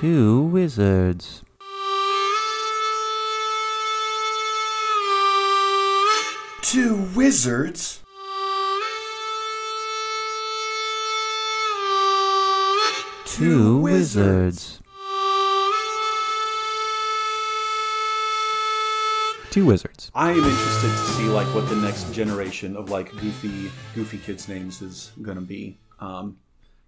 [0.00, 1.42] Two wizards.
[6.60, 8.02] Two wizards?
[13.24, 14.80] Two wizards.
[19.50, 20.10] Two wizards.
[20.14, 24.46] I am interested to see like what the next generation of like goofy goofy kids
[24.46, 25.78] names is gonna be.
[26.00, 26.36] Um,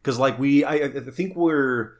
[0.02, 1.92] because like we, I, I think we're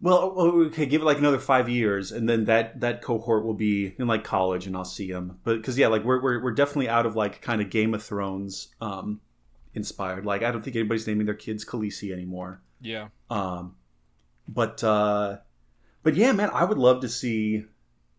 [0.00, 3.94] well, okay, give it like another five years, and then that that cohort will be
[3.98, 5.40] in like college, and I'll see them.
[5.42, 8.02] But because yeah, like we're, we're we're definitely out of like kind of Game of
[8.02, 9.20] Thrones um
[9.74, 10.24] inspired.
[10.24, 12.62] Like I don't think anybody's naming their kids Khaleesi anymore.
[12.80, 13.08] Yeah.
[13.28, 13.74] Um,
[14.46, 15.38] but uh,
[16.02, 17.64] but yeah, man, I would love to see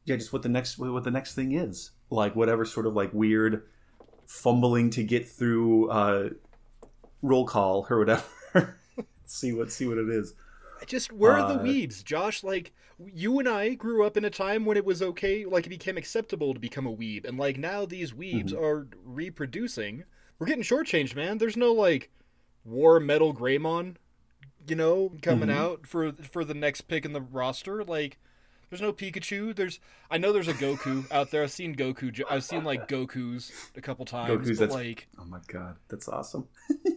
[0.05, 1.91] yeah, just what the next what the next thing is.
[2.09, 3.63] Like whatever sort of like weird
[4.25, 6.29] fumbling to get through uh,
[7.21, 8.77] roll call or whatever.
[9.25, 10.33] see what see what it is.
[10.85, 12.43] Just where are the Uh, weebs, Josh?
[12.43, 12.73] Like
[13.05, 15.97] you and I grew up in a time when it was okay, like it became
[15.97, 18.63] acceptable to become a weeb, and like now these weebs Mm-hmm.
[18.63, 20.03] are reproducing.
[20.37, 21.37] We're getting shortchanged, man.
[21.37, 22.09] There's no like
[22.63, 23.95] War Metal Greymon,
[24.67, 25.57] you know, coming Mm-hmm.
[25.57, 27.83] out for for the next pick in the roster.
[27.83, 28.17] Like,
[28.69, 29.55] there's no Pikachu.
[29.55, 29.79] There's
[30.11, 31.43] I know there's a Goku out there.
[31.43, 32.21] I've seen Goku.
[32.29, 36.07] I've seen like Goku's a couple times, Goku's, but that's- like Oh my god, that's
[36.07, 36.47] awesome.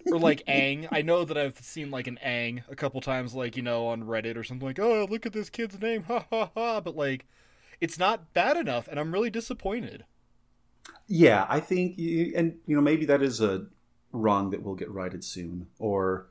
[0.07, 0.89] or like Aang.
[0.93, 4.03] I know that I've seen like an Aang a couple times, like you know, on
[4.05, 6.81] Reddit or something like, "Oh, look at this kid's name," ha ha ha.
[6.81, 7.27] But like,
[7.81, 10.05] it's not bad enough, and I'm really disappointed.
[11.07, 13.67] Yeah, I think, y- and you know, maybe that is a
[14.13, 16.27] wrong that will get righted soon, or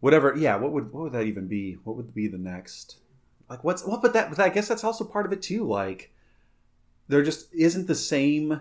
[0.00, 0.34] whatever.
[0.36, 1.74] Yeah, what would what would that even be?
[1.84, 2.96] What would be the next?
[3.48, 4.02] Like, what's what?
[4.02, 5.66] But that, but I guess that's also part of it too.
[5.66, 6.12] Like,
[7.08, 8.60] there just isn't the same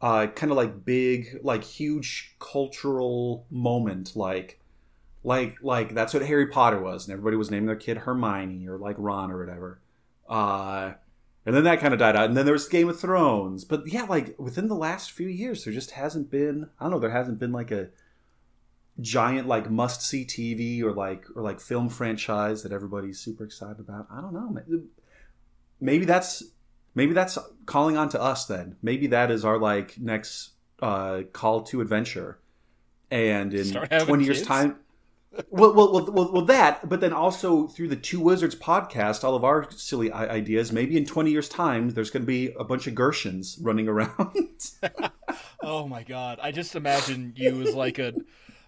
[0.00, 4.14] uh, kind of like big, like huge cultural moment.
[4.14, 4.60] Like,
[5.24, 8.78] like, like that's what Harry Potter was, and everybody was naming their kid Hermione or
[8.78, 9.80] like Ron or whatever.
[10.28, 10.92] Uh,
[11.44, 12.26] and then that kind of died out.
[12.26, 13.64] And then there was Game of Thrones.
[13.64, 16.68] But yeah, like within the last few years, there just hasn't been.
[16.78, 16.98] I don't know.
[16.98, 17.88] There hasn't been like a
[19.00, 23.80] giant like must see TV or like or like film franchise that everybody's super excited
[23.80, 24.06] about.
[24.10, 24.56] I don't know.
[25.80, 26.42] Maybe that's
[26.94, 28.76] maybe that's calling on to us then.
[28.82, 30.50] Maybe that is our like next
[30.80, 32.38] uh, call to adventure.
[33.10, 33.72] And in
[34.04, 34.48] twenty years kids?
[34.48, 34.76] time.
[35.48, 39.44] Well, well, well, well, that, but then also through the Two Wizards podcast, all of
[39.44, 40.72] our silly ideas.
[40.72, 44.46] Maybe in twenty years' time, there's going to be a bunch of Gershons running around.
[45.62, 48.14] Oh my god, I just imagine you as like a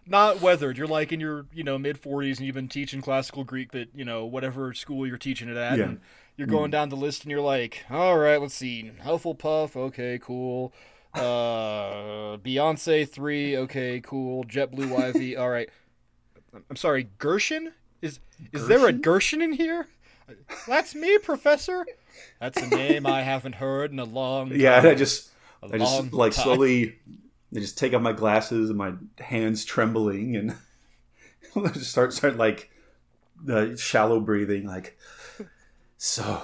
[0.07, 0.77] not weathered.
[0.79, 3.89] You're like in your you know mid 40s, and you've been teaching classical Greek that
[3.95, 5.85] you know whatever school you're teaching it at, Yeah.
[5.85, 6.01] and
[6.37, 10.73] you're going down the list, and you're like, all right, let's see, Hufflepuff, okay, cool.
[11.15, 14.45] Uh, Beyonce three, okay, cool.
[14.45, 15.69] JetBlue Ivy, all right.
[16.69, 18.19] I'm sorry, Gershon is
[18.53, 19.87] is there a Gershon in here?
[20.67, 21.85] That's me, Professor.
[22.41, 24.61] That's a name I haven't heard in a long time.
[24.61, 25.31] yeah, and I just,
[25.63, 26.45] I just like time.
[26.45, 26.99] slowly,
[27.55, 30.57] I just take off my glasses and my hands trembling, and
[31.57, 32.71] I just start start like
[33.43, 34.99] the shallow breathing, like.
[35.99, 36.43] So,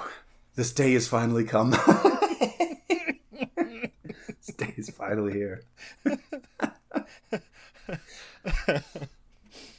[0.55, 1.71] this day has finally come.
[3.57, 5.65] this day is finally here.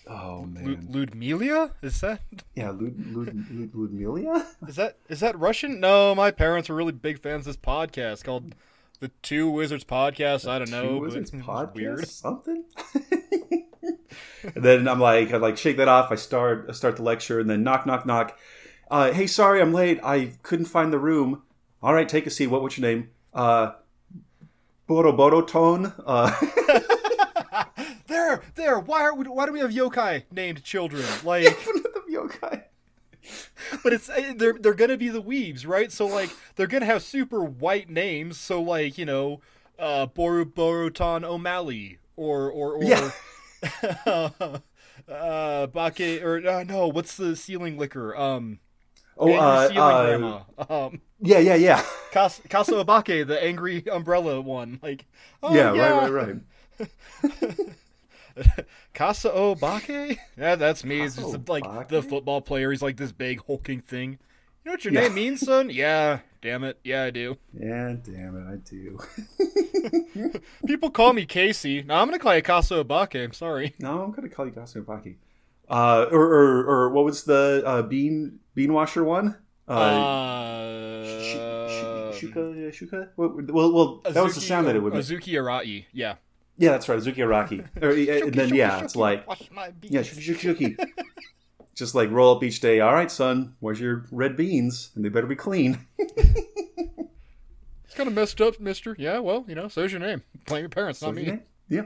[0.07, 1.71] oh man, Ludmila?
[1.81, 2.19] Is that
[2.55, 4.47] yeah, Lud, Lud, Lud, Ludmilla.
[4.67, 5.79] is that is that Russian?
[5.79, 8.53] No, my parents were really big fans of this podcast called
[8.99, 10.47] the Two Wizards Podcast.
[10.49, 10.97] I don't know.
[10.97, 12.07] Wizards podcast, Weird.
[12.07, 12.65] something.
[14.43, 16.11] and then I'm like, I like shake that off.
[16.11, 18.37] I start I start the lecture, and then knock, knock, knock.
[18.91, 19.99] Uh, hey, sorry, I'm late.
[20.03, 21.43] I couldn't find the room.
[21.81, 22.47] All right, take a seat.
[22.47, 22.61] What?
[22.61, 23.09] What's your name?
[23.33, 23.71] Uh,
[24.87, 25.93] Boro Tone.
[26.05, 26.35] Uh,
[28.07, 28.79] There, there.
[28.79, 31.03] Why are we, why do we have yokai named children?
[31.23, 32.63] Like, the yokai.
[33.83, 35.91] but it's eh, they're they're gonna be the weebs, right?
[35.91, 38.39] So like they're gonna have super white names.
[38.39, 39.41] So like you know,
[39.77, 42.83] uh, Boru Borutan O'Malley or or or.
[42.83, 43.11] Yeah.
[45.07, 48.15] uh, Bake or uh, no, what's the ceiling licker?
[48.15, 48.59] Um,
[49.19, 50.39] Oh, uh, ceiling uh, grandma.
[50.69, 51.83] Um, yeah, yeah, yeah,
[52.13, 54.79] Kasa Obake, the angry umbrella one.
[54.81, 55.05] Like,
[55.43, 56.37] oh, yeah, yeah, Right, right,
[56.79, 57.75] right.
[58.93, 60.17] Kasa Obake?
[60.37, 61.01] Yeah, that's me.
[61.01, 61.87] It's just like Obake?
[61.89, 62.71] the football player.
[62.71, 64.11] He's like this big hulking thing.
[64.11, 64.17] You
[64.65, 65.01] know what your Yeah.
[65.01, 65.69] name means, son?
[65.69, 66.79] Yeah, damn it.
[66.83, 67.37] Yeah, I do.
[67.53, 68.99] Yeah, damn it, I do.
[70.67, 71.81] People call me Casey.
[71.83, 73.23] No, I'm gonna call you Kasa Obake.
[73.23, 73.73] I'm sorry.
[73.79, 75.15] No, I'm gonna call you Gasubaki.
[75.69, 79.37] Uh, or, or, or what was the uh, bean bean washer one?
[79.67, 83.09] Uh, Uh, sh- sh- shuka, shuka.
[83.15, 85.01] What- Well, well, that was the sound that it would make.
[85.03, 85.85] Azuki Arai.
[85.93, 86.15] Yeah.
[86.59, 87.65] Yeah, that's right, Azuki Araki.
[87.81, 87.91] Or,
[88.27, 89.91] and then yeah, it's like Wash my beak.
[89.91, 90.89] yeah, shuki shuki.
[91.73, 92.81] just like roll up each day.
[92.81, 94.91] All right, son, where's your red beans?
[94.93, 95.87] And they better be clean.
[97.85, 98.95] It's kind of messed up, Mister.
[98.99, 100.21] Yeah, well, you know, so's your name.
[100.45, 101.39] Blame your parents, not me.
[101.67, 101.85] Yeah.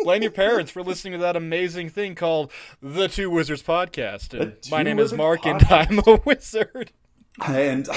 [0.00, 2.50] Blame your parents for listening to that amazing thing called
[2.80, 4.34] the Two Wizards podcast.
[4.38, 6.90] And my name is Wizards Mark, and I'm a wizard.
[7.40, 7.88] and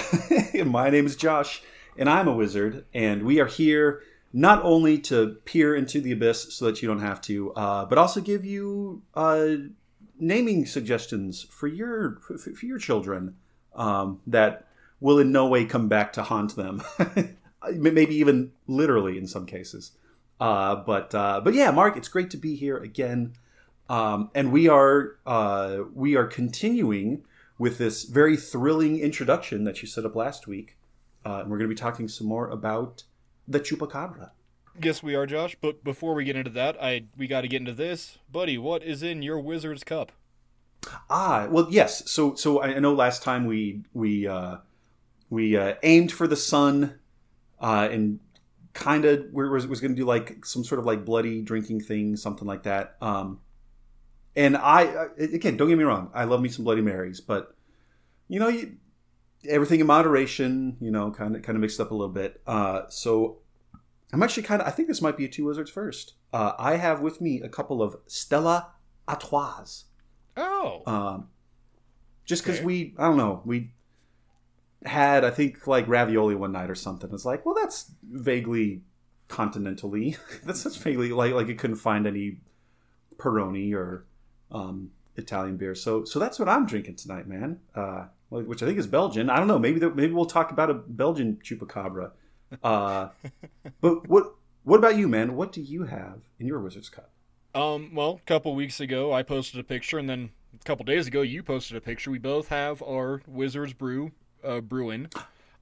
[0.65, 1.63] my name is Josh,
[1.97, 4.03] and I'm a wizard, and we are here
[4.37, 7.97] not only to peer into the abyss so that you don't have to, uh, but
[7.97, 9.47] also give you uh,
[10.19, 13.37] naming suggestions for your for, for your children
[13.75, 14.67] um, that
[14.99, 16.83] will in no way come back to haunt them,
[17.71, 19.93] maybe even literally in some cases.
[20.37, 23.35] Uh, but uh, but yeah, Mark, it's great to be here again,
[23.87, 27.23] um, and we are uh, we are continuing
[27.57, 30.75] with this very thrilling introduction that you set up last week.
[31.25, 33.03] Uh, and we're going to be talking some more about
[33.47, 34.31] the chupacabra.
[34.81, 35.55] Yes, we are, Josh.
[35.61, 38.57] But before we get into that, I we got to get into this, buddy.
[38.57, 40.11] What is in your wizard's cup?
[41.09, 42.09] Ah, well, yes.
[42.09, 44.57] So, so I know last time we we uh,
[45.29, 46.99] we uh, aimed for the sun,
[47.59, 48.19] uh, and
[48.73, 51.79] kind of we was was going to do like some sort of like bloody drinking
[51.81, 52.97] thing, something like that.
[53.01, 53.39] Um,
[54.35, 57.55] and I again, don't get me wrong, I love me some Bloody Marys, but
[58.27, 58.75] you know, you,
[59.47, 60.77] everything in moderation.
[60.79, 62.41] You know, kind of kind of mixed up a little bit.
[62.47, 63.39] Uh, so
[64.13, 64.67] I'm actually kind of.
[64.67, 66.13] I think this might be a two wizards first.
[66.33, 68.71] Uh, I have with me a couple of Stella
[69.07, 69.83] Artois.
[70.37, 71.29] Oh, Um,
[72.25, 72.65] just because Okay.
[72.65, 73.71] we, I don't know, we
[74.85, 77.09] had, I think, like ravioli one night or something.
[77.13, 78.81] It's like, well, that's vaguely
[79.29, 80.17] continentally.
[80.43, 82.39] that's, that's vaguely like like it couldn't find any
[83.17, 84.05] Peroni or
[84.51, 85.73] um, Italian beer.
[85.75, 87.59] So so that's what I'm drinking tonight, man.
[87.73, 88.07] Uh,
[88.41, 89.29] which I think is Belgian.
[89.29, 89.59] I don't know.
[89.59, 92.11] Maybe maybe we'll talk about a Belgian chupacabra.
[92.63, 93.09] Uh,
[93.81, 95.35] but what what about you, man?
[95.35, 97.09] What do you have in your Wizard's Cup?
[97.53, 101.07] Um, well, a couple weeks ago I posted a picture, and then a couple days
[101.07, 102.11] ago you posted a picture.
[102.11, 104.11] We both have our Wizards Brew
[104.43, 105.09] uh, brewing.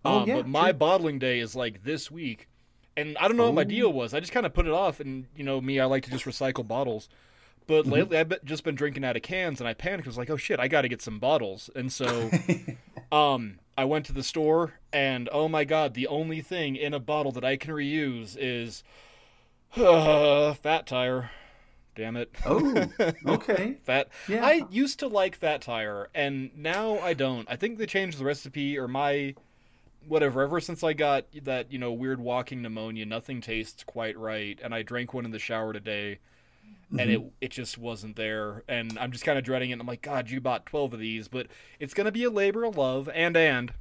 [0.06, 2.50] Oh, um, yeah, but my bottling day is like this week,
[2.98, 3.64] and I don't know what my Oh.
[3.64, 4.14] deal was.
[4.14, 6.26] I just kind of put it off, and you know me, I like to just
[6.26, 7.08] recycle bottles.
[7.68, 7.92] But Mm-hmm.
[7.92, 10.08] lately, I've just been drinking out of cans, and I panicked.
[10.08, 12.30] I was like, "Oh shit, I got to get some bottles." And so,
[13.12, 17.00] um, I went to the store, and oh my god, the only thing in a
[17.00, 18.84] bottle that I can reuse is
[19.78, 21.32] uh, Fat Tire.
[21.96, 22.32] Damn it.
[22.46, 22.88] Oh,
[23.28, 23.78] okay.
[23.84, 24.10] Fat.
[24.28, 24.44] Yeah.
[24.44, 27.48] I used to like Fat Tire, and now I don't.
[27.50, 29.36] I think they changed the recipe or my
[30.08, 30.42] whatever.
[30.42, 34.74] Ever since I got that, you know, weird walking pneumonia, nothing tastes quite right, and
[34.74, 36.18] I drank one in the shower today,
[37.00, 39.80] and it it just wasn't there, and I'm just kind of dreading it.
[39.80, 41.48] I'm like, God, you bought twelve of these, but
[41.80, 43.74] it's gonna be a labor of love, and and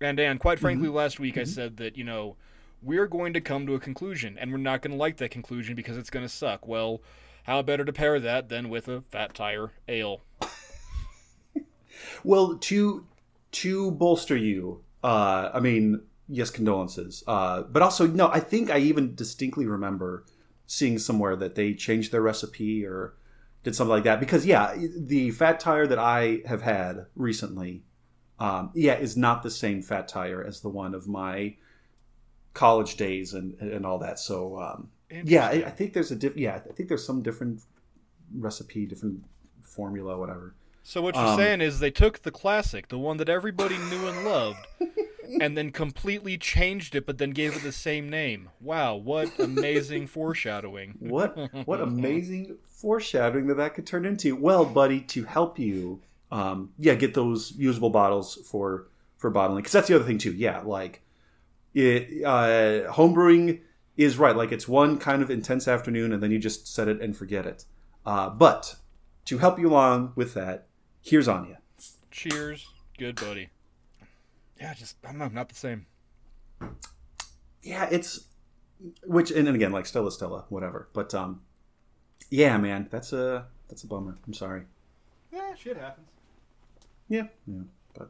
[0.00, 2.36] and and quite frankly, last week I said that you know.
[2.82, 5.74] We're going to come to a conclusion, and we're not going to like that conclusion
[5.74, 6.68] because it's going to suck.
[6.68, 7.00] Well,
[7.44, 10.20] how better to pair that than with a fat tire ale?
[12.22, 13.06] Well, to
[13.52, 17.22] to bolster you, uh, I mean, yes, condolences.
[17.26, 20.24] Uh, but also, no, I think I even distinctly remember
[20.66, 23.14] seeing somewhere that they changed their recipe or
[23.62, 24.20] did something like that.
[24.20, 27.82] Because yeah, the fat tire that I have had recently,
[28.38, 31.56] um, yeah, is not the same fat tire as the one of my
[32.52, 34.18] college days and and all that.
[34.18, 37.62] So um, yeah, I, I think there's a diff- yeah, I think there's some different
[38.36, 39.24] recipe, different
[39.62, 40.54] formula, whatever.
[40.82, 44.06] So what you're Um, saying is they took the classic, the one that everybody knew
[44.06, 44.58] and loved,
[45.40, 48.50] and then completely changed it, but then gave it the same name.
[48.60, 50.96] Wow, what amazing foreshadowing!
[50.98, 54.36] what what amazing foreshadowing that that could turn into.
[54.36, 59.62] Well buddy to help you um yeah get those usable bottles for for bottling.
[59.62, 60.32] Because that's the other thing too.
[60.32, 61.02] Yeah like
[61.72, 63.60] it uh homebrewing
[63.96, 64.36] is right.
[64.36, 67.46] Like it's one kind of intense afternoon and then you just set it and forget
[67.46, 67.64] it.
[68.04, 68.76] Uh but
[69.26, 70.66] to help you along with that
[71.00, 71.58] here's anya.
[72.10, 73.48] Cheers, good buddy.
[74.60, 75.86] Yeah, just I don't know, not the same.
[77.62, 78.26] yeah it's
[79.06, 81.40] which and, and again like stella stella whatever but um
[82.30, 84.62] yeah man that's a that's a bummer i'm sorry
[85.32, 86.06] Yeah, shit happens.
[87.08, 87.62] Yeah, yeah,
[87.94, 88.08] but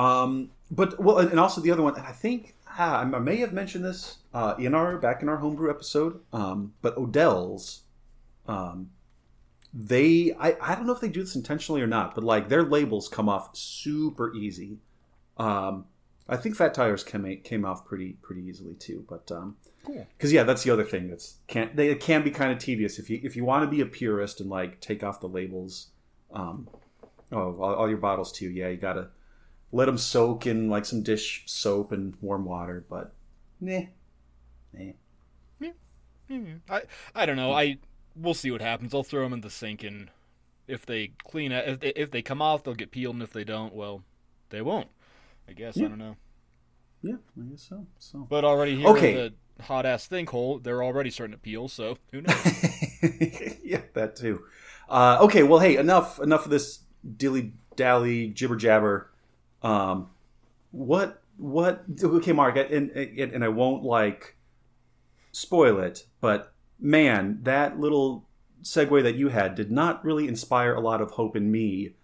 [0.00, 3.18] um, but well, and and also the other one, and I think ah, I I
[3.18, 7.82] may have mentioned this uh, in our back in our homebrew episode, um, but Odell's,
[8.46, 8.90] um,
[9.74, 12.62] they I, I don't know if they do this intentionally or not, but like their
[12.62, 14.78] labels come off super easy.
[15.36, 15.86] Um,
[16.28, 20.06] I think Fat Tires came came off pretty pretty easily too, but um, Cool.
[20.16, 22.98] because yeah, that's the other thing that's can they it can be kind of tedious
[22.98, 25.88] if you if you want to be a purist and like take off the labels.
[26.32, 26.68] Um,
[27.30, 28.50] oh, all, all your bottles too.
[28.50, 29.08] Yeah, you gotta
[29.70, 32.84] let them soak in like some dish soap and warm water.
[32.88, 33.12] But
[33.60, 33.82] nah,
[34.72, 34.92] nah.
[36.28, 36.60] Mhm.
[36.68, 36.82] I
[37.14, 37.52] I don't know.
[37.52, 37.78] I
[38.16, 38.92] we'll see what happens.
[38.94, 40.10] I'll throw them in the sink and
[40.66, 43.32] if they clean it, if they, if they come off, they'll get peeled, and if
[43.32, 44.02] they don't, well,
[44.50, 44.88] they won't.
[45.48, 46.16] I guess I don't know.
[47.02, 47.86] Yeah, I guess so.
[47.98, 49.10] So But already here Okay.
[49.10, 49.16] in
[49.58, 51.68] the hot ass think hole, they're already starting to peel.
[51.68, 52.36] So who knows?
[53.64, 54.42] yeah, that too.
[54.88, 56.80] Uh, okay, well, hey, enough enough of this
[57.16, 59.10] dilly dally jibber jabber.
[59.62, 60.10] Um,
[60.70, 61.84] what what?
[62.02, 64.36] Okay, Mark, and, and and I won't like
[65.32, 68.26] spoil it, but man, that little
[68.62, 71.94] segue that you had did not really inspire a lot of hope in me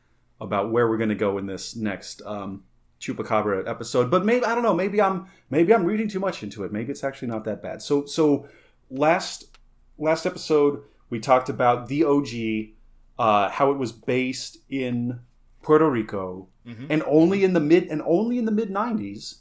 [0.41, 2.63] about where we're going to go in this next um,
[3.03, 4.11] chupacabra episode.
[4.11, 4.75] But maybe I don't know.
[4.75, 6.73] Maybe I'm maybe I'm reading too much into it.
[6.73, 7.83] Maybe it's actually not that bad.
[7.83, 8.47] So so
[8.91, 9.59] last
[9.99, 12.75] last episode we talked about the OG,
[13.19, 15.21] uh, how it was based in
[15.63, 16.87] Puerto Rico, Mhm.
[16.91, 19.41] and only in the mid and only in the mid '90s.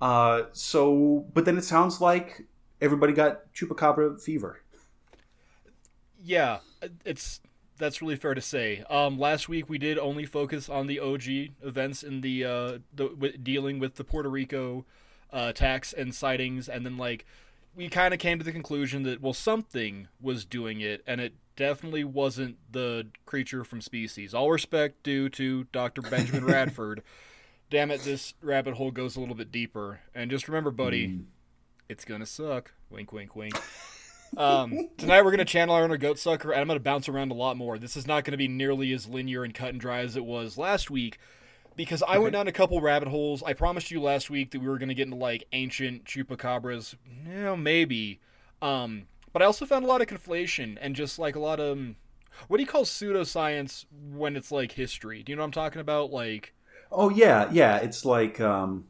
[0.00, 2.46] Uh, so, but then it sounds like
[2.80, 4.60] everybody got chupacabra fever.
[6.22, 6.58] yeah,
[7.04, 7.40] it's
[7.80, 8.84] that's really fair to say.
[8.88, 11.24] Um, last week we did only focus on the OG
[11.62, 14.84] events in the uh, the with, dealing with the Puerto Rico
[15.32, 17.26] uh, attacks and sightings, and then like
[17.74, 21.34] we kind of came to the conclusion that well something was doing it, and it
[21.56, 24.34] definitely wasn't the creature from Species.
[24.34, 26.02] All respect due to Dr.
[26.02, 27.02] Benjamin Radford.
[27.70, 30.00] Damn it, this rabbit hole goes a little bit deeper.
[30.14, 31.20] And just remember, buddy,
[31.88, 32.72] it's gonna suck.
[32.90, 33.54] Wink, wink, wink.
[34.36, 37.34] Um, tonight we're gonna channel our inner goat sucker, and I'm gonna bounce around a
[37.34, 37.78] lot more.
[37.78, 40.56] This is not gonna be nearly as linear and cut and dry as it was
[40.56, 41.18] last week,
[41.76, 43.42] because I went down a couple rabbit holes.
[43.42, 46.94] I promised you last week that we were gonna get into like ancient chupacabras.
[47.26, 48.20] You know, maybe.
[48.62, 51.72] Um, but I also found a lot of conflation and just like a lot of
[51.78, 51.96] um,
[52.48, 55.22] what do you call pseudoscience when it's like history?
[55.22, 56.12] Do you know what I'm talking about?
[56.12, 56.54] Like
[56.92, 57.76] Oh yeah, yeah.
[57.78, 58.86] It's like, um,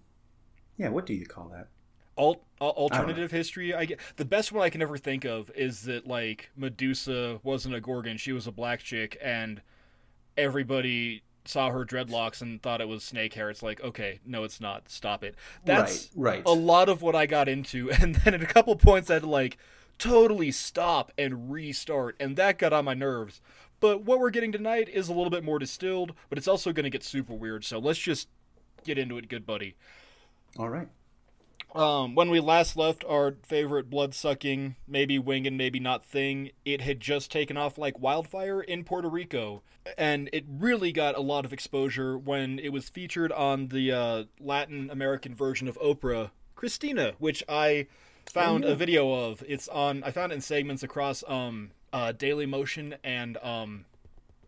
[0.77, 0.89] yeah.
[0.89, 1.69] What do you call that?
[2.21, 5.83] Alt, al- alternative history i get the best one i can ever think of is
[5.83, 9.63] that like medusa wasn't a gorgon she was a black chick and
[10.37, 13.51] everybody saw her dreadlocks and thought it was snake hair.
[13.51, 14.91] It's like okay no it's not.
[14.91, 15.35] Stop it.
[15.65, 16.43] That's right, right.
[16.47, 19.23] a lot of what i got into and then at a couple points i had
[19.23, 19.59] to like
[19.99, 23.41] totally stop and restart and that got on my nerves.
[23.81, 26.85] But what we're getting tonight is a little bit more distilled but it's also going
[26.85, 28.29] to get super weird so let's just
[28.85, 29.77] get into it good buddy.
[30.59, 30.89] All right.
[31.75, 36.81] Um, when we last left our favorite blood sucking, maybe winged, maybe not thing, it
[36.81, 39.63] had just taken off like wildfire in Puerto Rico.
[39.97, 44.25] And it really got a lot of exposure when it was featured on the uh,
[44.41, 47.87] Latin American version of Oprah, Cristina, which I
[48.31, 48.73] found Oh, yeah.
[48.75, 49.43] a video of.
[49.49, 53.85] It's on, I found it in segments across um, uh, Daily Motion and um,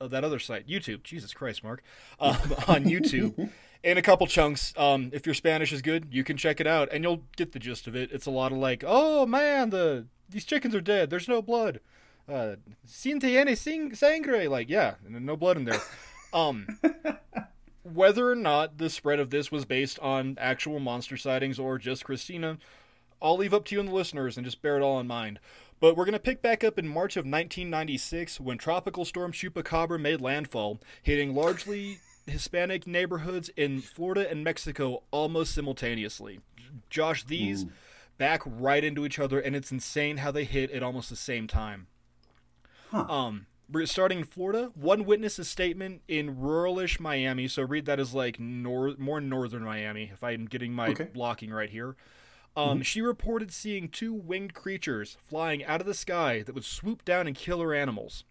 [0.00, 1.02] uh, that other site, YouTube.
[1.05, 1.83] Jesus Christ, Mark.
[2.21, 2.37] Um,
[2.69, 3.50] on YouTube.
[3.82, 4.72] In a couple chunks.
[4.76, 7.58] Um, if your Spanish is good, you can check it out, and you'll get the
[7.58, 8.10] gist of it.
[8.12, 11.10] It's a lot of like, oh man, the these chickens are dead.
[11.10, 11.80] There's no blood.
[12.28, 14.48] Uh, sin tiene sing- sangre.
[14.48, 15.80] Like, yeah, no blood in there.
[16.34, 16.78] Um,
[17.82, 22.06] whether or not the spread of this was based on actual monster sightings or just
[22.06, 22.56] Cristina,
[23.20, 25.40] I'll leave up to you and the listeners and just bear it all in mind.
[25.78, 30.00] But we're going to pick back up in March of 1996 when Tropical Storm Chupacabra
[30.00, 36.41] made landfall, hitting largely Hispanic neighborhoods in Florida and Mexico almost simultaneously.
[36.91, 37.67] Josh, these
[38.19, 41.47] back right into each other, and it's insane how they hit at almost the same
[41.47, 41.87] time.
[42.91, 43.07] Huh.
[43.09, 44.71] Um, we're starting in Florida.
[44.75, 50.11] One witness's statement in ruralish Miami, so read that as like nor- more northern Miami,
[50.12, 51.09] if I'm getting my Okay.
[51.12, 51.97] blocking right here.
[52.55, 57.02] Um, She reported seeing two winged creatures flying out of the sky that would swoop
[57.05, 58.25] down and kill her animals.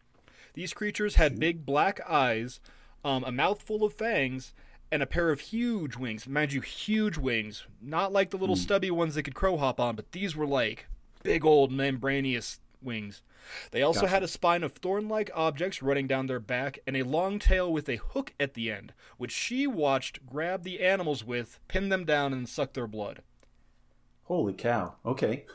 [0.54, 2.60] These creatures had big black eyes,
[3.03, 4.53] um, a mouthful of fangs,
[4.91, 6.27] and a pair of huge wings.
[6.27, 7.65] Mind you, huge wings.
[7.81, 10.88] Not like the little stubby ones that could crow hop on, but these were like
[11.24, 13.24] big old membranous wings.
[13.72, 14.13] They also Gotcha.
[14.13, 17.72] had a spine of thorn like objects running down their back and a long tail
[17.72, 22.05] with a hook at the end, which she watched grab the animals with, pin them
[22.05, 23.22] down, and suck their blood.
[24.25, 24.96] Holy cow.
[25.06, 25.46] Okay.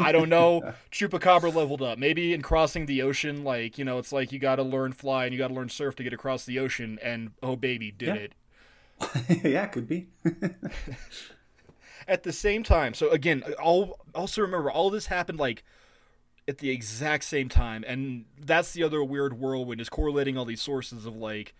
[0.00, 0.74] I don't know.
[0.92, 1.98] Chupacabra leveled up.
[1.98, 5.24] Maybe in crossing the ocean, like, you know, it's like you got to learn fly
[5.24, 8.08] and you got to learn surf to get across the ocean, and oh, baby, did
[8.08, 8.14] Yeah.
[8.14, 8.32] it.
[9.44, 10.08] yeah, could be.
[12.06, 15.64] At the same time, so again, all also remember, all this happened like
[16.46, 20.60] at the exact same time, and that's the other weird whirlwind is correlating all these
[20.60, 21.54] sources of like,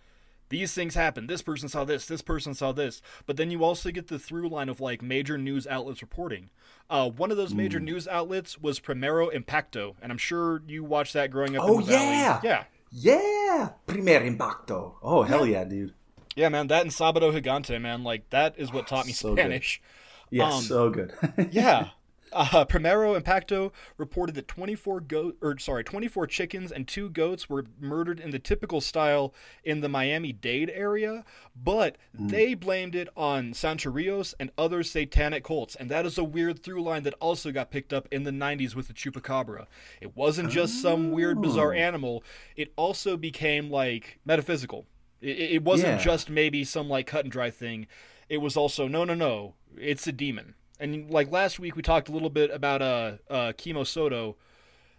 [0.49, 1.29] these things happened.
[1.29, 2.05] This person saw this.
[2.05, 3.01] This person saw this.
[3.25, 6.49] But then you also get the through line of like major news outlets reporting.
[6.89, 11.13] Uh, one of those major news outlets was Primero Impacto, and I'm sure you watched
[11.13, 11.63] that growing up.
[11.65, 12.05] Oh, in the valley.
[12.05, 12.39] yeah!
[12.43, 13.69] yeah, Yeah.
[13.87, 14.95] Primer impacto.
[15.01, 15.93] Oh, hell yeah, dude.
[16.35, 16.67] yeah, man.
[16.67, 18.03] That and Sabado Gigante, man.
[18.03, 19.39] Like that is what taught me So good.
[19.39, 19.81] Spanish.
[20.29, 21.13] Yeah, Um, so good.
[21.51, 21.89] yeah.
[22.33, 27.65] Uh, Primero Impacto reported that 24 goat or sorry, 24 chickens and two goats were
[27.79, 31.23] murdered in the typical style in the Miami-Dade area,
[31.55, 36.61] but they blamed it on Sancharios and other satanic cults, and that is a weird
[36.63, 39.67] through line that also got picked up in the 90s with the chupacabra.
[40.01, 41.77] It wasn't just some weird bizarre Oh.
[41.77, 42.23] animal;
[42.55, 44.87] it also became like metaphysical.
[45.21, 46.03] It, it wasn't Yeah.
[46.03, 47.87] just maybe some like cut and dry thing.
[48.29, 49.53] It was also no, no, no.
[49.77, 50.55] It's a demon.
[50.79, 54.35] And like last week, we talked a little bit about uh, uh Chemo Soto,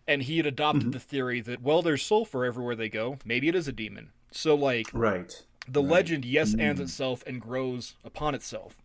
[0.09, 0.91] and he had adopted Mm-hmm.
[0.93, 3.19] the theory that well, there's sulfur everywhere they go.
[3.25, 4.11] Maybe it is a demon.
[4.31, 5.45] So like Right.
[5.69, 5.91] the Right.
[5.91, 6.61] legend yes Mm.
[6.61, 8.83] ands itself and grows upon itself.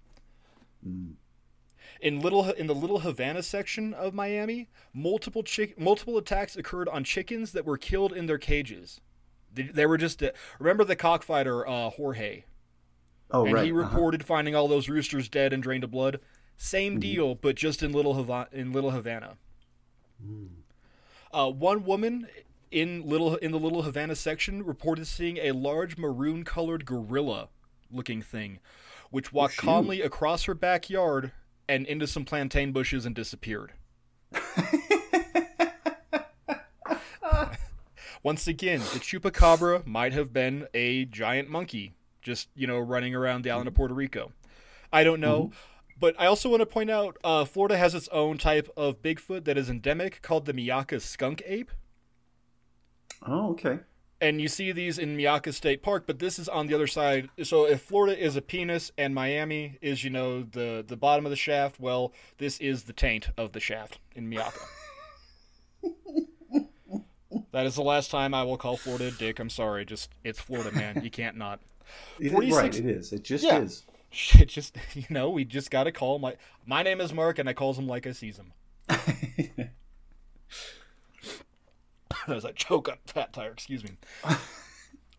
[0.83, 7.03] In little in the Little Havana section of Miami, multiple chick multiple attacks occurred on
[7.03, 8.99] chickens that were killed in their cages.
[9.53, 12.45] They, they were just uh, remember the cockfighter uh, Jorge,
[13.29, 13.65] Oh, and right.
[13.65, 13.81] he uh-huh.
[13.81, 16.19] reported finding all those roosters dead and drained of blood.
[16.63, 16.99] Same Mm-hmm.
[16.99, 18.47] deal, but just in Little Havana.
[18.51, 19.37] In Little Havana,
[21.33, 22.27] uh, one woman
[22.69, 28.59] in little in the Little Havana section reported seeing a large maroon-colored gorilla-looking thing,
[29.09, 29.61] which walked shoot.
[29.65, 31.31] calmly across her backyard
[31.67, 33.73] and into some plantain bushes and disappeared.
[38.23, 43.43] Once again, the chupacabra might have been a giant monkey, just you know, running around
[43.43, 44.31] the island of Puerto Rico.
[44.93, 45.51] I don't know,
[46.01, 49.45] but I also want to point out uh, Florida has its own type of Bigfoot
[49.45, 51.71] that is endemic called the Myakka skunk ape,
[53.25, 53.79] Oh, okay.
[54.19, 56.03] and you see these in Myakka State Park.
[56.07, 57.29] But this is on the other side.
[57.43, 61.29] So if Florida is a penis and Miami is you know the the bottom of
[61.29, 64.59] the shaft, well, this is the taint of the shaft in Myakka.
[67.53, 69.37] That is the last time I will call Florida a dick.
[69.39, 69.83] I'm sorry.
[69.85, 71.01] Just it's Florida, man.
[71.03, 71.59] You can't not.
[72.19, 73.11] It is, 46 right, it is.
[73.13, 73.59] It just Yeah.
[73.59, 73.83] is.
[74.11, 77.47] Shit, just you know, we just gotta call him like my name is Mark, and
[77.49, 78.53] I calls him like I sees him.
[82.27, 83.91] As I choke on fat tire, excuse me.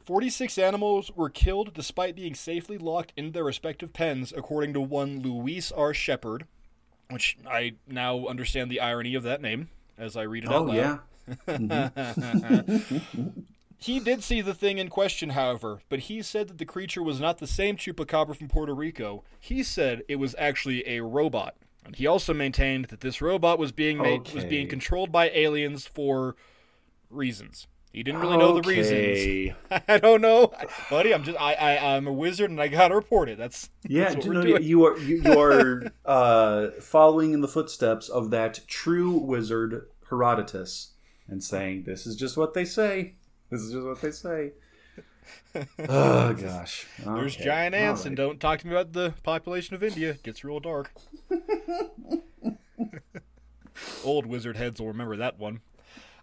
[0.04, 5.20] Forty-six animals were killed despite being safely locked in their respective pens, according to one
[5.20, 5.94] Luis R.
[5.94, 6.46] Shepard,
[7.10, 10.60] which I now understand the irony of that name as I read it oh, out
[10.60, 10.76] Oh, loud.
[10.76, 10.98] yeah.
[11.46, 13.28] Mm-hmm.
[13.82, 17.20] He did see the thing in question, however, but he said that the creature was
[17.20, 19.24] not the same chupacabra from Puerto Rico.
[19.40, 21.56] He said it was actually a robot.
[21.84, 25.84] And he also maintained that this robot was being made was being controlled by aliens
[25.84, 26.36] for
[27.10, 27.66] reasons.
[27.92, 29.54] He didn't really know the reasons.
[29.88, 30.52] I don't know,
[30.88, 31.12] buddy.
[31.12, 33.36] I'm just I, I I'm a wizard and I gotta report it.
[33.36, 38.08] That's Yeah, That's you, know, you are you, you are uh, following in the footsteps
[38.08, 40.92] of that true wizard Herodotus
[41.28, 43.16] and saying this is just what they say.
[43.52, 44.52] This is just what they say.
[45.90, 49.82] oh gosh, there's giant ants, all and don't talk to me about the population of
[49.82, 50.12] India.
[50.12, 50.90] It gets real dark.
[54.04, 55.60] Old wizard heads will remember that one.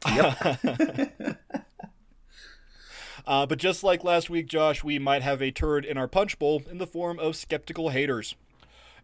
[3.27, 6.39] Uh, but just like last week, Josh, we might have a turd in our punch
[6.39, 8.33] bowl in the form of skeptical haters.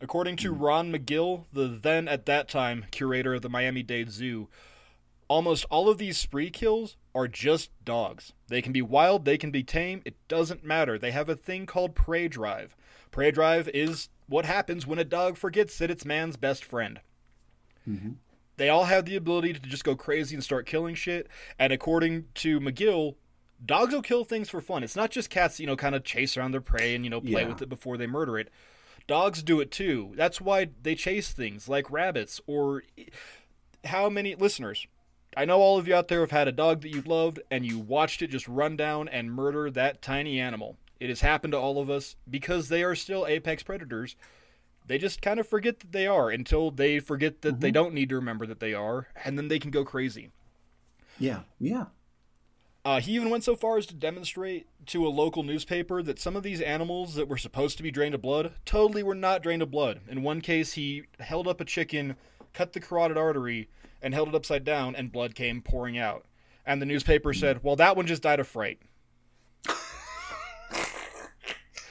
[0.01, 4.47] According to Ron Magill, the then at that time curator of the Miami Dade Zoo,
[5.27, 8.33] almost all of these spree kills are just dogs.
[8.49, 10.99] They can be wild, they can be tame, it doesn't matter.
[10.99, 12.75] They have a thing called prey drive.
[13.09, 16.99] Prey drive is what happens when a dog forgets that it's man's best friend.
[17.89, 18.11] Mm-hmm.
[18.57, 21.27] They all have the ability to just go crazy and start killing shit.
[21.59, 23.15] And according to Magill,
[23.65, 24.83] dogs will kill things for fun.
[24.83, 27.21] It's not just cats, you know, kind of chase around their prey and, you know,
[27.21, 27.47] play Yeah.
[27.47, 28.49] with it before they murder it.
[29.07, 30.13] Dogs do it too.
[30.15, 32.83] That's why they chase things like rabbits or
[33.85, 34.87] how many listeners?
[35.37, 37.65] I know all of you out there have had a dog that you loved and
[37.65, 40.77] you watched it just run down and murder that tiny animal.
[40.99, 44.15] It has happened to all of us because they are still apex predators.
[44.87, 48.09] They just kind of forget that they are until they forget that they don't need
[48.09, 50.29] to remember that they are, and then they can go crazy.
[51.19, 51.85] Yeah, yeah.
[52.85, 56.35] Uh, he even went so far as to demonstrate to a local newspaper that some
[56.35, 59.63] of these animals that were supposed to be drained of blood totally were not drained
[59.63, 60.01] of blood.
[60.07, 62.15] In one case, he held up a chicken,
[62.53, 63.69] cut the carotid artery,
[64.01, 66.25] and held it upside down, and blood came pouring out.
[66.65, 68.79] And the newspaper said, "Well, that one just died of fright."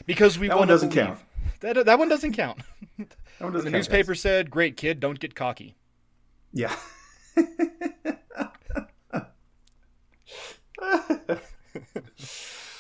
[0.07, 1.07] because we That one doesn't believe.
[1.07, 1.21] count.
[1.61, 2.59] That that one doesn't count.
[2.99, 3.09] That
[3.41, 4.21] one doesn't The count, newspaper guys.
[4.21, 5.77] said, "Great kid, don't get cocky."
[6.53, 6.75] Yeah.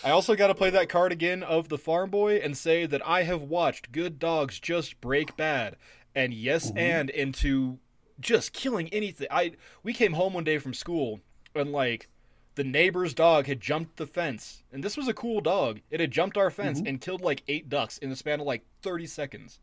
[0.04, 3.06] I also got to play that card again of the farm boy and say that
[3.06, 5.76] I have watched good dogs just break bad
[6.14, 7.78] and yes and into
[8.20, 9.26] just killing anything.
[9.30, 11.20] I we came home one day from school
[11.54, 12.08] and like
[12.54, 15.80] the neighbor's dog had jumped the fence and this was a cool dog.
[15.90, 18.64] It had jumped our fence and killed like 8 ducks in the span of like
[18.82, 19.60] 30 seconds.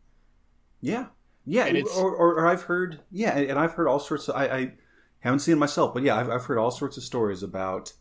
[0.82, 1.08] Yeah.
[1.46, 4.36] Yeah, or, or, or I've heard, yeah, and I've heard all sorts of.
[4.36, 4.74] I, I
[5.22, 7.94] haven't seen it myself, but yeah, I've, I've heard all sorts of stories about.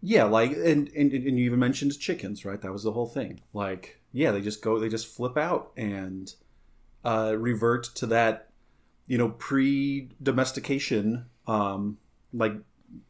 [0.00, 2.60] Yeah, like and, and and you even mentioned chickens, right?
[2.60, 3.40] That was the whole thing.
[3.52, 6.34] Like, yeah, they just go, they just flip out and
[7.04, 8.50] uh, revert to that,
[9.06, 11.98] you know, pre-domestication, um,
[12.32, 12.54] like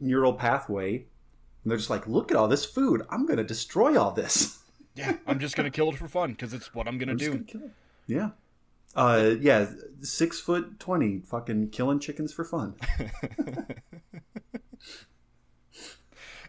[0.00, 3.02] neural pathway, and they're just like, look at all this food.
[3.10, 4.58] I'm gonna destroy all this.
[4.96, 7.38] Yeah, I'm just gonna kill it for fun because it's what I'm gonna I'm do.
[7.52, 7.70] gonna.
[8.06, 8.30] Yeah.
[8.94, 9.66] Uh, yeah,
[10.02, 12.76] six foot twenty, fucking killing chickens for fun.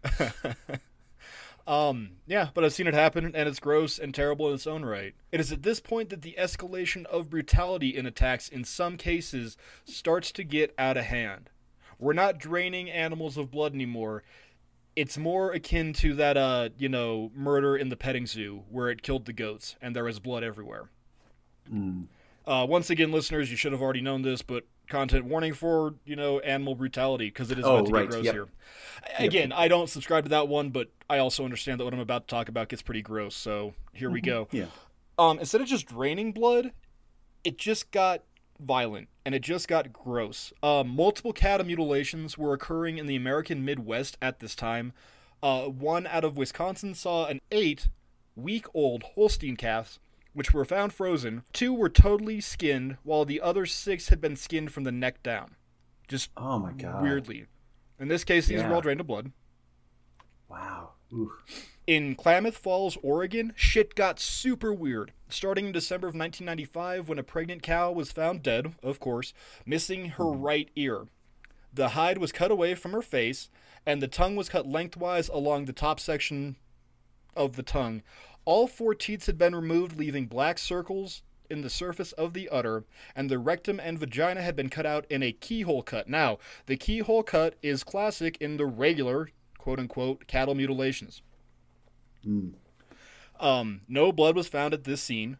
[1.67, 4.85] Um, yeah, but I've seen it happen, and it's gross and terrible in its own
[4.85, 5.15] right.
[5.31, 9.57] It is at this point that the escalation of brutality in attacks, in some cases,
[9.83, 11.49] starts to get out of hand.
[11.97, 14.23] We're not draining animals of blood anymore.
[14.95, 19.01] It's more akin to that, uh, you know, murder in the petting zoo where it
[19.01, 20.89] killed the goats and there was blood everywhere.
[22.45, 26.15] Uh, once again, listeners, you should have already known this, but content warning for you
[26.15, 28.33] know animal brutality because it is Oh, about to right, get gross yep.
[28.33, 28.47] here.
[29.19, 32.27] Again, I don't subscribe to that one, but I also understand that what I'm about
[32.27, 33.35] to talk about gets pretty gross.
[33.35, 34.47] So here we go.
[34.51, 34.65] Yeah.
[35.17, 36.71] Um, instead of just draining blood,
[37.43, 38.23] it just got
[38.59, 40.51] violent and it just got gross.
[40.63, 44.93] Um, multiple cattle mutilations were occurring in the American Midwest at this time.
[45.43, 47.89] Uh, one out of Wisconsin saw an eight
[48.35, 49.99] week old Holstein calves,
[50.35, 51.43] which were found frozen.
[51.53, 55.55] Two were totally skinned, while the other six had been skinned from the neck down.
[56.07, 57.01] Just Oh my god.
[57.01, 57.45] weirdly.
[57.97, 58.67] In this case, these Yeah.
[58.67, 59.31] were all drained of blood.
[60.49, 60.91] Wow.
[61.13, 61.31] Oof.
[61.87, 65.13] In Klamath Falls, Oregon, shit got super weird.
[65.29, 69.33] Starting in December of 1995, when a pregnant cow was found dead, of course,
[69.65, 70.41] missing her mm-hmm.
[70.41, 71.07] right ear.
[71.73, 73.49] The hide was cut away from her face,
[73.85, 76.57] and the tongue was cut lengthwise along the top section
[77.35, 78.01] of the tongue.
[78.45, 82.83] All four teats had been removed, leaving black circles in the surface of the udder,
[83.15, 86.07] and the rectum and vagina had been cut out in a keyhole cut.
[86.07, 91.21] Now, the keyhole cut is classic in the regular, quote unquote, cattle mutilations.
[93.39, 95.37] Um, no blood was found at this scene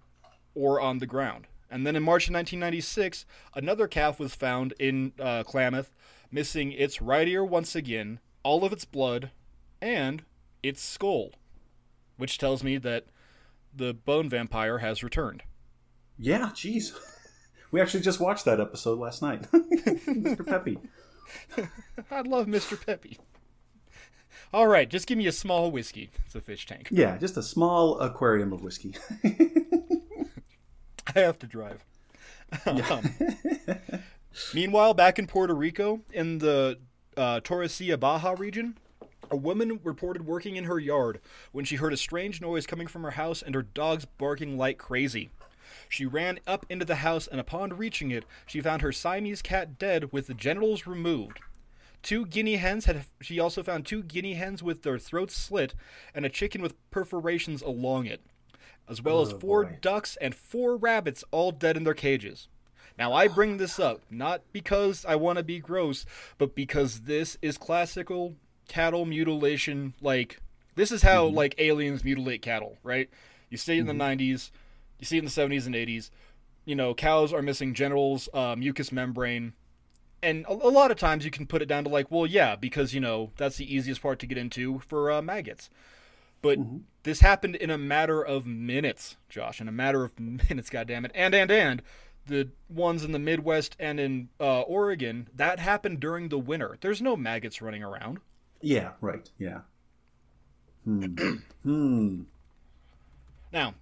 [0.53, 1.47] or on the ground.
[1.69, 5.93] And then in March of 1996, another calf was found in uh, Klamath,
[6.31, 9.31] missing its right ear once again, all of its blood,
[9.81, 10.23] and
[10.61, 11.31] its skull,
[12.17, 13.05] which tells me that
[13.73, 15.43] the bone vampire has returned.
[16.17, 16.51] Yeah.
[16.53, 16.93] Jeez.
[17.71, 19.41] We actually just watched that episode last night.
[19.51, 20.45] Mr.
[20.47, 20.77] Peppy.
[22.11, 22.79] I love Mr.
[22.85, 23.17] Peppy.
[24.53, 26.09] All right, just give me a small whiskey.
[26.25, 26.87] It's a fish tank.
[26.89, 28.95] Yeah, just a small aquarium of whiskey.
[29.25, 31.83] I have to drive.
[32.65, 33.03] Um,
[34.53, 36.79] meanwhile, back in Puerto Rico, in the
[37.17, 38.77] uh, Torrecilla Baja region,
[39.31, 41.19] a woman reported working in her yard
[41.51, 44.77] when she heard a strange noise coming from her house and her dogs barking like
[44.77, 45.29] crazy.
[45.89, 49.77] She ran up into the house, and upon reaching it, she found her Siamese cat
[49.77, 51.39] dead with the genitals removed.
[52.01, 53.05] Two guinea hens had.
[53.21, 55.73] She also found two guinea hens with their throats slit,
[56.13, 58.21] and a chicken with perforations along it,
[58.87, 59.77] as well as oh, four boy.
[59.81, 62.47] ducks and four rabbits, all dead in their cages.
[62.97, 66.05] Now, I bring this up not because I want to be gross,
[66.37, 68.35] but because this is classical
[68.67, 69.93] cattle mutilation.
[70.01, 70.39] Like,
[70.75, 73.09] this is how like aliens mutilate cattle, right?
[73.49, 74.51] You see it in the '90s,
[74.99, 76.09] you see it in the '70s and '80s.
[76.65, 79.53] You know, cows are missing genitals, uh, mucous membrane,
[80.23, 82.55] and a, a lot of times you can put it down to like, well, yeah,
[82.55, 85.69] because you know that's the easiest part to get into for uh, maggots.
[86.41, 86.59] But
[87.03, 89.59] this happened in a matter of minutes, Josh.
[89.59, 91.11] In a matter of minutes, goddammit.
[91.15, 91.81] And and and
[92.27, 96.77] the ones in the Midwest and in uh, Oregon that happened during the winter.
[96.81, 98.19] There's no maggots running around.
[98.61, 99.29] Yeah, right.
[99.37, 99.59] Yeah.
[100.83, 101.15] Hmm.
[101.63, 102.21] hmm.
[103.51, 103.75] Now,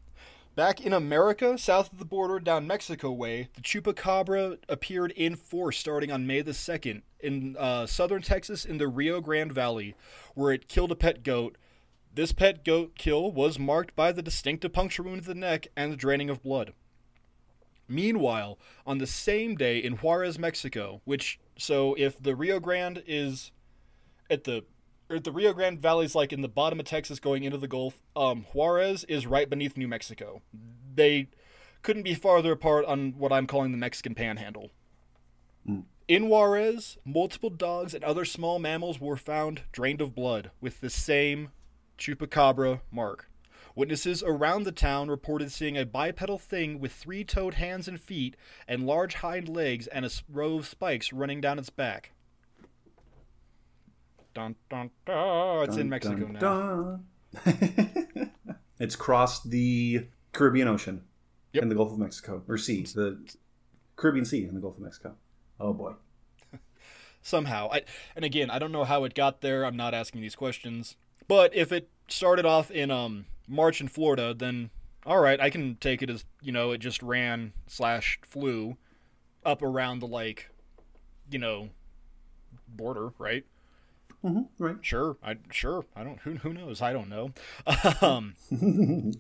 [0.56, 5.78] back in America, south of the border, down Mexico way, the chupacabra appeared in force
[5.78, 9.96] starting on May the 2nd in uh, southern Texas in the Rio Grande Valley,
[10.36, 11.58] where it killed a pet goat.
[12.14, 15.92] This pet goat kill was marked by the distinctive puncture wound to the neck and
[15.92, 16.74] the draining of blood.
[17.88, 23.52] Meanwhile, on the same day in Juarez, Mexico, which, so if the Rio Grande is
[24.34, 24.66] at the
[25.10, 28.02] the Rio Grande Valley is like in the bottom of Texas going into the Gulf.
[28.16, 30.42] Um, Juarez is right beneath New Mexico.
[30.96, 31.30] They
[31.84, 34.72] couldn't be farther apart on what I'm calling the Mexican Panhandle.
[36.08, 40.90] In Juarez, multiple dogs and other small mammals were found drained of blood with the
[40.90, 41.52] same
[41.98, 43.30] chupacabra mark.
[43.76, 48.36] Witnesses around the town reported seeing a bipedal thing with three toed hands and feet
[48.68, 52.12] and large hind legs and a row of spikes running down its back.
[54.34, 55.64] Dun, dun, dun.
[55.68, 57.00] It's in Mexico dun, now.
[57.46, 58.32] dun.
[58.80, 61.04] it's crossed the Caribbean Ocean
[61.54, 61.62] Yep.
[61.62, 62.84] and the Gulf of Mexico or Sea.
[62.84, 63.20] The
[63.96, 65.16] Caribbean Sea in the Gulf of Mexico.
[65.60, 65.94] Oh boy.
[67.22, 67.70] somehow.
[67.72, 67.84] I
[68.16, 69.66] and again, I don't know how it got there.
[69.66, 70.96] I'm not asking these questions.
[71.28, 74.72] But if it started off in um March in Florida, then
[75.06, 78.78] all right, I can take it as you know it just ran slash flew
[79.46, 80.50] up around the like,
[81.30, 81.70] you know,
[82.68, 83.46] border, right?
[84.24, 84.78] Hmm right.
[84.82, 87.32] Sure, I sure I don't who who knows I don't know.
[88.02, 88.36] Um,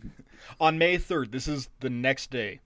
[0.59, 2.61] on May third, this is the next day.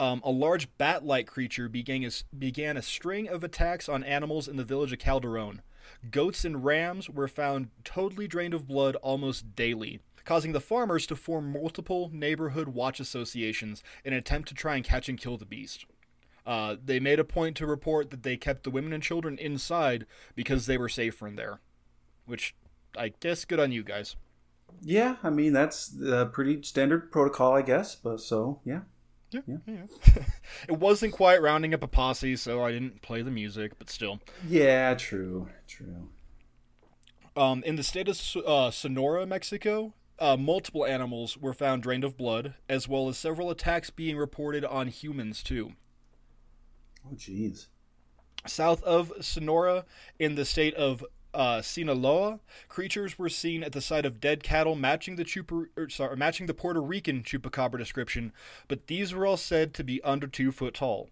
[0.00, 4.56] Um, a large bat-like creature began a, began a string of attacks on animals in
[4.56, 5.62] the village of Calderon.
[6.10, 11.16] Goats and rams were found totally drained of blood almost daily, causing the farmers to
[11.16, 15.46] form multiple neighborhood watch associations in an attempt to try and catch and kill the
[15.46, 15.86] beast.
[16.46, 20.06] Uh, they made a point to report that they kept the women and children inside
[20.34, 21.60] because they were safer in there,
[22.28, 22.54] which
[22.96, 24.16] I guess good on you guys.
[24.82, 27.96] Yeah, I mean that's a pretty standard protocol, I guess.
[27.96, 28.80] But so yeah.
[29.30, 29.82] Yeah, yeah.
[30.68, 34.20] it wasn't quite rounding up a posse, so I didn't play the music, but still.
[34.48, 36.08] Yeah, true, true.
[37.36, 42.16] Um, in the state of uh, Sonora, Mexico, uh, multiple animals were found drained of
[42.16, 45.74] blood, as well as several attacks being reported on humans too.
[47.06, 47.66] Oh, jeez.
[48.46, 49.84] South of Sonora,
[50.18, 54.74] in the state of uh, Sinaloa, creatures were seen at the site of dead cattle
[54.74, 58.32] matching the chupa, er, sorry, matching the Puerto Rican chupacabra description,
[58.66, 61.10] but these were all said to be under two foot tall.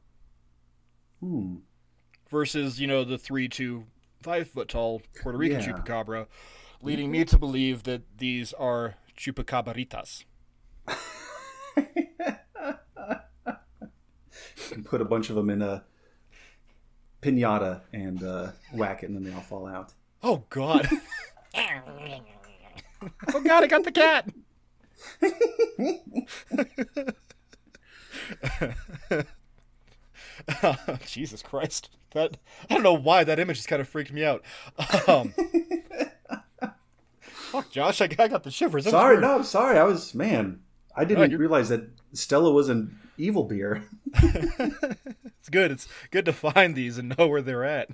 [1.20, 1.56] Hmm.
[2.30, 3.84] Versus, you know, the three to
[4.20, 5.72] five foot tall Puerto Rican Yeah.
[5.72, 6.26] chupacabra,
[6.82, 10.24] leading me to believe that these are chupacabritas.
[14.72, 15.84] And put a bunch of them in a
[17.22, 19.92] pinata and uh, whack it, and then they all fall out.
[20.28, 20.88] Oh God!
[21.54, 22.20] oh
[23.44, 23.62] God!
[23.62, 24.28] I got the cat.
[31.06, 31.90] Jesus Christ!
[32.10, 34.42] That I don't know why that image just kind of freaked me out.
[35.06, 35.32] Um,
[37.20, 38.00] fuck, Josh!
[38.00, 38.82] I, I got the shivers.
[38.82, 39.22] That was sorry, weird.
[39.22, 39.78] no, sorry.
[39.78, 40.58] I was man.
[40.96, 43.84] I didn't you're- realize that Stella was an evil beer.
[44.12, 45.70] it's good.
[45.70, 47.90] It's good to find these and know where they're at.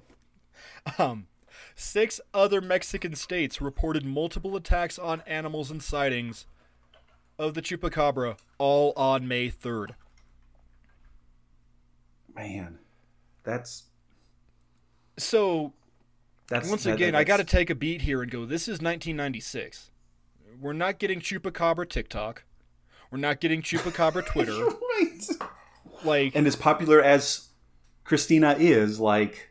[0.99, 1.27] Um,
[1.75, 6.47] six other Mexican states reported multiple attacks on animals and sightings
[7.39, 9.95] of the chupacabra, all on May third.
[12.35, 12.79] Man,
[13.45, 13.85] that's
[15.19, 15.73] So
[16.49, 18.47] that's once that- again, that- I got to take a beat here and go.
[18.47, 19.91] This is 1996.
[20.61, 22.45] We're not getting chupacabra TikTok.
[23.11, 24.65] We're not getting chupacabra Twitter.
[24.65, 25.21] right.
[26.05, 27.49] Like, And as popular as
[28.05, 29.51] Cristina is, like,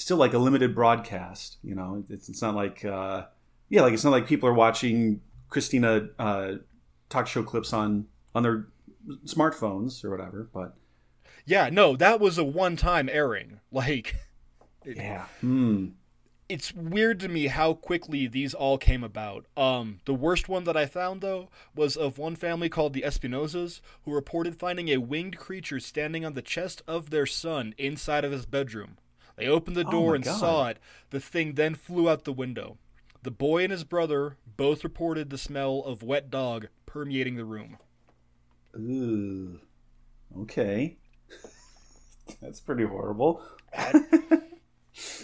[0.00, 1.58] still like a limited broadcast.
[1.62, 3.24] You know, it's it's not like uh,
[3.68, 6.52] yeah, like it's not like people are watching Cristina uh,
[7.08, 8.68] talk show clips on on their
[9.24, 10.48] smartphones or whatever.
[10.52, 10.76] But
[11.44, 13.60] yeah, no, that was a one-time airing.
[13.70, 14.16] Like.
[14.84, 15.88] yeah, hmm.
[16.48, 19.44] it's weird to me how quickly these all came about.
[19.58, 23.82] Um, the worst one that I found though was of one family called the Espinosas
[24.04, 28.32] who reported finding a winged creature standing on the chest of their son inside of
[28.32, 28.96] his bedroom.
[29.38, 30.38] They opened the Oh door my and God.
[30.38, 30.78] saw it.
[31.10, 32.78] The thing then flew out the window.
[33.22, 37.78] The boy and his brother both reported the smell of wet dog permeating the room.
[38.76, 39.60] Ooh.
[40.40, 40.96] Okay.
[42.40, 43.42] That's pretty horrible.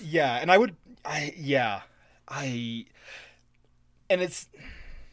[0.02, 1.82] Yeah, and I would I yeah.
[2.28, 2.86] I
[4.08, 4.48] and it's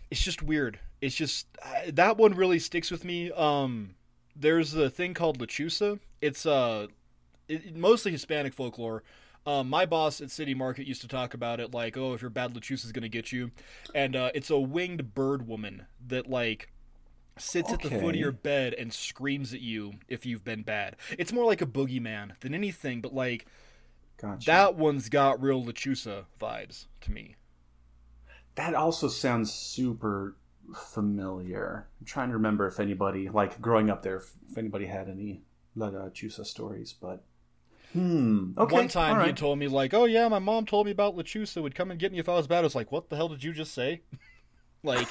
[0.09, 0.79] it's just weird.
[1.01, 3.31] It's just I, that one really sticks with me.
[3.31, 3.95] Um
[4.35, 5.99] there's a thing called lechuza.
[6.21, 6.87] It's uh
[7.51, 9.03] it, mostly Hispanic folklore.
[9.45, 12.29] Um, my boss at City Market used to talk about it like, oh, if your
[12.29, 13.51] bad lechuza is gonna get you,
[13.95, 16.69] and uh, it's a winged bird woman that like
[17.37, 20.95] sits at the foot of your bed and screams at you if you've been bad.
[21.17, 23.45] It's more like a boogeyman than anything, but like
[24.17, 24.45] Gotcha.
[24.45, 27.35] that one's got real Lechuza vibes to me.
[28.55, 30.35] That also sounds super
[30.75, 31.87] familiar.
[31.99, 35.41] I'm trying to remember if anybody, like growing up there, if, if anybody had any
[35.75, 37.23] La Chusa stories, but
[37.93, 38.53] hmm.
[38.57, 38.75] Okay.
[38.75, 41.61] One time all he told me like, "Oh yeah, my mom told me about Lechuza
[41.61, 43.29] would come and get me if I was bad." I was like, "What the hell
[43.29, 44.01] did you just say?"
[44.83, 45.07] like,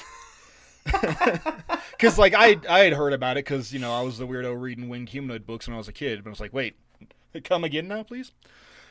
[0.85, 4.61] because like I I had heard about it because you know I was the weirdo
[4.61, 6.77] reading winged humanoid books when I was a kid, but I was like, "Wait,
[7.45, 8.33] come again now, please."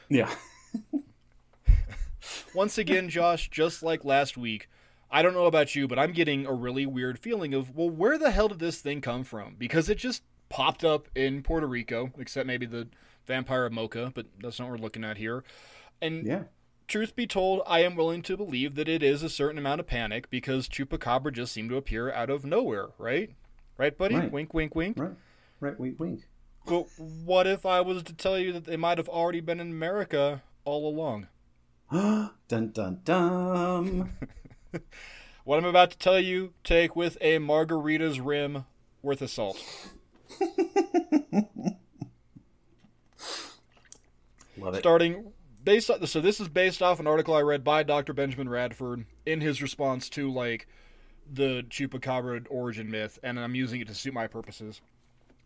[0.10, 0.34] Yeah.
[2.54, 4.70] Once again, Josh, just like last week,
[5.12, 8.18] I don't know about you, but I'm getting a really weird feeling of, well, where
[8.18, 9.56] the hell did this thing come from?
[9.58, 12.88] Because it just popped up in Puerto Rico, except maybe the
[13.26, 15.44] vampire of Moca, but that's not what we're looking at here.
[16.02, 16.44] And Yeah.
[16.88, 19.88] truth be told, I am willing to believe that it is a certain amount of
[19.88, 23.32] panic because Chupacabra just seemed to appear out of nowhere, right?
[23.78, 24.16] Right, buddy?
[24.16, 24.32] Right.
[24.32, 24.98] Wink, wink, wink.
[25.00, 25.12] Right.
[25.60, 25.80] Right.
[25.80, 26.00] Wink.
[26.00, 26.28] Wink.
[26.66, 29.70] But what if I was to tell you that they might have already been in
[29.72, 31.28] America all along?
[31.92, 32.32] dun
[32.72, 34.12] dun dun.
[35.46, 38.66] What I'm about to tell you, take with a margarita's rim
[39.02, 39.58] worth of salt.
[44.58, 44.80] Love it.
[44.80, 45.32] Starting
[45.64, 48.14] based on, so this is based off an article I read by Dr.
[48.14, 50.68] Benjamin Radford in his response to like
[51.32, 54.82] the chupacabra origin myth, and I'm using it to suit my purposes.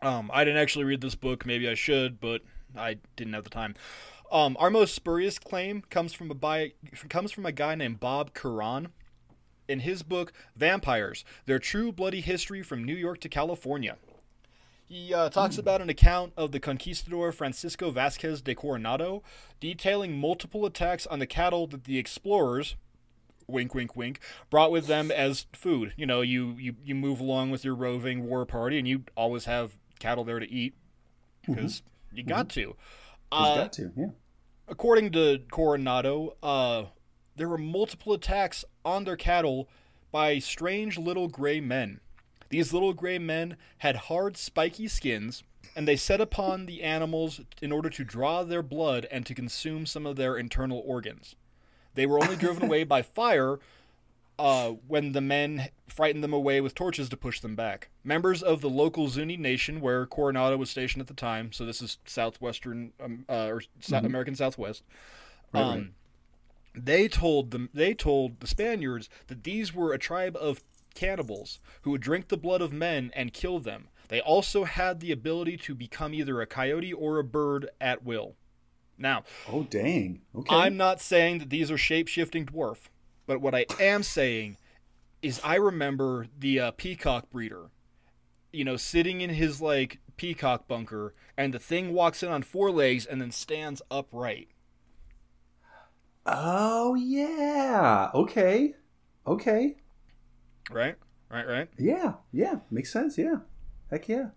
[0.02, 1.46] Um, I didn't actually read this book.
[1.46, 2.41] Maybe I should, but
[2.76, 3.76] I didn't have the time.
[4.32, 6.74] Um, our most spurious claim comes from a by,
[7.10, 8.89] comes from a guy named Bob Curran.
[9.65, 13.96] In his book Vampires: Their True Bloody History from New York to California.
[14.93, 19.23] He uh, talks about an account of the conquistador Francisco Vasquez de Coronado,
[19.60, 22.75] detailing multiple attacks on the cattle that the explorers,
[23.47, 24.19] wink, wink, wink,
[24.51, 25.93] brought with them as food.
[25.97, 29.45] You know, you, you, you move along with your roving war party, and you always
[29.45, 30.75] have cattle there to eat
[31.43, 31.82] because
[32.13, 32.62] you got to.
[32.62, 32.75] He's
[33.32, 33.91] Uh, got to.
[33.97, 34.06] Yeah.
[34.67, 36.84] according to Coronado, uh,
[37.36, 39.67] there were multiple attacks on their cattle
[40.12, 41.99] by strange little gray men.
[42.49, 45.43] These little gray men had hard, spiky skins,
[45.75, 49.86] and they set upon the animals in order to draw their blood and to consume
[49.86, 51.36] some of their internal organs.
[51.95, 53.60] They were only driven away by fire
[54.39, 57.89] uh, when the men frightened them away with torches to push them back.
[58.03, 61.82] Members of the local Zuni nation, where Coronado was stationed at the time, so this
[61.82, 64.84] is southwestern um, uh, or South American Southwest.
[65.53, 65.88] Right, um, right.
[66.75, 70.62] They told them they told the Spaniards that these were a tribe of
[70.93, 73.89] cannibals who would drink the blood of men and kill them.
[74.10, 78.36] They also had the ability to become either a coyote or a bird at will.
[78.97, 80.21] Now, Oh dang.
[80.36, 80.56] Okay.
[80.56, 82.89] I'm not saying that these are shape shifting dwarf,
[83.25, 84.58] but what I am saying
[85.21, 87.69] is I remember the uh, peacock breeder,
[88.51, 92.69] you know, sitting in his like peacock bunker, and the thing walks in on four
[92.69, 94.49] legs and then stands upright.
[96.25, 98.10] Oh yeah.
[98.13, 98.75] Okay.
[99.25, 99.75] Okay.
[100.71, 100.95] Right?
[101.30, 101.69] Right, right?
[101.78, 102.13] Yeah.
[102.32, 102.60] Yeah.
[102.71, 103.17] Makes sense.
[103.17, 103.38] Yeah.
[103.89, 104.30] Heck yeah.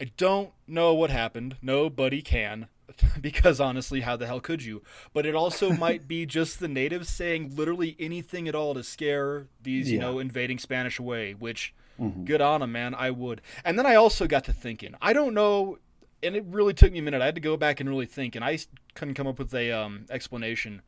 [0.00, 1.56] I don't know what happened.
[1.62, 2.68] Nobody can.
[3.20, 4.82] Because honestly, how the hell could you?
[5.12, 9.48] But it also might be just the natives saying literally anything at all to scare
[9.62, 12.24] these, you know, invading Spanish away, which Mhm.
[12.24, 12.94] good on them, man.
[12.94, 13.40] I would.
[13.64, 14.94] And then I also got to thinking.
[15.02, 15.78] I don't know,
[16.22, 17.20] and it really took me a minute.
[17.22, 18.58] I had to go back and really think, and I
[18.94, 20.82] couldn't come up with a um, explanation.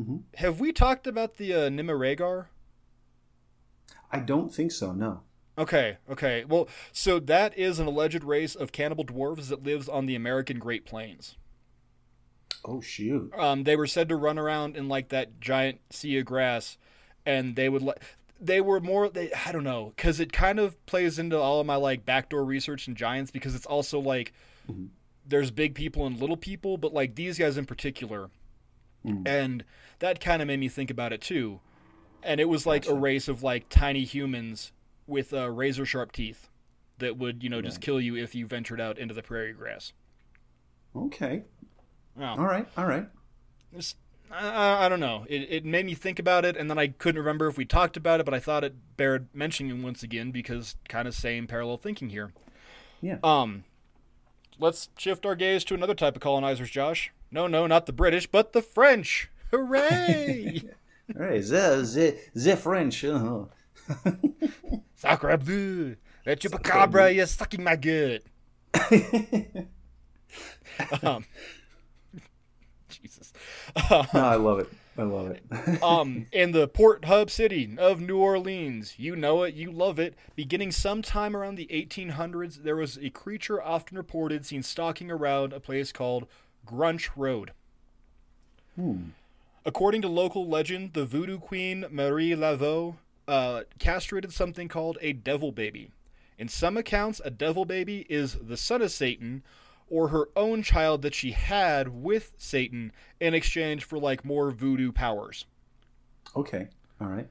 [0.00, 0.22] Mhm.
[0.36, 2.46] Have we talked about the uh, Nimerigar?
[4.10, 4.92] I don't think so.
[4.92, 5.20] No.
[5.58, 6.44] Okay, okay.
[6.46, 10.58] Well, so that is an alleged race of cannibal dwarves that lives on the American
[10.58, 11.36] Great Plains.
[12.64, 13.32] Oh shoot.
[13.36, 16.78] Um, they were said to run around in like that giant sea of grass,
[17.24, 18.00] and they would like.
[18.40, 19.08] They were more.
[19.08, 22.44] They I don't know because it kind of plays into all of my like backdoor
[22.44, 24.32] research and giants because it's also like
[24.70, 24.88] Mhm.
[25.24, 28.30] there's big people and little people, but like these guys in particular,
[29.06, 29.26] Mm.
[29.26, 29.64] and
[30.00, 31.60] that kind of made me think about it too.
[32.26, 34.72] And it was like a race of like tiny humans
[35.06, 36.48] with uh, razor sharp teeth
[36.98, 37.82] that would you know just Right.
[37.82, 39.92] kill you if you ventured out into the prairie grass.
[40.94, 41.42] Okay.
[42.16, 42.36] Wow.
[42.38, 42.66] All right.
[42.76, 43.06] All right.
[43.72, 43.94] It's,
[44.30, 45.24] I, I don't know.
[45.28, 47.96] It, it made me think about it, and then I couldn't remember if we talked
[47.96, 51.76] about it, but I thought it bared mentioning once again because kind of same parallel
[51.76, 52.32] thinking here.
[53.02, 53.18] Yeah.
[53.22, 53.64] Um,
[54.58, 57.12] let's shift our gaze to another type of colonizers, Josh.
[57.30, 59.30] No, no, not the British, but the French.
[59.52, 60.62] Hooray!
[61.14, 61.40] All right.
[61.42, 63.04] The the the French.
[63.04, 63.44] Uh-huh.
[64.96, 65.96] Sacre bleu!
[66.24, 68.22] That chupacabra, you're sucking my gut.
[71.02, 71.24] Um,
[72.88, 73.32] Jesus.
[73.90, 74.68] no, I love it.
[74.98, 75.82] I love it.
[75.82, 78.94] um, in the port hub city of New Orleans.
[78.98, 80.14] You know it, you love it.
[80.34, 85.60] Beginning sometime around the 1800s, there was a creature often reported seen stalking around a
[85.60, 86.26] place called
[86.66, 87.52] Grunch Road.
[88.74, 88.96] Hmm.
[89.66, 95.50] According to local legend, the voodoo queen Marie Laveau uh, castrated something called a devil
[95.50, 95.90] baby.
[96.38, 99.42] In some accounts, a devil baby is the son of Satan
[99.90, 104.92] or her own child that she had with Satan in exchange for like more voodoo
[104.92, 105.46] powers.
[106.36, 106.68] Okay.
[107.00, 107.28] All right.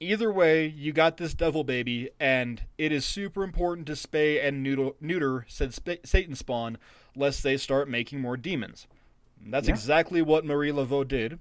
[0.00, 4.60] Either way, you got this devil baby, and it is super important to spay and
[4.60, 6.76] neuter, neuter said sp- Satan spawn,
[7.14, 8.88] lest they start making more demons.
[9.44, 9.74] And that's Yeah.
[9.74, 11.38] exactly what Marie Laveau did.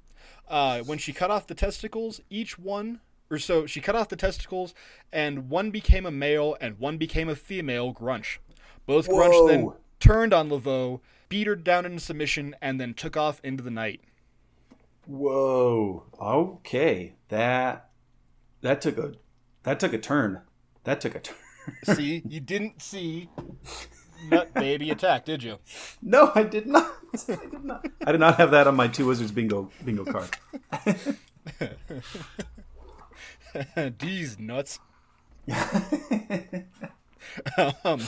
[0.52, 3.00] Uh, when she cut off the testicles, each one,
[3.30, 4.74] or so she cut off the testicles,
[5.12, 8.38] and one became a male and one became a female Grunch.
[8.86, 9.72] Both Grunch then
[10.02, 11.00] turned on Laveau,
[11.30, 14.02] beat her down into submission, and then took off into the night.
[15.08, 16.04] Whoa.
[16.20, 17.14] Okay.
[17.30, 17.90] That
[18.60, 19.14] that took a
[19.64, 20.42] that took a turn.
[20.84, 21.38] That took a turn.
[21.96, 23.30] see, you didn't see
[24.30, 25.60] nut baby attack, did you?
[26.02, 26.92] No, I did not.
[27.28, 27.86] I did not.
[28.06, 30.38] I did not have that on my two wizards bingo bingo card.
[34.00, 34.80] These nuts.
[37.84, 38.02] um,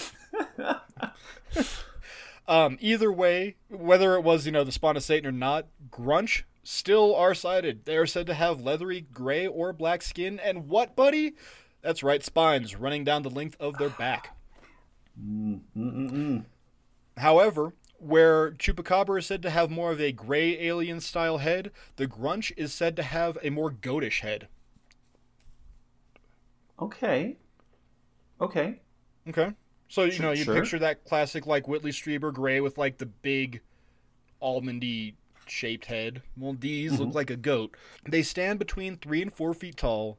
[2.47, 6.43] um, either way, whether it was you know the spawn of Satan or not, Grunch
[6.63, 7.85] still are sighted.
[7.85, 11.33] They are said to have leathery gray or black skin, and what, buddy?
[11.81, 14.35] That's right, spines running down the length of their back.
[15.21, 16.45] Mm-mm-mm.
[17.17, 22.07] However, where Chupacabra is said to have more of a gray alien style head, the
[22.07, 24.47] Grunch is said to have a more goatish head.
[26.79, 27.37] Okay.
[28.41, 28.81] Okay.
[29.29, 29.51] Okay.
[29.87, 30.55] So you know you Sure.
[30.55, 33.61] picture that classic like Whitley Strieber gray with like the big
[34.41, 35.13] almondy
[35.47, 36.23] shaped head.
[36.35, 37.17] Well, these look mm-hmm.
[37.17, 37.75] like a goat.
[38.07, 40.17] They stand between three and four feet tall,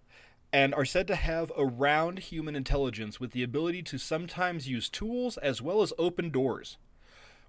[0.55, 4.89] and are said to have a round human intelligence with the ability to sometimes use
[4.89, 6.77] tools as well as open doors.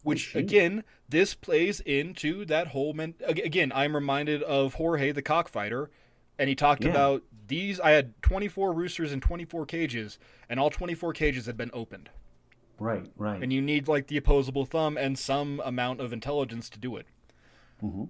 [0.02, 2.94] Which again, this plays into that whole.
[2.94, 5.92] Men- again, I'm reminded of Jorge the cockfighter,
[6.40, 6.90] and he talked Yeah.
[6.90, 7.80] about these.
[7.80, 10.18] I had 24 roosters in 24 cages,
[10.50, 12.10] and all 24 cages had been opened.
[12.80, 13.06] Right.
[13.16, 13.42] Right.
[13.42, 17.06] And you need like the opposable thumb and some amount of intelligence to do it.
[17.84, 18.10] Mhm.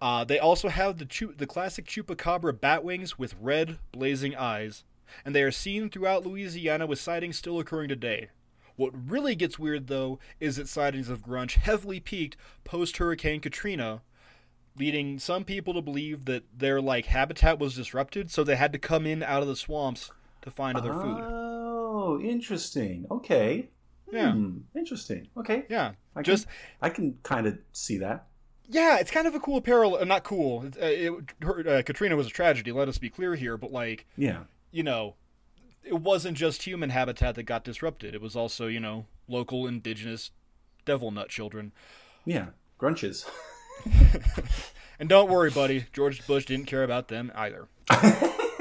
[0.00, 4.84] Uh, they also have the chu- the classic chupacabra bat wings with red blazing eyes,
[5.24, 8.28] and they are seen throughout Louisiana with sightings still occurring today.
[8.76, 14.02] What really gets weird though is that sightings of grunch heavily peaked post Hurricane Katrina,
[14.76, 18.78] leading some people to believe that their like habitat was disrupted, so they had to
[18.78, 20.10] come in out of the swamps
[20.42, 21.20] to find other food.
[21.22, 23.06] Oh, interesting.
[23.10, 23.68] Okay.
[24.12, 24.32] Yeah.
[24.32, 25.28] Hmm, interesting.
[25.36, 25.64] Okay.
[25.68, 26.46] Yeah, I can, just
[26.82, 28.26] I can kind of see that.
[28.68, 30.00] Yeah, it's kind of a cool parallel.
[30.00, 30.64] Uh, not cool.
[30.64, 31.12] It, uh, it,
[31.42, 32.72] her, uh, Katrina was a tragedy.
[32.72, 33.56] Let us be clear here.
[33.56, 34.44] But like, Yeah.
[34.70, 35.14] you know,
[35.82, 38.14] it wasn't just human habitat that got disrupted.
[38.14, 40.30] It was also, you know, local indigenous
[40.86, 41.72] devil nut children.
[42.24, 42.46] Yeah.
[42.80, 43.28] Grunches.
[45.00, 45.86] And don't worry, buddy.
[45.92, 47.66] George Bush didn't care about them either.
[47.90, 48.60] I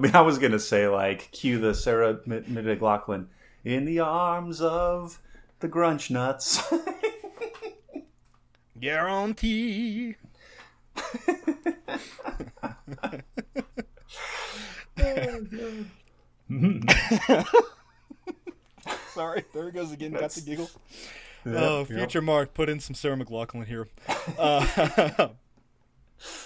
[0.00, 3.26] mean, I was gonna say like, cue the Sarah M- McLachlan
[3.64, 5.20] in the arms of
[5.60, 6.60] the Grunch nuts.
[8.84, 10.16] Guarantee.
[19.14, 20.12] Sorry, there he goes again.
[20.12, 20.68] Got the giggle.
[21.46, 21.86] oh, yep.
[21.88, 23.88] future Mark, put in some Sarah McLachlan here.
[24.38, 24.66] Uh,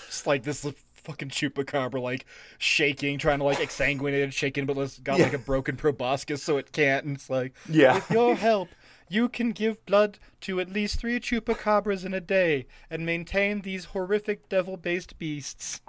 [0.08, 2.26] it's like this fucking chupacabra, like
[2.58, 6.56] shaking, trying to like exsanguinate and shaking, but it's got like a broken proboscis, so
[6.58, 7.04] it can't.
[7.06, 7.94] And it's like, Yeah.
[7.94, 8.68] with your help,
[9.08, 13.86] you can give blood to at least three chupacabras in a day and maintain these
[13.86, 15.80] horrific devil-based beasts.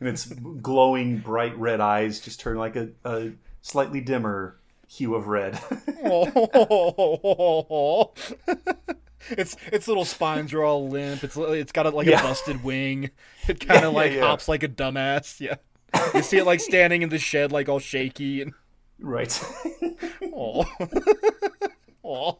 [0.00, 0.26] and its
[0.62, 3.32] glowing bright red eyes just turn like a, a
[3.62, 4.56] slightly dimmer
[4.88, 5.54] hue of red.
[9.30, 11.22] its its little spines are all limp.
[11.22, 12.20] It's it's got a, like Yeah.
[12.20, 13.10] a busted wing.
[13.48, 14.20] It kind of yeah, like yeah.
[14.22, 15.40] hops like a dumbass.
[15.40, 15.56] Yeah,
[16.14, 18.52] you see it like standing in the shed, like all shaky and
[19.00, 19.44] right.
[20.34, 20.64] oh,
[22.04, 22.38] oh.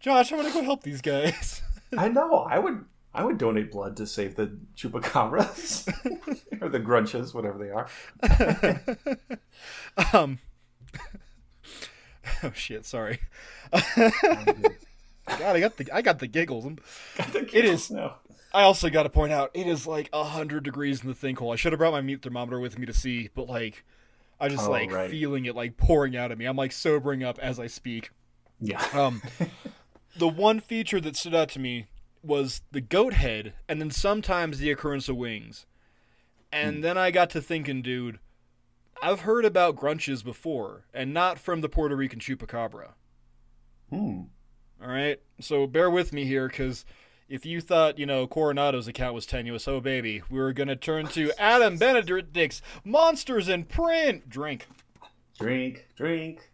[0.00, 1.62] Josh, I'm gonna go help these guys.
[1.96, 2.46] I know.
[2.48, 2.84] I would.
[3.12, 5.88] I would donate blood to save the chupacabras
[6.62, 7.88] or the grunches, whatever they are.
[10.14, 10.38] Um.
[12.42, 12.86] Oh shit!
[12.86, 13.18] Sorry.
[13.72, 14.12] God,
[15.26, 16.64] I got the I got the giggles.
[17.52, 18.14] It is- No.
[18.52, 21.52] I also got to point out it is like hundred degrees in the think hole.
[21.52, 23.84] I should have brought my meat thermometer with me to see, but like,
[24.40, 25.10] I just Oh, like right.
[25.10, 26.46] feeling it like pouring out of me.
[26.46, 28.10] I'm like sobering up as I speak.
[28.60, 28.82] Yeah.
[28.94, 29.22] Um,
[30.16, 31.86] the one feature that stood out to me
[32.22, 35.66] was the goat head, and then sometimes the occurrence of wings.
[36.52, 36.80] And Hmm.
[36.82, 38.18] then I got to thinking, dude,
[39.02, 42.90] I've heard about grunches before, and not from the Puerto Rican chupacabra.
[43.88, 44.22] Hmm.
[44.82, 46.84] All right, so bear with me here, because
[47.30, 51.06] if you thought you know Coronado's account was tenuous, oh baby, we were gonna turn
[51.08, 54.28] to Adam Benedict's Monsters in Print.
[54.28, 54.66] Drink.
[55.38, 56.50] Drink, drink.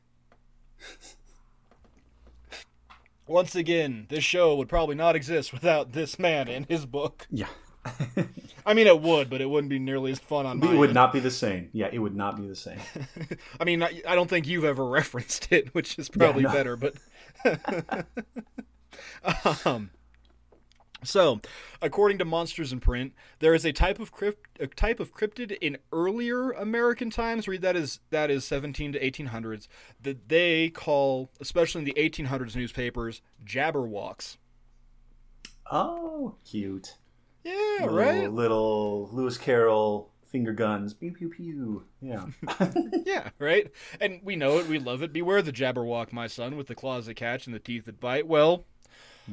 [3.27, 7.27] Once again, this show would probably not exist without this man and his book.
[7.29, 7.49] Yeah.
[8.67, 10.91] I mean, it would, but it wouldn't be nearly as fun on my It would
[10.91, 10.95] end.
[10.95, 11.69] not be the same.
[11.73, 12.79] Yeah, it would not be the same.
[13.61, 16.53] I mean, I, I don't think you've ever referenced it, which is probably no.
[16.53, 16.77] better.
[16.77, 16.95] But
[19.65, 19.91] um,
[21.07, 21.41] so,
[21.81, 25.57] according to Monsters in Print, there is a type of crypt, a type of cryptid
[25.61, 27.49] in earlier American times.
[27.49, 29.69] Read that is that is 17 to 1800s
[30.03, 34.37] that they call, especially in the 1800s newspapers, jabberwocks.
[35.71, 36.97] Oh, cute.
[37.45, 38.33] Yeah, little, right.
[38.33, 40.93] Little Lewis Carroll finger guns.
[40.95, 41.85] Pew pew pew.
[42.01, 42.27] Yeah.
[43.07, 43.71] Yeah, right?
[44.01, 45.13] And we know it, we love it.
[45.13, 48.27] Beware the Jabberwock, my son, with the claws that catch and the teeth that bite.
[48.27, 48.65] Well,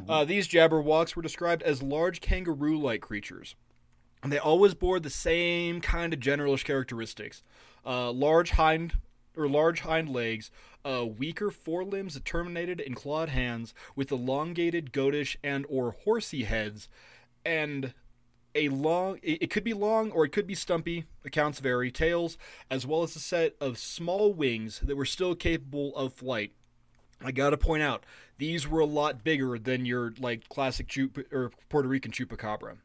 [0.07, 3.55] uh, these Jabberwocks were described as large kangaroo like creatures.
[4.21, 7.43] And they always bore the same kind of generalish characteristics.
[7.85, 8.97] Uh, large hind
[9.35, 10.51] or large hind legs,
[10.85, 16.87] uh, weaker forelimbs that terminated in clawed hands, with elongated goatish and or horsey heads,
[17.45, 17.93] and
[18.55, 22.37] a long it could be long or it could be stumpy accounts vary tails
[22.69, 26.51] as well as a set of small wings that were still capable of flight
[27.21, 28.05] i gotta point out
[28.37, 32.77] these were a lot bigger than your like classic chup- or puerto rican chupacabra.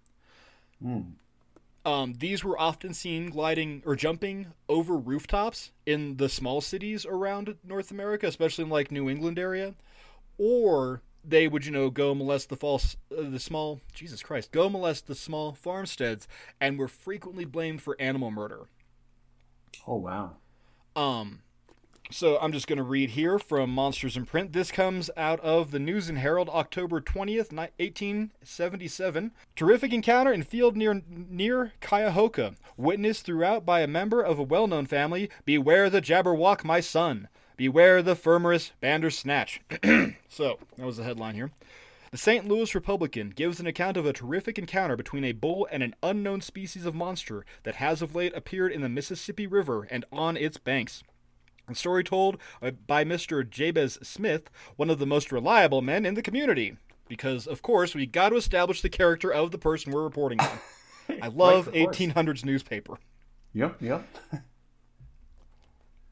[1.85, 7.57] Um, these were often seen gliding or jumping over rooftops in the small cities around
[7.65, 9.75] north america especially in like new england area.
[10.37, 14.69] Or they would you know go molest the false uh, the small jesus christ go
[14.71, 16.29] molest the small farmsteads
[16.61, 18.67] and were frequently blamed for animal murder.
[19.87, 20.37] Oh wow.
[20.95, 21.41] um
[22.11, 24.53] so i'm just going to read here from monsters in print.
[24.53, 30.77] This comes out of the news and herald october 20th 1877 terrific encounter in field
[30.77, 35.29] near near cuyahoga witnessed throughout by a member of a well-known family.
[35.45, 37.29] Beware the jabberwock my son.
[37.57, 39.61] Beware the frumious bandersnatch.
[40.31, 41.51] So that was the headline here.
[42.11, 42.47] The St.
[42.47, 46.43] Louis Republican gives an account of a terrific encounter between a bull and an unknown
[46.43, 50.59] species of monster that has of late appeared in the Mississippi River and on its
[50.59, 51.03] banks.
[51.75, 53.49] Story told uh, by Mr.
[53.49, 56.77] Jabez Smith, one of the most reliable men in the community.
[57.09, 60.59] Because, of course, we got to establish the character of the person we're reporting on.
[61.23, 61.97] I love course.
[61.97, 62.99] 1800s newspaper.
[63.55, 63.81] Yep.
[63.81, 64.07] Yep.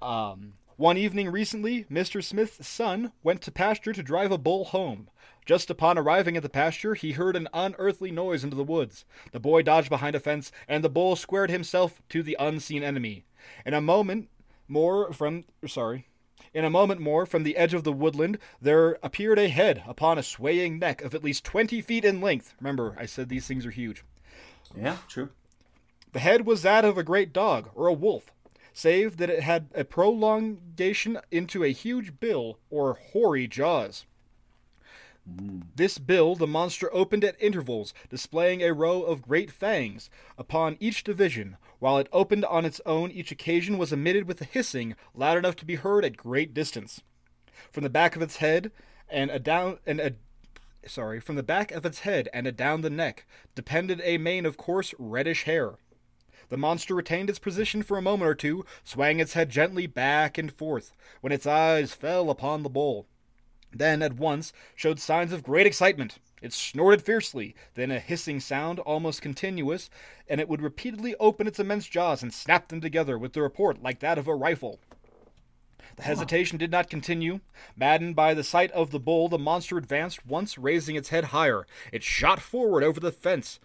[0.02, 2.22] Um, one evening recently, Mr.
[2.22, 5.08] Smith's son went to pasture to drive a bull home.
[5.46, 9.04] Just upon arriving at the pasture, he heard an unearthly noise into the woods.
[9.32, 13.24] The boy dodged behind a fence, and the bull squared himself to the unseen enemy.
[13.64, 14.28] In a moment
[14.68, 16.06] more from sorry.
[16.52, 20.18] In a moment more from the edge of the woodland, there appeared a head upon
[20.18, 22.54] a swaying neck of at least twenty feet in length.
[22.60, 24.04] Remember, I said these things are huge.
[24.76, 24.98] Yeah.
[25.08, 25.30] True.
[26.12, 28.32] The head was that of a great dog or a wolf,
[28.72, 34.06] save that it had a prolongation into a huge bill or hoary jaws.
[35.74, 40.08] This bill the monster opened at intervals, displaying a row of great fangs
[40.38, 41.56] upon each division.
[41.78, 45.56] While it opened on its own, each occasion was emitted with a hissing loud enough
[45.56, 47.02] to be heard at great distance.
[47.70, 48.72] From the back of its head
[49.08, 50.14] and a down and a
[50.88, 54.56] sorry, from the back of its head and adown the neck depended a mane of
[54.56, 55.74] coarse reddish hair.
[56.48, 60.38] The monster retained its position for a moment or two, swaying its head gently back
[60.38, 63.06] and forth, when its eyes fell upon the bull.
[63.72, 66.18] Then, at once, showed signs of great excitement.
[66.46, 69.90] It snorted fiercely, then a hissing sound, almost continuous,
[70.28, 73.82] and it would repeatedly open its immense jaws and snap them together with the report
[73.82, 74.78] like that of a rifle.
[75.96, 77.40] The hesitation did not continue.
[77.74, 81.66] Maddened by the sight of the bull, the monster advanced, once raising its head higher.
[81.90, 83.58] It shot forward over the fence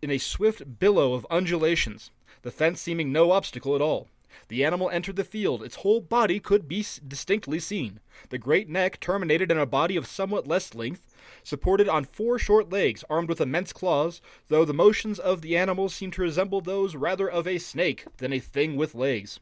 [0.00, 2.12] in a swift billow of undulations,
[2.42, 4.06] the fence seeming no obstacle at all.
[4.48, 5.62] The animal entered the field.
[5.62, 8.00] Its whole body could be distinctly seen.
[8.30, 11.06] The great neck terminated in a body of somewhat less length,
[11.42, 15.88] supported on four short legs armed with immense claws, though the motions of the animal
[15.88, 19.40] seemed to resemble those rather of a snake than a thing with legs.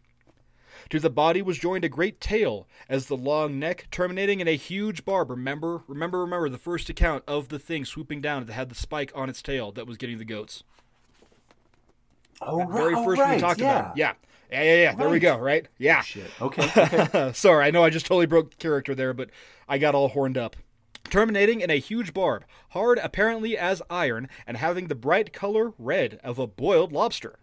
[0.89, 4.57] To the body was joined a great tail, as the long neck terminating in a
[4.57, 5.31] huge barb.
[5.31, 9.13] Remember, remember, remember the first account of the thing swooping down that had the spike
[9.15, 10.65] on its tail that was getting the goats.
[12.41, 13.03] Oh, Very right.
[13.03, 13.79] oh, first we right, talked yeah.
[13.81, 13.97] about.
[13.97, 14.13] Yeah.
[14.51, 14.95] Yeah, yeah, yeah.
[14.95, 15.67] There we go, right?
[15.79, 15.99] Yeah.
[16.01, 16.31] Oh, shit.
[16.41, 16.71] Okay.
[16.77, 17.33] okay.
[17.35, 19.31] Sorry, I know I just totally broke character there, but
[19.69, 20.57] I got all horned up.
[21.09, 26.21] Terminating in a huge barb, hard apparently as iron, and having the bright color red
[26.23, 27.39] of a boiled lobster.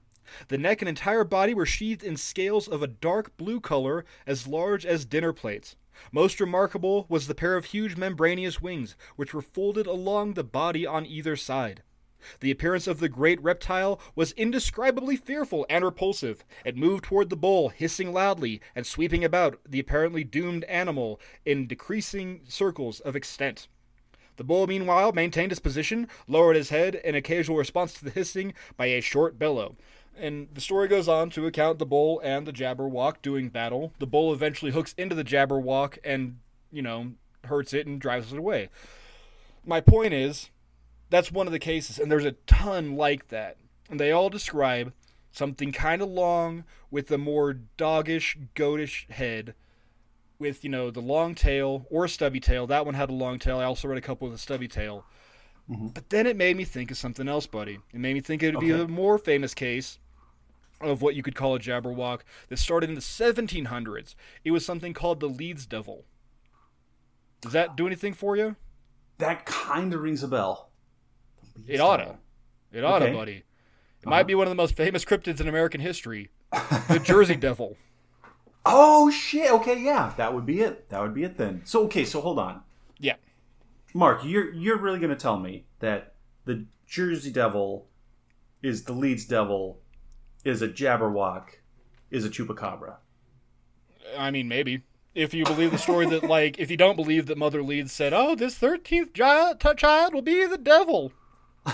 [0.50, 4.48] The neck and entire body were sheathed in scales of a dark blue color as
[4.48, 5.76] large as dinner plates.
[6.12, 10.86] Most remarkable was the pair of huge membranous wings, which were folded along the body
[10.86, 11.82] on either side.
[12.40, 16.44] The appearance of the great reptile was indescribably fearful and repulsive.
[16.66, 21.68] It moved toward the bull, hissing loudly and sweeping about the apparently doomed animal in
[21.68, 23.68] decreasing circles of extent.
[24.38, 28.54] The bull, meanwhile, maintained his position, lowered his head in occasional response to the hissing
[28.78, 29.76] by a short bellow.
[30.16, 33.94] And the story goes on to account the bull and the Jabberwock doing battle.
[34.00, 36.40] The bull eventually hooks into the Jabberwock and,
[36.72, 37.14] you know,
[37.46, 38.70] hurts it and drives it away.
[39.66, 40.50] My point is,
[41.10, 43.58] that's one of the cases, and there's a ton like that.
[43.90, 44.94] And they all describe
[45.32, 49.54] something kind of long with a more doggish, goatish head,
[50.40, 52.68] with, you know, the long tail or a stubby tail.
[52.68, 53.60] That one had a long tail.
[53.60, 55.06] I also read a couple with a stubby tail.
[55.70, 55.88] Mm-hmm.
[55.88, 57.80] But then it made me think of something else, buddy.
[57.94, 60.00] It made me think it would be a more famous case
[60.80, 64.16] of what you could call a Jabberwock that started in the 1700s.
[64.44, 66.06] It was something called the Leeds Devil.
[67.42, 68.56] Does that do anything for you?
[69.18, 70.67] That kind of rings a bell.
[71.66, 72.18] It oughta.
[72.72, 73.14] It oughta, Okay.
[73.14, 73.44] buddy.
[74.02, 74.24] It might uh-huh.
[74.26, 76.30] be one of the most famous cryptids in American history.
[76.88, 77.78] The Jersey Devil.
[78.66, 79.52] Oh shit.
[79.52, 80.90] Okay, yeah, that would be it.
[80.90, 81.62] That would be it then.
[81.66, 82.62] So okay, so hold on,
[83.00, 83.16] Yeah.
[83.94, 84.22] Mark.
[84.24, 86.14] You're you're really going to tell me that
[86.46, 87.88] the Jersey Devil
[88.62, 89.82] is the Leeds Devil,
[90.44, 91.60] is a Jabberwock,
[92.10, 92.96] is a Chupacabra.
[94.18, 94.84] I mean, maybe.
[95.14, 98.14] If you believe the story that, like, if you don't believe that Mother Leeds said,
[98.14, 101.12] oh, this 13th child, child will be the devil.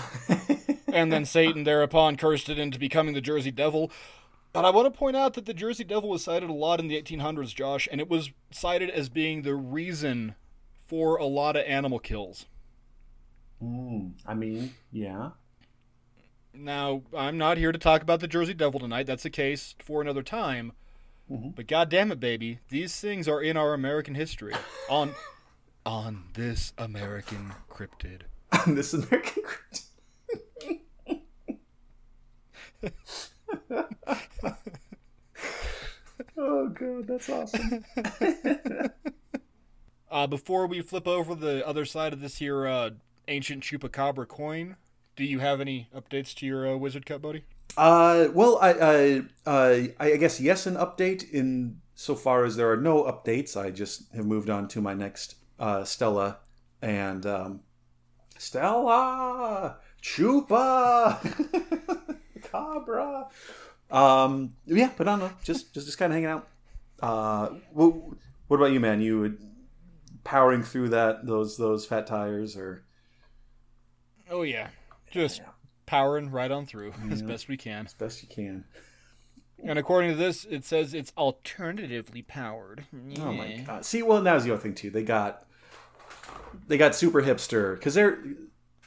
[0.92, 3.90] and then Satan thereupon cursed it into becoming the Jersey Devil.
[4.52, 6.86] But I want to point out that the Jersey Devil was cited a lot in
[6.86, 10.36] the 1800s, Josh, and it was cited as being the reason
[10.86, 12.46] for a lot of animal kills.
[13.62, 15.30] Mm, I mean, yeah.
[16.52, 19.06] Now, I'm not here to talk about the Jersey Devil tonight.
[19.06, 20.72] That's a case for another time.
[21.30, 21.54] Mhm.
[21.56, 24.54] But god damn it, baby, these things are in our American history.
[24.88, 25.14] On
[25.86, 28.22] on this American cryptid.
[28.66, 29.82] This American Crypt.
[36.36, 37.84] oh god, that's awesome.
[40.10, 42.90] Uh, before we flip over the other side of this here uh,
[43.26, 44.76] ancient chupacabra coin,
[45.16, 47.42] do you have any updates to your uh, wizard cut, buddy?
[47.76, 52.70] Uh, well, I, uh, uh, I guess yes, an update in so far as there
[52.70, 53.60] are no updates.
[53.60, 56.38] I just have moved on to my next uh, Stella
[56.80, 57.60] and um,
[58.44, 61.18] Stella Chupa
[62.42, 63.26] Cabra.
[63.90, 66.48] Um, yeah, but I don't know, just just just kind of hanging out.
[67.00, 67.94] Uh, what,
[68.48, 69.00] what about you, man?
[69.00, 69.38] You would-
[70.24, 72.82] powering through that those those fat tires or
[74.30, 74.68] Oh yeah,
[75.10, 75.48] just Yeah.
[75.84, 77.84] powering right on through as best we can.
[77.84, 78.64] as best you can.
[79.62, 82.84] And according to this, it says it's alternatively powered.
[83.20, 83.84] Oh my god!
[83.84, 84.88] See, well, that was the other thing too.
[84.90, 85.44] They got
[86.68, 88.18] they got super hipster because they're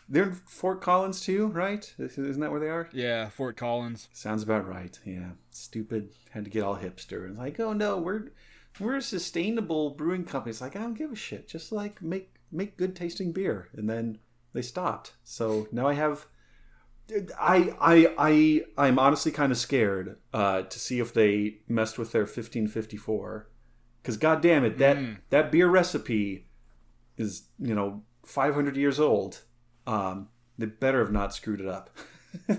[0.10, 1.94] they're in Fort Collins too, right?
[2.00, 2.88] Isn't that where they are?
[2.94, 4.08] Yeah, Fort Collins.
[4.14, 4.98] Sounds about right.
[5.06, 6.12] Yeah, stupid.
[6.32, 8.32] Had to get all hipster and like, oh no, we're
[8.80, 10.52] we're a sustainable brewing company.
[10.52, 11.48] It's like I don't give a shit.
[11.48, 14.20] Just like make make good tasting beer, and then
[14.54, 15.14] they stopped.
[15.24, 16.28] So now I have.
[17.40, 22.12] I I I I'm honestly kind of scared uh, to see if they messed with
[22.12, 23.48] their 1554,
[24.02, 25.18] because god damn it, that Mm.
[25.30, 26.47] that beer recipe
[27.18, 29.42] is you know 500 years old.
[29.86, 31.90] Um, they better have not screwed it up.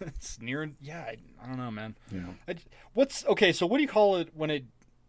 [0.00, 0.70] It's near.
[0.80, 1.94] Yeah, I, I don't know, man.
[2.10, 2.34] know.
[2.48, 2.54] I,
[2.94, 3.52] what's okay?
[3.52, 4.64] So what do you call it when it?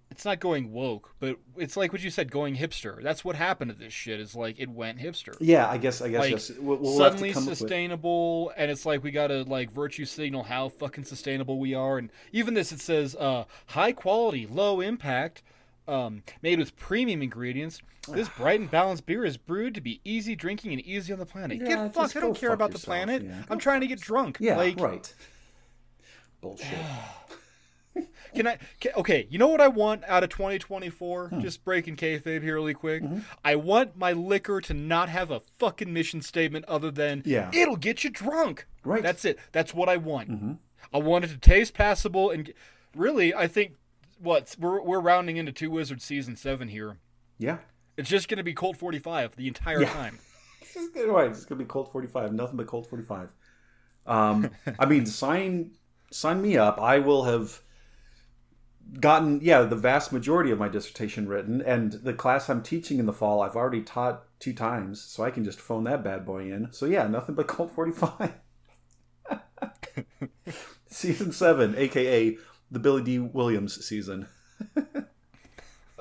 [0.09, 3.01] It's not going woke, but it's like what you said, going hipster.
[3.01, 4.19] That's what happened to this shit.
[4.19, 5.37] Is like it went hipster.
[5.39, 6.51] Yeah, I guess I guess Like, yes.
[6.59, 10.43] We'll, we'll suddenly come up with- sustainable and it's like we gotta like virtue signal
[10.43, 15.43] how fucking sustainable we are and even this it says uh high quality low impact
[15.91, 20.35] um made with premium ingredients this bright and balanced beer is brewed to be easy
[20.35, 23.23] drinking and easy on the planet Yeah, get fucked i don't care about the planet
[23.23, 23.43] yeah.
[23.49, 25.13] i'm trying to get drunk Yeah, like right.
[26.41, 26.67] Bullshit.
[28.33, 31.39] can i ca okay you know what i want out of 2024 Hmm.
[31.41, 33.19] just breaking kayfabe here really quick Mm-hmm.
[33.43, 37.51] i want my liquor to not have a fucking mission statement other than Yeah.
[37.53, 38.97] it'll get you drunk Right.
[38.97, 39.03] Mm-hmm.
[39.05, 39.37] That's it.
[39.51, 40.57] That's what I want.
[40.91, 42.51] I want it to taste passable and
[42.95, 43.73] really, I think
[44.21, 46.97] what we're we're rounding into Two Wizards season seven here.
[47.37, 47.57] Yeah.
[47.97, 49.91] It's just going to be Colt forty five the entire Yeah.
[49.93, 50.19] time.
[50.73, 51.29] It's right.
[51.29, 52.31] It's gonna be Colt forty five.
[52.31, 53.33] Nothing but Colt forty five.
[54.07, 55.71] Um, I mean, sign
[56.11, 56.79] sign me up.
[56.79, 57.61] I will have
[58.99, 63.05] gotten yeah the vast majority of my dissertation written, and the class I'm teaching in
[63.05, 66.43] the fall I've already taught two times, so I can just phone that bad boy
[66.51, 66.71] in.
[66.71, 68.31] So yeah, nothing but Colt forty five.
[70.87, 72.37] Season seven, aka
[72.71, 74.27] the Billy Dee Williams season.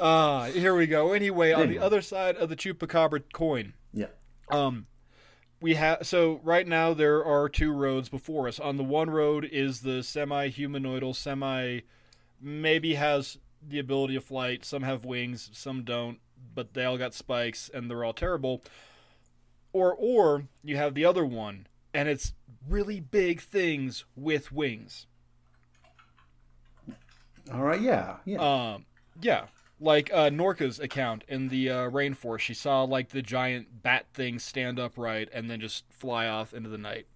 [0.02, 1.12] Ah, here we go.
[1.12, 4.06] Anyway, on the other side of the chupacabra coin, Yeah.
[4.50, 4.86] um,
[5.60, 8.58] we have so right now there are two roads before us.
[8.58, 11.80] On the one road is the semi-humanoidal, semi,
[12.40, 14.64] maybe has the ability of flight.
[14.64, 16.18] Some have wings, some don't,
[16.54, 18.62] but they all got spikes and they're all terrible.
[19.74, 22.32] Or or you have the other one, and it's
[22.66, 25.06] really big things with wings.
[27.52, 27.80] All right.
[27.80, 28.16] Yeah.
[28.24, 28.38] Yeah.
[28.74, 28.86] Um,
[29.20, 29.46] yeah,
[29.80, 34.38] like uh, Norka's account in the uh, rainforest, she saw like the giant bat thing
[34.38, 37.06] stand upright and then just fly off into the night.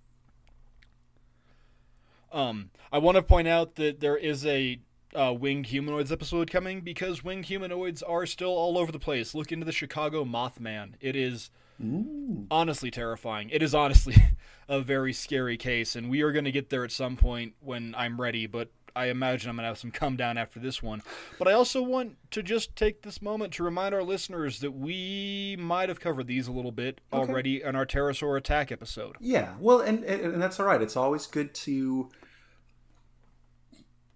[2.32, 4.80] Um, I want to point out that there is a
[5.14, 9.34] uh, winged humanoids episode coming because winged humanoids are still all over the place.
[9.34, 10.94] Look into the Chicago Mothman.
[11.00, 11.50] It is
[11.82, 12.46] Mm.
[12.50, 13.50] Honestly terrifying.
[13.50, 14.14] It is honestly
[14.68, 17.94] a very scary case, and we are going to get there at some point when
[17.96, 21.02] I'm ready, but I imagine I'm going to have some come down after this one.
[21.38, 25.56] But I also want to just take this moment to remind our listeners that we
[25.58, 27.28] might have covered these a little bit Okay.
[27.30, 29.16] already in our pterosaur attack episode.
[29.20, 30.80] Yeah, well, and, and and that's all right.
[30.80, 32.08] It's always good to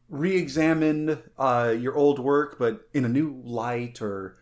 [0.09, 4.37] re-examine uh, your old work, but in a new light or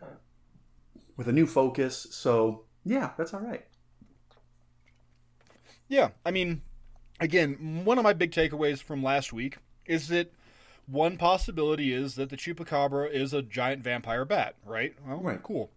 [1.17, 2.07] with a new focus.
[2.11, 3.65] So yeah, that's all right.
[5.89, 6.61] Yeah, I mean,
[7.19, 9.57] again, one of my big takeaways from last week
[9.87, 10.31] is that
[10.85, 14.93] one possibility is that the chupacabra is a giant vampire bat, right?
[15.05, 15.41] Well, Right.
[15.43, 15.69] cool.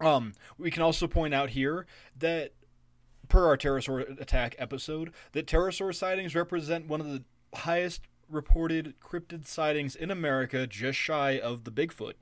[0.00, 1.86] Um, we can also point out here
[2.18, 2.52] that,
[3.28, 7.24] per our pterosaur attack episode, that pterosaur sightings represent one of the
[7.54, 12.14] highest reported cryptid sightings in America, just shy of the Bigfoot.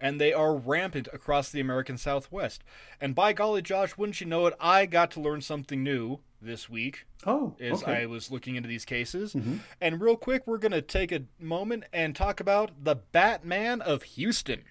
[0.00, 2.62] And they are rampant across the American Southwest.
[3.00, 6.68] And by golly, Josh, wouldn't you know it, I got to learn something new this
[6.68, 8.02] week Oh, as okay.
[8.02, 9.32] I was looking into these cases.
[9.32, 9.60] Mhm.
[9.80, 14.02] And real quick, we're going to take a moment and talk about the Batman of
[14.02, 14.64] Houston.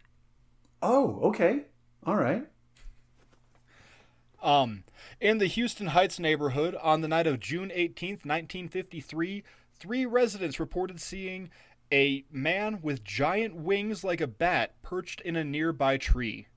[0.82, 1.62] Oh, okay.
[2.06, 2.46] All right.
[4.42, 4.84] Um,
[5.22, 9.44] in the Houston Heights neighborhood, on the night of June 18th, 1953,
[9.80, 11.50] three residents reported seeing
[11.94, 16.48] a man with giant wings like a bat perched in a nearby tree.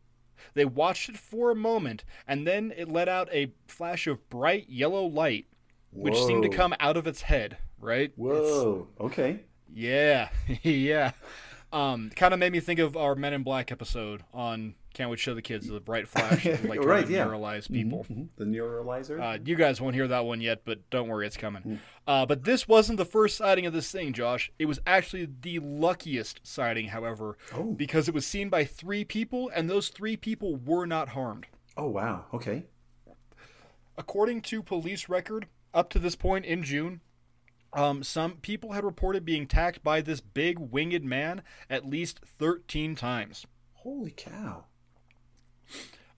[0.55, 4.69] They watched it for a moment, and then it let out a flash of bright
[4.71, 5.45] yellow light,
[5.93, 8.05] which seemed to come out of its head, right?
[8.11, 8.89] It's- Whoa.
[9.01, 9.41] Okay.
[9.73, 10.31] yeah,
[10.63, 11.13] yeah.
[11.73, 15.19] Um, kind of made me think of our Men in Black episode on Can't We
[15.19, 17.27] Show the Kids the bright flash, of, like Right, yeah.
[17.27, 18.07] neuralize people.
[18.11, 18.31] Mhm.
[18.37, 19.21] The neuralizer.
[19.21, 21.81] Uh, you guys won't hear that one yet, but don't worry, it's coming.
[22.07, 24.51] Uh, but this wasn't the first sighting of this thing, Josh.
[24.59, 27.75] It was actually the luckiest sighting, however, oh.
[27.75, 31.47] because it was seen by three people, and those three people were not harmed.
[31.77, 32.25] Oh wow.
[32.33, 32.65] Okay.
[33.99, 37.03] According to police record, up to this point in June,
[37.75, 42.95] um, some people had reported being attacked by this big winged man at least 13
[42.95, 43.47] times.
[43.75, 44.65] Holy cow.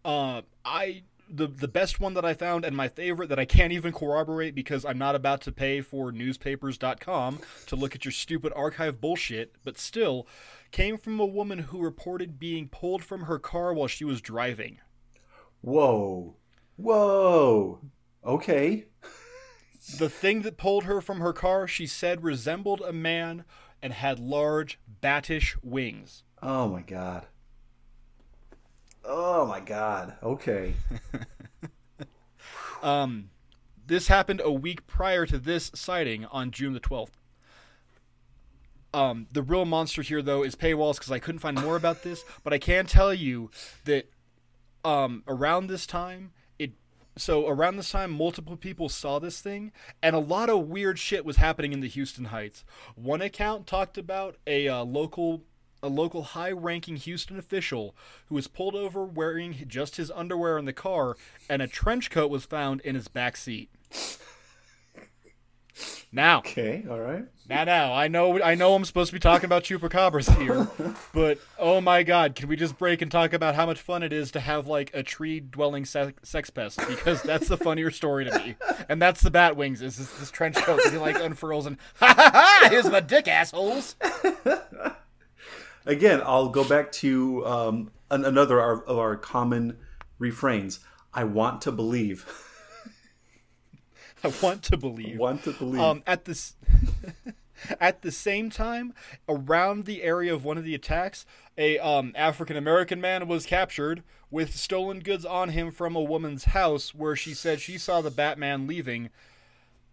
[0.04, 3.72] Uh, I the the best one that I found and my favorite that I can't
[3.72, 8.52] even corroborate because I'm not about to pay for newspapers.com to look at your stupid
[8.56, 10.26] archive bullshit, but still
[10.70, 14.78] came from a woman who reported being pulled from her car while she was driving.
[15.60, 16.36] Whoa.
[16.76, 17.80] Whoa.
[18.24, 18.86] Okay.
[19.98, 23.44] The thing that pulled her from her car, she said, resembled a man
[23.82, 26.24] and had large, battish wings.
[26.42, 27.26] Oh my god.
[29.10, 30.14] Oh my god.
[30.22, 30.74] Okay.
[32.82, 33.30] Um,
[33.86, 37.10] this happened a week prior to this sighting on June the 12th.
[38.94, 42.24] Um, the real monster here, though, is paywalls because I couldn't find more about this,
[42.42, 43.50] but I can tell you
[43.84, 44.10] that
[44.84, 46.72] um, around this time, it
[47.16, 51.24] so around this time, multiple people saw this thing, and a lot of weird shit
[51.24, 52.64] was happening in the Houston Heights.
[52.94, 55.42] One account talked about a uh, local
[55.82, 57.94] a local high-ranking Houston official
[58.28, 61.16] who was pulled over wearing just his underwear in the car,
[61.48, 63.70] and a trench coat was found in his back seat.
[66.10, 66.84] Now, Okay.
[66.90, 67.24] All right.
[67.48, 70.66] now, now, I know, I know, I'm supposed to be talking about chupacabras here,
[71.14, 74.12] but oh my god, can we just break and talk about how much fun it
[74.12, 76.78] is to have like a tree-dwelling se- sex pest?
[76.88, 78.56] Because that's the funnier story to me,
[78.88, 79.82] and that's the bat wings.
[79.82, 82.68] Is this, this trench coat he like unfurls and ha ha ha?
[82.70, 83.94] Here's my dick, assholes.
[85.88, 89.76] Again, I'll go back to um, an- another our- of our common
[90.18, 90.80] refrains.
[91.12, 92.24] I want to believe.
[94.24, 95.18] I want to believe.
[95.18, 95.80] want to believe.
[95.80, 96.54] Um, at this,
[97.80, 98.92] at the same time,
[99.28, 101.24] around the area of one of the attacks,
[101.56, 106.44] a um, African American man was captured with stolen goods on him from a woman's
[106.44, 109.08] house, where she said she saw the Batman leaving.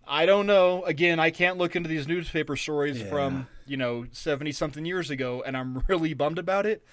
[0.08, 0.84] I don't know.
[0.84, 3.10] Again, I can't look into these newspaper stories Yeah.
[3.10, 6.84] from you know seventy something years ago, and I'm really bummed about it.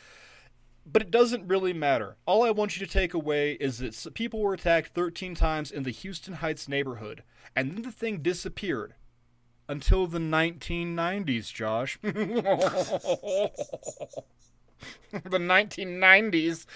[0.84, 2.16] But it doesn't really matter.
[2.26, 5.84] All I want you to take away is that people were attacked 13 times in
[5.84, 7.22] the Houston Heights neighborhood,
[7.54, 8.94] and then the thing disappeared
[9.68, 11.98] until the 1990s, Josh.
[12.02, 12.12] the
[15.12, 16.66] 1990s.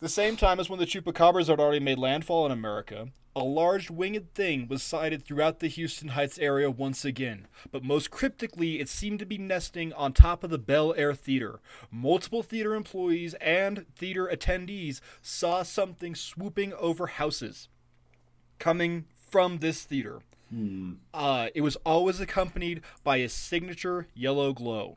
[0.00, 3.90] The same time as when the chupacabras had already made landfall in America, a large
[3.90, 8.88] winged thing was sighted throughout the Houston Heights area once again, but most cryptically, it
[8.88, 11.60] seemed to be nesting on top of the Bel Air Theater.
[11.90, 17.68] Multiple theater employees and theater attendees saw something swooping over houses
[18.58, 20.20] coming from this theater.
[21.12, 24.96] Uh, it was always accompanied by a signature yellow glow.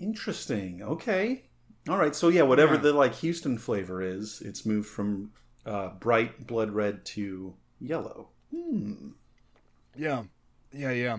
[0.00, 0.82] Interesting.
[0.82, 1.42] Okay.
[1.88, 2.80] All right, so yeah, whatever Yeah.
[2.80, 5.32] the like Houston flavor is, it's moved from
[5.66, 8.28] uh, bright blood red to yellow.
[8.50, 9.10] Hmm.
[9.96, 10.24] Yeah,
[10.72, 11.18] yeah, yeah.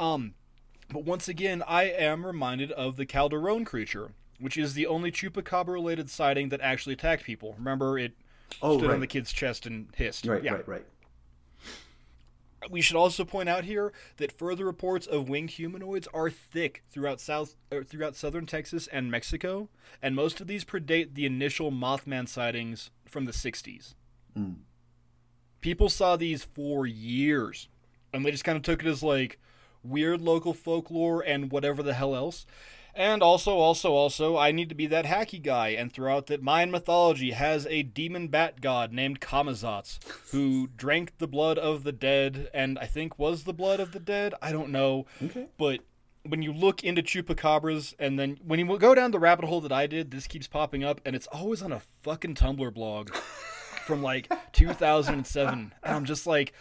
[0.00, 0.34] Um,
[0.90, 6.10] but once again, I am reminded of the Calderon creature, which is the only chupacabra-related
[6.10, 7.54] sighting that actually attacked people.
[7.58, 8.12] Remember, it
[8.60, 8.94] Oh, stood right.
[8.94, 10.26] on the kid's chest and hissed.
[10.26, 10.52] Right, yeah.
[10.54, 10.84] right, right.
[12.70, 17.20] We should also point out here that further reports of winged humanoids are thick throughout
[17.20, 17.56] south
[17.86, 19.68] throughout southern Texas and Mexico,
[20.00, 23.94] and most of these predate the initial Mothman sightings from the 60s.
[24.38, 24.56] Mm.
[25.60, 27.68] People saw these for years,
[28.12, 29.38] and they just kind of took it as like
[29.82, 32.46] weird local folklore and whatever the hell else.
[32.94, 36.42] And also, also, also, I need to be that hacky guy and throw out that
[36.42, 39.98] Mayan mythology has a demon bat god named Camazotz
[40.30, 44.00] who drank the blood of the dead and I think was the blood of the
[44.00, 44.34] dead.
[44.42, 45.06] I don't know.
[45.22, 45.46] Okay.
[45.56, 45.80] But
[46.24, 49.72] when you look into chupacabras and then when you go down the rabbit hole that
[49.72, 53.10] I did, this keeps popping up and it's always on a fucking Tumblr blog
[53.86, 55.72] from like 2007.
[55.82, 56.52] And I'm just like,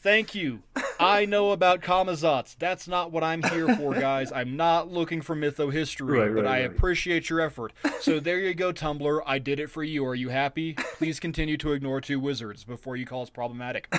[0.00, 0.62] thank you.
[0.98, 2.56] I know about Camazotz.
[2.58, 4.30] That's not what I'm here for, guys.
[4.32, 6.70] I'm not looking for mytho history, Right, but right, I right.
[6.70, 7.72] appreciate your effort.
[8.00, 9.22] So there you go, Tumblr.
[9.26, 10.04] I did it for you.
[10.04, 10.74] Are you happy?
[10.98, 13.88] Please continue to ignore two wizards before you call us problematic.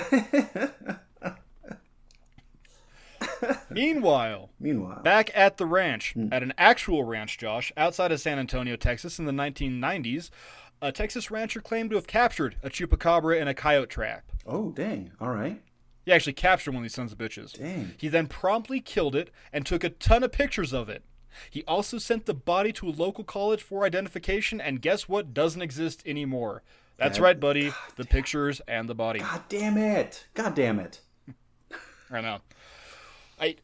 [3.70, 6.28] Meanwhile, Meanwhile, Back at the ranch, hmm.
[6.32, 10.30] at an actual ranch, Josh, outside of San Antonio, Texas, in the 1990s,
[10.80, 14.24] a Texas rancher claimed to have captured a chupacabra in a coyote trap.
[14.46, 15.12] oh dang!
[15.20, 15.60] All right,
[16.04, 17.52] He actually captured one of these sons of bitches.
[17.58, 17.94] dang.
[17.96, 21.02] He then promptly killed it and took a ton of pictures of it.
[21.48, 25.62] He also sent the body to a local college for identification, and guess what doesn't
[25.62, 26.62] exist anymore?
[26.98, 27.72] That's That- right, buddy.
[27.96, 29.20] The pictures and the body.
[29.20, 30.26] God damn it!
[30.34, 31.00] God damn it!
[32.10, 32.40] I know.
[33.40, 33.56] I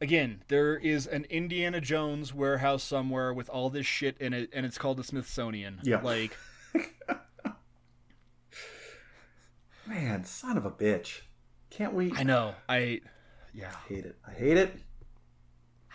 [0.00, 4.66] again, there is an Indiana Jones warehouse somewhere with all this shit in it, and
[4.66, 5.78] it's called the Smithsonian.
[5.82, 6.00] Yeah.
[6.02, 6.36] Like,
[9.86, 11.22] Man, son of a bitch!
[11.70, 12.12] Can't we?
[12.16, 12.54] I know.
[12.68, 13.00] I,
[13.54, 14.16] yeah, I hate it.
[14.26, 14.74] I hate it.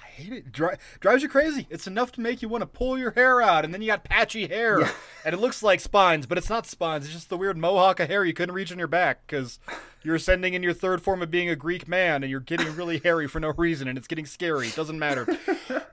[0.01, 0.51] I hate it.
[0.51, 1.67] Dri- drives you crazy.
[1.69, 4.03] It's enough to make you want to pull your hair out, and then you got
[4.05, 4.91] patchy hair, Yeah.
[5.25, 7.05] and it looks like spines, but it's not spines.
[7.05, 9.59] It's just the weird mohawk of hair you couldn't reach on your back because
[10.03, 12.99] you're ascending in your third form of being a Greek man, and you're getting really
[12.99, 14.67] hairy for no reason, and it's getting scary.
[14.69, 15.27] It doesn't matter.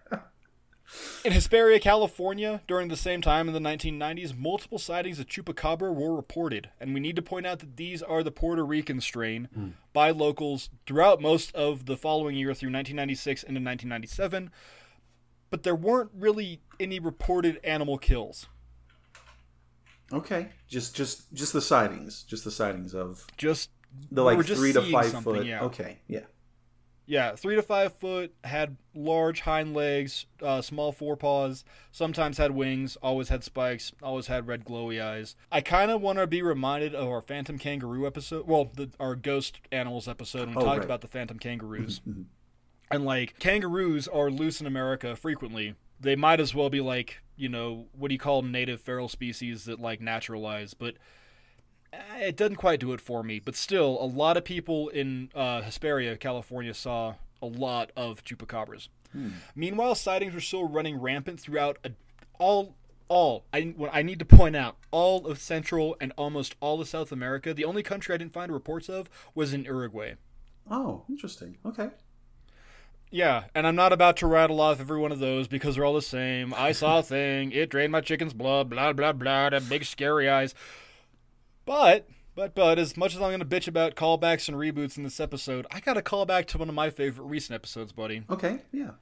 [1.25, 6.17] In Hesperia, California, during the same time in the 1990s, multiple sightings of chupacabra were
[6.17, 9.69] reported, and we need to point out that these are the Puerto Rican strain hmm.
[9.93, 14.51] by locals throughout most of the following year through 1996 into 1997.
[15.51, 18.47] But there weren't really any reported animal kills.
[20.13, 23.71] Okay, just just just the sightings, just the sightings of Just
[24.11, 25.47] the like three to five foot.
[25.47, 25.63] Yeah.
[25.63, 26.25] Okay, yeah.
[27.05, 32.97] Yeah, three to five foot, had large hind legs, uh, small forepaws, sometimes had wings,
[33.03, 35.35] always had spikes, always had red glowy eyes.
[35.51, 39.17] I kind of want to be reminded of our Phantom Kangaroo episode, well, the, our
[39.17, 40.85] Ghost Animals episode when we Oh, talked right.
[40.85, 42.01] about the Phantom Kangaroos.
[42.09, 42.27] Mhm.
[42.91, 45.75] And like, kangaroos are loose in America frequently.
[45.99, 49.65] They might as well be like, you know, what do you call native feral species
[49.65, 50.95] that like naturalize, but
[51.93, 53.41] it doesn't quite do it for me.
[53.41, 58.89] But still, a lot of people in uh, Hesperia, California, saw a lot of chupacabras.
[59.55, 61.93] Meanwhile, sightings were still running rampant throughout a,
[62.39, 62.75] all.
[63.09, 66.89] All I, what I need to point out, all of Central and almost all of
[66.89, 67.53] South America.
[67.53, 70.15] The only country I didn't find reports of was in Uruguay.
[70.71, 71.59] Oh, interesting.
[71.67, 71.91] Okay.
[73.11, 75.93] Yeah, and I'm not about to rattle off every one of those because they're all
[75.93, 76.55] the same.
[76.55, 77.53] I saw a thing.
[77.53, 78.71] It drained my chicken's blood.
[78.71, 79.51] Blah blah blah.
[79.51, 80.55] That big scary eyes.
[81.65, 85.21] But but but as much as I'm gonna bitch about callbacks and reboots in this
[85.21, 88.25] episode, I got a call back to one of my favorite recent episodes, buddy.
[88.31, 88.61] Okay.
[88.73, 88.93] Yeah.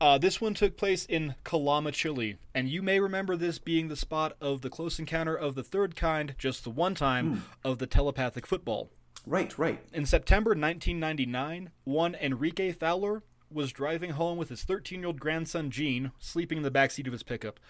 [0.00, 3.96] Uh, this one took place in Calama, Chile, and you may remember this being the
[3.96, 7.86] spot of the close encounter of the third kind, just the one time, of the
[7.86, 8.90] telepathic football.
[9.24, 9.56] Right.
[9.56, 9.80] Right.
[9.92, 15.70] In September 1999, one Enrique Fowler was driving home with his 13 year old grandson
[15.70, 17.60] Gene, sleeping in the backseat of his pickup.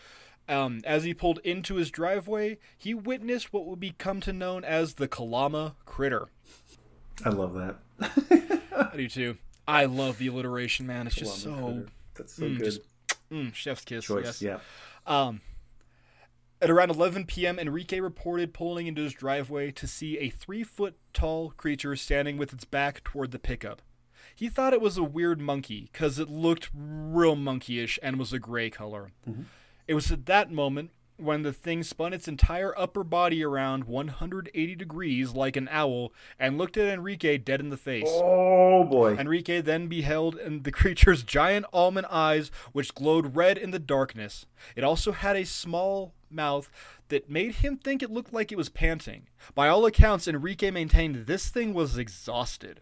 [0.49, 4.95] Um, as he pulled into his driveway, he witnessed what would become to known as
[4.95, 6.29] the Calama Critter.
[7.25, 7.77] I love that.
[8.93, 9.37] I do too.
[9.67, 11.07] I love the alliteration, man.
[11.07, 11.89] It's just so it.
[12.15, 12.81] That's so Mm, good just-
[13.33, 14.05] mm, chef's kiss.
[14.05, 14.43] choice.
[14.43, 14.43] yes.
[14.43, 14.59] Yeah.
[15.07, 15.41] Um,
[16.61, 20.97] at around 11 p.m., Enrique reported pulling into his driveway to see a three foot
[21.13, 23.81] tall creature standing with its back toward the pickup.
[24.35, 28.39] He thought it was a weird monkey because it looked real monkeyish and was a
[28.39, 29.13] gray color.
[29.87, 34.75] It was at that moment when the thing spun its entire upper body around 180
[34.75, 38.09] degrees like an owl and looked at Enrique dead in the face.
[38.09, 39.15] Oh boy.
[39.17, 44.47] Enrique then beheld in the creature's giant almond eyes, which glowed red in the darkness.
[44.75, 46.71] It also had a small mouth
[47.09, 49.29] that made him think it looked like it was panting.
[49.55, 52.81] By all accounts, Enrique maintained this thing was exhausted.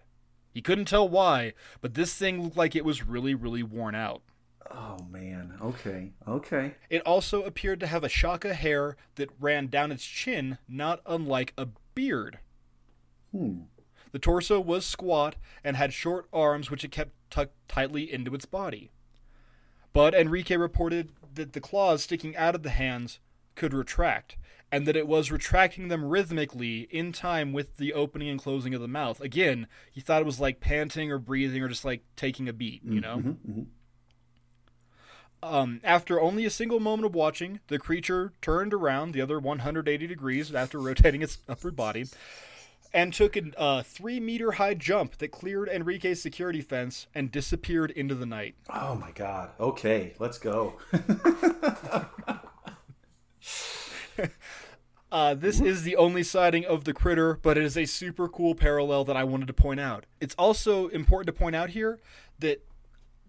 [0.55, 4.22] He couldn't tell why, but this thing looked like it was really, really worn out.
[4.70, 5.54] Oh man.
[5.60, 6.12] Okay.
[6.26, 6.74] Okay.
[6.88, 11.00] It also appeared to have a shock of hair that ran down its chin, not
[11.06, 12.38] unlike a beard.
[13.32, 13.62] Hmm.
[14.12, 18.44] The torso was squat and had short arms which it kept tucked tightly into its
[18.44, 18.90] body.
[19.92, 23.20] But Enrique reported that the claws sticking out of the hands
[23.54, 24.36] could retract,
[24.70, 28.80] and that it was retracting them rhythmically in time with the opening and closing of
[28.80, 29.20] the mouth.
[29.20, 32.82] Again, he thought it was like panting or breathing or just like taking a beat,
[32.84, 33.18] you know?
[33.18, 33.66] Mhm, mhm.
[35.43, 40.07] Um, after only a single moment of watching, the creature turned around the other 180
[40.07, 42.07] degrees after rotating its upper body
[42.95, 47.90] and took a uh, three meter high jump that cleared Enrique's security fence and disappeared
[47.90, 48.55] into the night.
[48.70, 49.51] Oh my god.
[49.59, 50.14] Okay.
[50.18, 50.74] Let's go.
[55.11, 58.55] Uh, this is the only sighting of the critter, but it is a super cool
[58.55, 60.07] parallel that I wanted to point out.
[60.22, 61.99] It's also important to point out here
[62.38, 62.64] that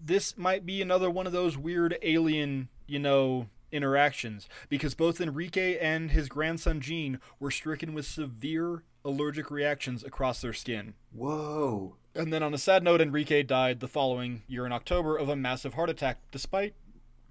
[0.05, 5.77] this might be another one of those weird alien, you know, interactions because both Enrique
[5.79, 10.93] and his grandson Gene were stricken with severe allergic reactions across their skin.
[11.11, 11.95] Whoa.
[12.15, 15.35] And then on a sad note, Enrique died the following year in October of a
[15.35, 16.75] massive heart attack, despite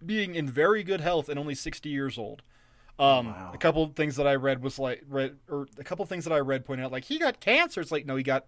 [0.05, 2.43] being in very good health and only 60 years old.
[2.99, 3.53] Um, Wow.
[3.55, 6.39] A couple things that I read was like, read, or a couple things that I
[6.41, 7.81] read pointed out like he got cancer.
[7.81, 8.47] It's like no, he got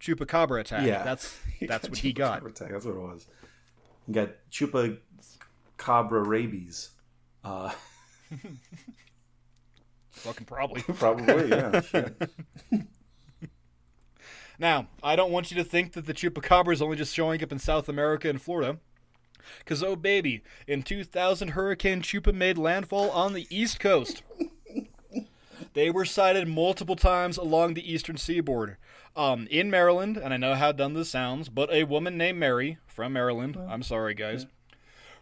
[0.00, 0.86] chupacabra attack.
[0.86, 1.02] Yeah.
[1.02, 2.44] that's that's what he got.
[2.44, 3.26] Attack, That's what it was.
[4.06, 4.98] You got chupa
[5.76, 6.90] cabra rabies.
[7.44, 7.70] Uh,
[10.10, 10.82] Fucking probably.
[10.94, 11.80] probably, yeah.
[14.58, 17.52] Now, I don't want you to think that the chupacabra is only just showing up
[17.52, 18.78] in South America and Florida.
[19.58, 24.22] Because, oh baby, in 2000, Hurricane Chupa made landfall on the East Coast.
[25.74, 28.78] they were sighted multiple times along the eastern seaboard.
[29.16, 32.76] Um, in Maryland, and I know how dumb this sounds, but a woman named Mary
[32.86, 34.44] from Maryland, I'm sorry guys,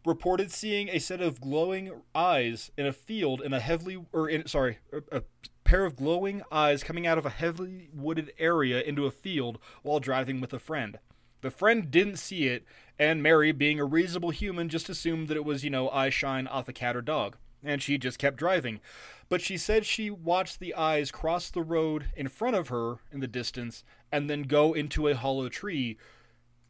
[0.04, 4.48] reported seeing a set of glowing eyes in a field in a heavily, or in,
[4.48, 5.22] sorry, a, a
[5.62, 10.00] pair of glowing eyes coming out of a heavily wooded area into a field while
[10.00, 10.98] driving with a friend.
[11.42, 12.64] The friend didn't see it,
[12.98, 16.48] and Mary, being a reasonable human, just assumed that it was, you know, eye shine
[16.48, 18.80] off a cat or dog, and she just kept driving.
[19.28, 23.20] But she said she watched the eyes cross the road in front of her in
[23.20, 25.96] the distance and then go into a hollow tree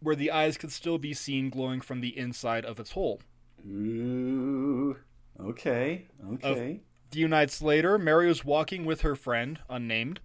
[0.01, 3.21] where the eyes could still be seen glowing from the inside of its hole.
[3.67, 4.97] Ooh.
[5.41, 6.07] Okay.
[6.33, 6.81] Okay.
[7.11, 10.21] A few nights later, Mary was walking with her friend, unnamed,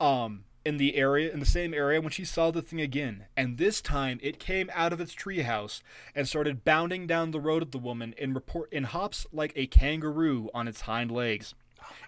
[0.00, 3.26] um, in the area, in the same area, when she saw the thing again.
[3.36, 5.80] And this time, it came out of its treehouse
[6.14, 9.66] and started bounding down the road at the woman in report in hops like a
[9.66, 11.54] kangaroo on its hind legs.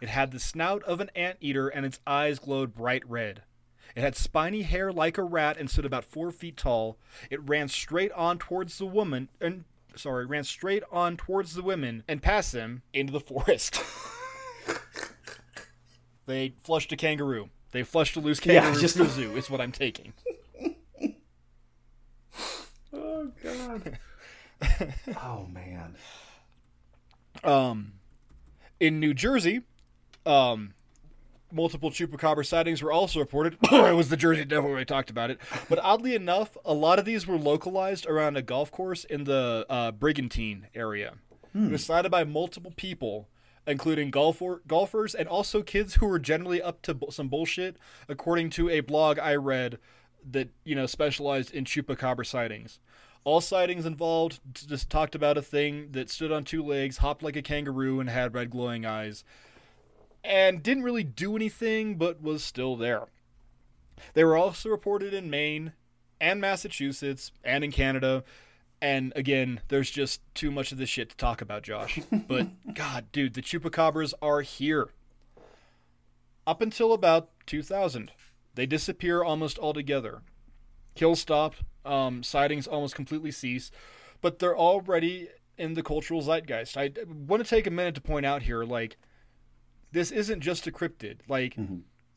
[0.01, 3.43] It had the snout of an anteater, and its eyes glowed bright red.
[3.95, 6.99] It had spiny hair like a rat and stood about four feet tall.
[7.31, 9.65] It ran straight on towards the woman, and
[9.97, 13.83] sorry, ran straight on towards the women and past them into the forest.
[16.27, 17.51] they flushed a kangaroo.
[17.73, 19.37] They flushed a loose Yeah, kangaroo just- the zoo.
[19.37, 20.13] Is what I'm taking.
[22.95, 23.99] Oh god.
[25.23, 25.97] oh man.
[27.43, 27.95] Um,
[28.79, 29.63] in New Jersey,
[30.27, 30.75] um,
[31.51, 33.57] multiple chupacabra sightings were also reported.
[33.63, 35.39] it was the Jersey Devil where I talked about it.
[35.69, 39.65] But oddly enough, a lot of these were localized around a golf course in the
[39.71, 41.15] uh, Brigantine area.
[41.55, 43.29] It was sighted by multiple people,
[43.67, 47.77] including golfer, golfers and also kids who were generally up to some bullshit,
[48.09, 49.79] according to a blog I read
[50.31, 52.79] that you know specialized in chupacabra sightings.
[53.25, 57.37] All sightings involved just talked about a thing that stood on two legs, hopped like
[57.37, 59.23] a kangaroo, and had red glowing eyes,
[60.25, 63.07] and didn't really do anything, but was still there.
[64.15, 65.73] They were also reported in Maine
[66.21, 68.25] and Massachusetts and in Canada.
[68.83, 72.01] And again, there's just too much of this shit to talk about, Josh.
[72.27, 74.89] But God, dude, the chupacabras are here.
[76.49, 78.11] Up until about 2000,
[78.57, 80.23] they disappear almost altogether.
[80.97, 83.71] Kills stopped, um, sightings almost completely cease,
[84.21, 86.77] but they're already in the cultural zeitgeist.
[86.77, 88.97] I want to take a minute to point out here, like,
[89.93, 91.19] this isn't just a cryptid.
[91.29, 91.55] Like,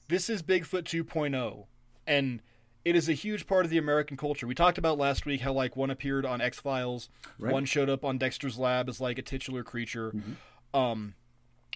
[0.08, 1.66] this is Bigfoot 2.0,
[2.08, 2.42] and
[2.86, 4.46] it is a huge part of the American culture.
[4.48, 7.10] We talked about last week how like one appeared on X Files,
[7.40, 7.52] Right.
[7.52, 10.14] one showed up on Dexter's Lab as like a titular creature.
[10.74, 11.16] Um,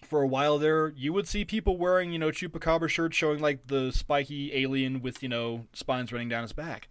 [0.03, 3.68] for a while there, you would see people wearing, you know, chupacabra shirts showing like
[3.68, 6.88] the spiky alien with, you know, spines running down his back.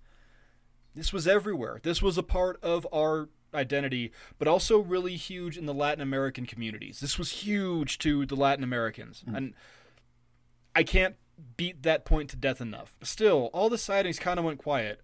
[0.95, 1.79] This was everywhere.
[1.83, 6.45] This was a part of our identity, but also really huge in the Latin American
[6.45, 7.01] communities.
[7.01, 9.23] This was huge to the Latin Americans.
[9.27, 9.55] And
[10.75, 11.15] I can't
[11.57, 12.97] beat that point to death enough.
[13.03, 15.01] Still, all the sightings kind of went quiet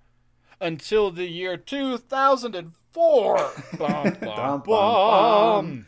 [0.61, 3.51] until the year 2004.
[3.79, 5.87] bum, bum, bum.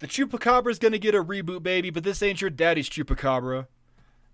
[0.00, 3.66] The Chupacabra's gonna get a reboot, baby, but this ain't your daddy's Chupacabra.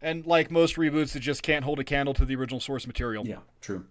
[0.03, 3.26] And like most reboots, it just can't hold a candle to the original source material.
[3.26, 3.87] Yeah, true.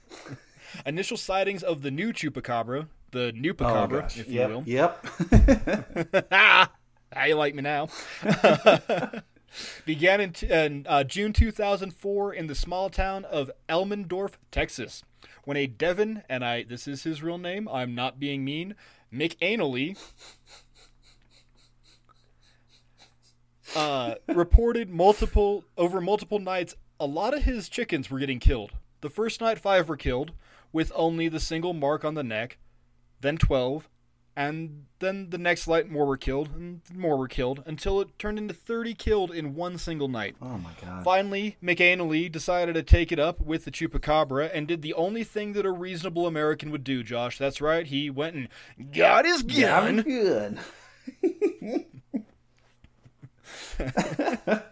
[0.86, 4.48] Initial sightings of the new Chupacabra, the new Pacabra, if you yep.
[4.48, 4.62] will.
[4.64, 5.06] Yep.
[6.32, 6.72] ah,
[7.12, 7.88] how you like me now?
[9.84, 15.02] Began in, t- in uh, June 2004 in the small town of Elmendorf, Texas,
[15.44, 18.74] when a Devon, and I this is his real name, I'm not being mean,
[19.12, 19.98] McAnally,
[23.76, 26.74] uh, reported multiple over multiple nights.
[26.98, 28.72] A lot of his chickens were getting killed.
[29.00, 30.32] The first night, five were killed,
[30.72, 32.58] with only the single mark on the neck.
[33.20, 33.88] Then twelve,
[34.34, 38.38] and then the next night more were killed, and more were killed, until it turned
[38.38, 40.36] into thirty killed in one single night.
[40.40, 41.04] Oh my god.
[41.04, 45.52] Finally, McAnally decided to take it up with the Chupacabra and did the only thing
[45.52, 47.38] that a reasonable American would do, Josh.
[47.38, 48.48] That's right, he went and
[48.92, 50.02] got his gun.
[50.02, 50.58] good.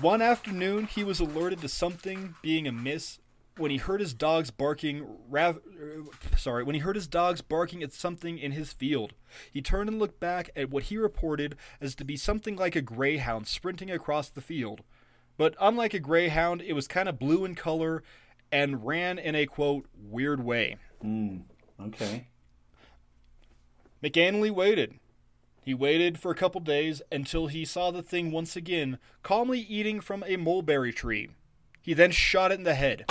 [0.00, 3.18] One afternoon, he was alerted to something being amiss
[3.58, 5.06] when he heard his dogs barking.
[5.28, 9.12] Rav- uh, sorry, when he heard his dogs barking at something in his field,
[9.52, 12.82] he turned and looked back at what he reported as to be something like a
[12.82, 14.82] greyhound sprinting across the field.
[15.36, 18.02] But unlike a greyhound, it was kind of blue in color
[18.50, 20.76] and ran in a quote weird way.
[21.04, 21.42] mm,
[21.80, 22.26] Okay.
[24.02, 24.94] McAnally waited.
[25.62, 30.00] He waited for a couple days until he saw the thing once again, calmly eating
[30.00, 31.28] from a mulberry tree.
[31.82, 33.04] He then shot it in the head.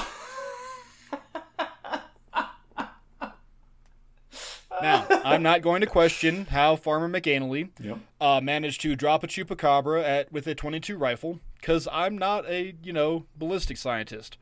[4.81, 7.97] Now, I'm not going to question how Farmer McAnally Yep.
[8.21, 12.75] uh, managed to drop a chupacabra at with a 22 rifle, because I'm not a
[12.83, 14.37] you know ballistic scientist.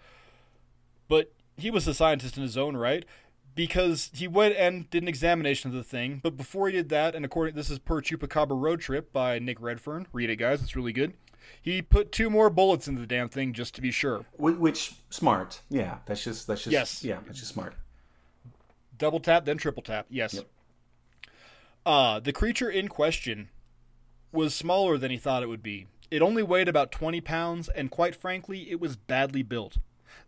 [1.08, 3.06] But he was a scientist in his own right,
[3.54, 6.20] because he went and did an examination of the thing.
[6.24, 9.62] But before he did that, and according this is per Chupacabra Road Trip by Nick
[9.62, 10.08] Redfern.
[10.12, 11.14] Read it, guys; it's really good.
[11.62, 14.26] He put two more bullets into the damn thing just to be sure.
[14.34, 15.62] Which, which smart?
[15.70, 17.04] Yeah, that's just that's just Yes.
[17.04, 17.76] yeah, that's just smart.
[18.98, 20.06] Double tap, then triple tap.
[20.10, 20.34] Yes.
[20.34, 20.46] Yep.
[21.86, 23.50] Uh, the creature in question
[24.32, 25.88] was smaller than he thought it would be.
[26.12, 29.78] It only weighed about 20 pounds, and quite frankly, it was badly built.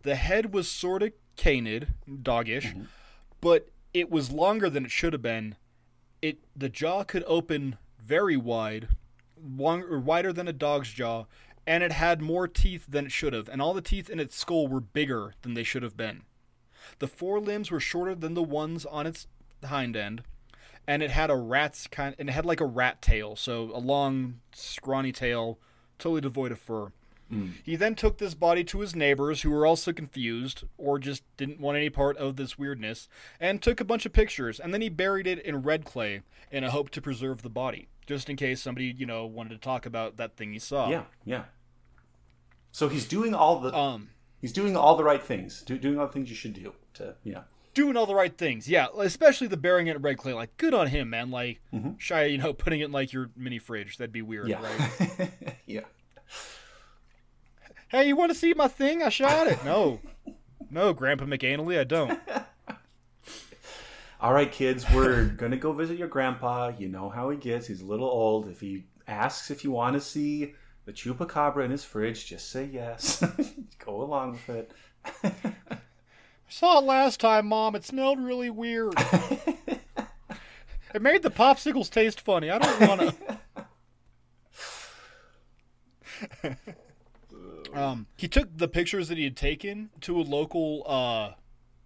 [0.02, 1.88] The head was sort of canid,
[2.22, 2.74] doggish,
[3.40, 5.56] but it was longer than it should have been.
[6.20, 8.88] It the jaw could open very wide,
[9.40, 11.24] long, wider than a dog's jaw,
[11.66, 14.36] and it had more teeth than it should have, and all the teeth in its
[14.36, 16.22] skull were bigger than they should have been.
[16.98, 19.26] The forelimbs were shorter than the ones on its
[19.64, 20.22] hind end,
[20.86, 23.78] and it had a rat's kind and it had like a rat tail, so a
[23.78, 25.58] long, scrawny tail,
[25.98, 26.92] totally devoid of fur.
[27.62, 31.60] He then took this body to his neighbors, who were also confused or just didn't
[31.60, 33.06] want any part of this weirdness,
[33.38, 34.58] and took a bunch of pictures.
[34.58, 37.88] And then he buried it in red clay in a hope to preserve the body,
[38.06, 40.88] just in case somebody, you know, wanted to talk about that thing he saw.
[40.88, 41.42] Yeah, yeah.
[42.72, 44.08] So he's doing all the Um,
[44.40, 46.72] he's doing all the right things, do, doing all the things you should do.
[46.94, 47.42] To yeah,
[47.74, 48.68] doing all the right things.
[48.68, 50.32] Yeah, especially the bearing it red clay.
[50.32, 51.30] Like, good on him, man.
[51.30, 51.92] Like, mm-hmm.
[51.98, 53.96] shy, you know, putting it in like your mini fridge.
[53.98, 55.30] That'd be weird, yeah, right?
[55.66, 55.80] yeah.
[57.88, 59.02] hey, you want to see my thing?
[59.02, 59.64] I shot it.
[59.64, 60.00] No,
[60.70, 62.20] no, Grandpa McAnally, I don't.
[64.20, 66.72] All right, kids, we're gonna go visit your grandpa.
[66.76, 68.48] You know how he gets; he's a little old.
[68.48, 70.54] If he asks if you want to see
[70.88, 73.22] the chupacabra in his fridge, just say yes.
[73.84, 74.72] go along with it.
[75.22, 75.76] I
[76.48, 77.76] saw it last time, Mom.
[77.76, 78.94] It smelled really weird.
[80.94, 82.48] it made the popsicles taste funny.
[82.48, 83.14] I don't want
[86.42, 86.56] to.
[87.74, 91.32] um, he took the pictures that he had taken to a local uh,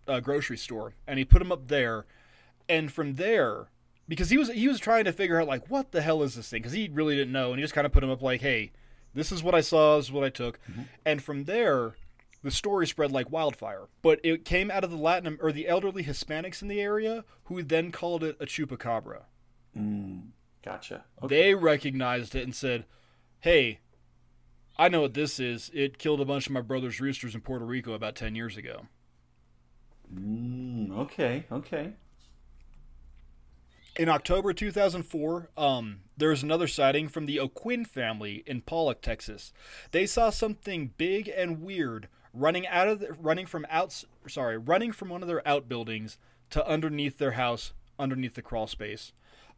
[0.07, 2.07] uh, grocery store, and he put them up there.
[2.69, 3.67] And from there,
[4.07, 6.49] because he was he was trying to figure out like what the hell is this
[6.49, 6.63] thing?
[6.63, 8.71] Because he really didn't know, and he just kind of put them up like, hey,
[9.15, 10.59] this is what I saw, this is what I took,
[11.05, 11.95] and from there
[12.43, 13.87] the story spread like wildfire.
[14.03, 17.63] But it came out of the Latin or the elderly Hispanics in the area who
[17.63, 19.23] then called it a chupacabra.
[20.65, 21.05] Gotcha.
[21.23, 21.43] Okay.
[21.43, 22.85] They recognized it and said,
[23.41, 23.81] "Hey,
[24.77, 25.71] I know what this is.
[25.75, 28.87] It killed a bunch of my brother's roosters in Puerto Rico about 10 years ago."
[30.15, 31.47] Mm, okay.
[31.51, 31.93] Okay.
[33.95, 39.53] In October 2004, um, there was another sighting from the O'Quinn family in Pollok, Texas.
[39.91, 44.93] They saw something big and weird running out of the, running from out sorry running
[44.93, 46.17] from one of their outbuildings
[46.49, 49.13] to underneath their house, underneath the crawl space.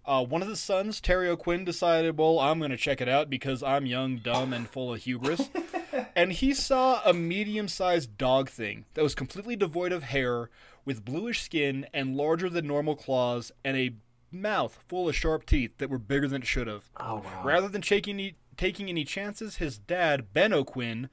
[0.05, 3.31] Uh, one of the sons, Terry O'Quinn, decided, well, I'm going to check it out
[3.31, 5.49] because I'm young, dumb, and full of hubris.
[6.17, 10.51] and he saw a medium sized dog thing that was completely devoid of hair,
[10.85, 13.95] with bluish skin and larger than normal claws, and a
[14.35, 16.91] mouth full of sharp teeth that were bigger than it should have.
[16.99, 17.43] Oh wow.
[17.45, 21.09] Rather than taking any, taking any chances, his dad, Ben O'Quinn,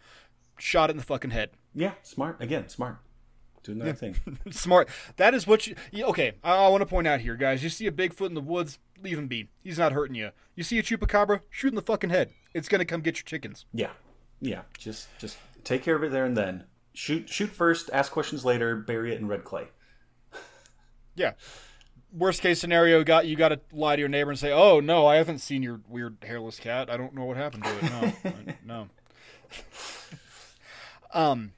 [0.57, 1.51] shot it in the fucking head.
[1.73, 2.41] Yeah, smart.
[2.41, 2.97] Again, smart.
[3.63, 4.15] Doing that thing.
[4.49, 4.89] Smart.
[5.17, 5.75] That is what you.
[5.93, 7.61] Okay, I, I want to point out here, guys.
[7.63, 9.49] You see a Bigfoot in the woods, leave him be.
[9.63, 10.31] He's not hurting you.
[10.55, 12.31] You see a chupacabra, shoot in the fucking head.
[12.55, 13.65] It's gonna come get your chickens.
[13.71, 13.91] Yeah,
[14.39, 14.61] yeah.
[14.79, 16.63] Just just take care of it there and then.
[16.93, 17.91] Shoot shoot first.
[17.93, 18.75] Ask questions later.
[18.75, 19.67] Bury it in red clay.
[21.15, 21.33] Yeah.
[22.13, 25.07] Worst case scenario, got you got to lie to your neighbor and say, "Oh no,
[25.07, 26.89] I haven't seen your weird hairless cat.
[26.89, 27.83] I don't know what happened to it.
[27.83, 28.89] No, I- no."
[31.13, 31.53] um,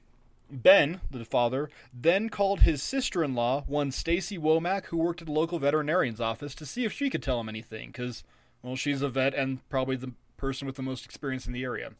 [0.50, 5.58] Ben, the father, then called his sister-in-law, one Stacy Womack, who worked at a local
[5.58, 8.22] veterinarian's office, to see if she could tell him anything, because,
[8.62, 11.92] well, she's a vet and probably the person with the most experience in the area.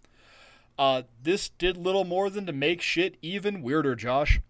[0.78, 4.40] Uh, this did little more than to make shit even weirder, Josh.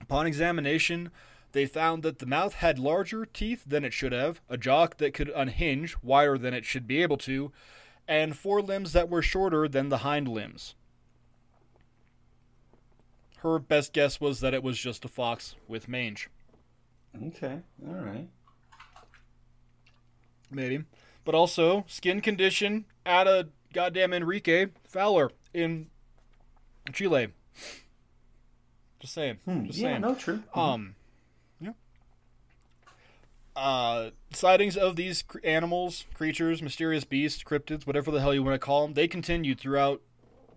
[0.00, 1.10] Upon examination,
[1.54, 5.14] they found that the mouth had larger teeth than it should have, a jaw that
[5.14, 7.52] could unhinge wider than it should be able to,
[8.06, 10.74] and forelimbs that were shorter than the hind limbs.
[13.38, 16.28] Her best guess was that it was just a fox with mange.
[17.28, 17.60] Okay.
[17.86, 18.28] All right.
[20.50, 20.84] Maybe.
[21.24, 25.86] But also, skin condition at a goddamn Enrique Fowler in
[26.92, 27.28] Chile.
[28.98, 29.38] Just saying.
[29.44, 29.66] Hmm.
[29.66, 29.90] Just yeah.
[29.90, 30.00] saying.
[30.00, 30.14] No.
[30.14, 30.42] True.
[30.54, 30.96] Um.
[33.56, 38.54] Uh, sightings of these cr- animals, creatures, mysterious beasts, cryptids, whatever the hell you want
[38.54, 40.00] to call them, they continued throughout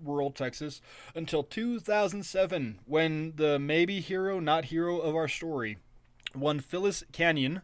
[0.04, 0.82] rural Texas
[1.16, 5.78] until 2007, when the maybe hero, not hero of our story,
[6.34, 7.62] one Phyllis Canion,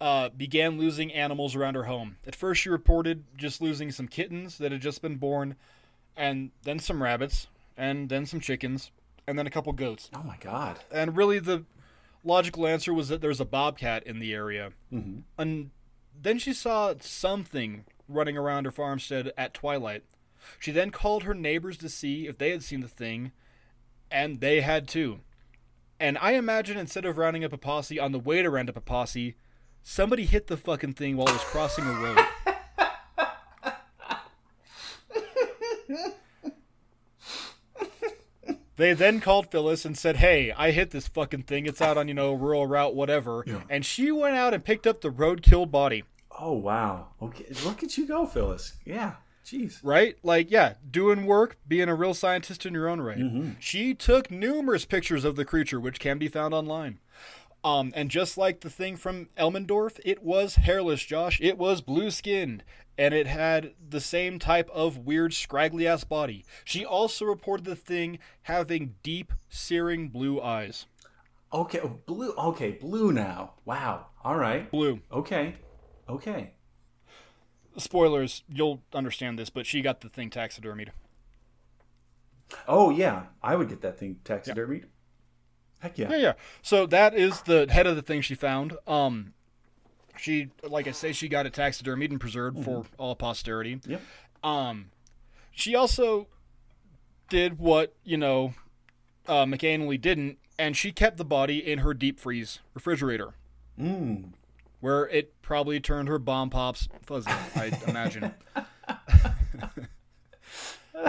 [0.00, 2.16] uh, began losing animals around her home.
[2.26, 5.56] At first, she reported just losing some kittens that had just been born,
[6.16, 8.90] and then some rabbits, and then some chickens,
[9.26, 10.10] and then a couple goats.
[10.14, 10.78] oh my God.
[10.92, 11.64] And really, the
[12.24, 14.72] logical answer was that there's a bobcat in the area.
[14.92, 15.20] Mm-hmm.
[15.38, 15.70] And
[16.20, 20.04] then she saw something running around her farmstead at twilight.
[20.58, 23.32] She then called her neighbors to see if they had seen the thing,
[24.10, 25.20] and they had too.
[26.00, 28.76] And I imagine instead of rounding up a posse on the way to round up
[28.76, 29.36] a posse,
[29.82, 32.18] somebody hit the fucking thing while it was crossing a road.
[38.76, 41.66] They then called Phyllis and said, "Hey, I hit this fucking thing.
[41.66, 43.62] It's out on you know rural route, whatever." Yeah.
[43.68, 46.04] And she went out and picked up the roadkill body.
[46.38, 47.08] Oh wow.
[47.22, 47.46] Okay.
[47.64, 48.74] Look at you go, Phyllis.
[48.84, 49.14] Yeah.
[49.44, 49.78] Jeez.
[49.82, 50.16] Right?
[50.22, 53.18] Like, yeah, doing work, being a real scientist in your own right.
[53.18, 53.50] Mm-hmm.
[53.60, 56.98] She took numerous pictures of the creature, which can be found online.
[57.64, 61.40] Um, and just like the thing from Elmendorf, it was hairless, Josh.
[61.40, 62.62] It was blue skinned,
[62.98, 66.44] and it had the same type of weird, scraggly ass body.
[66.62, 70.84] She also reported the thing having deep, searing blue eyes.
[71.54, 71.80] Okay.
[71.82, 72.34] oh, Blue.
[72.36, 72.72] Okay.
[72.72, 73.54] Blue now.
[73.64, 74.08] Wow.
[74.22, 74.70] All right.
[74.70, 75.00] Blue.
[75.10, 75.54] Okay.
[76.06, 76.50] Okay.
[77.78, 80.90] Spoilers, you'll understand this, but she got the thing taxidermied.
[82.68, 83.24] Oh yeah.
[83.42, 84.84] I would get that thing taxidermied.
[85.84, 86.10] Heck yeah.
[86.10, 86.32] Yeah, yeah.
[86.62, 88.72] So that is the head of the thing she found.
[88.86, 89.34] Um,
[90.16, 93.80] she, like I say, she got it taxidermied and preserved for all posterity.
[93.86, 94.00] Yep.
[94.42, 94.86] Um,
[95.52, 96.26] she also
[97.28, 98.54] did what you know,
[99.28, 103.34] uh, McAnally didn't, and she kept the body in her deep freeze refrigerator,
[103.78, 104.30] Mm.
[104.80, 107.30] where it probably turned her bomb pops fuzzy.
[107.56, 108.32] I imagine.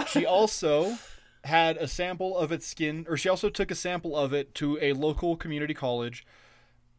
[0.08, 0.98] she also
[1.46, 4.78] had a sample of its skin, or she also took a sample of it to
[4.80, 6.26] a local community college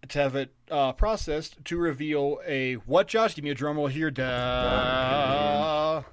[0.07, 3.07] to have it uh, processed to reveal a what?
[3.07, 4.11] Josh, give me a drum roll here.
[4.11, 6.03] Da.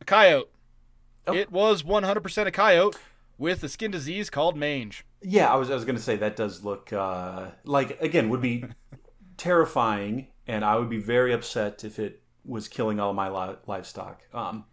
[0.00, 0.50] A coyote.
[1.26, 1.34] Oh.
[1.34, 2.96] It was 100% a coyote
[3.36, 5.04] with a skin disease called mange.
[5.20, 8.64] Yeah, I was I was gonna say that does look uh, like again would be
[9.36, 14.22] terrifying, and I would be very upset if it was killing all my li- livestock.
[14.32, 14.64] Um,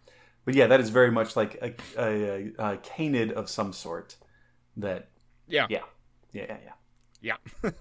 [0.45, 4.15] but yeah, that is very much like a, a, a canid of some sort.
[4.77, 5.09] That
[5.47, 5.67] Yeah.
[5.69, 5.83] yeah,
[6.31, 7.37] yeah, yeah, yeah.
[7.63, 7.71] Yeah.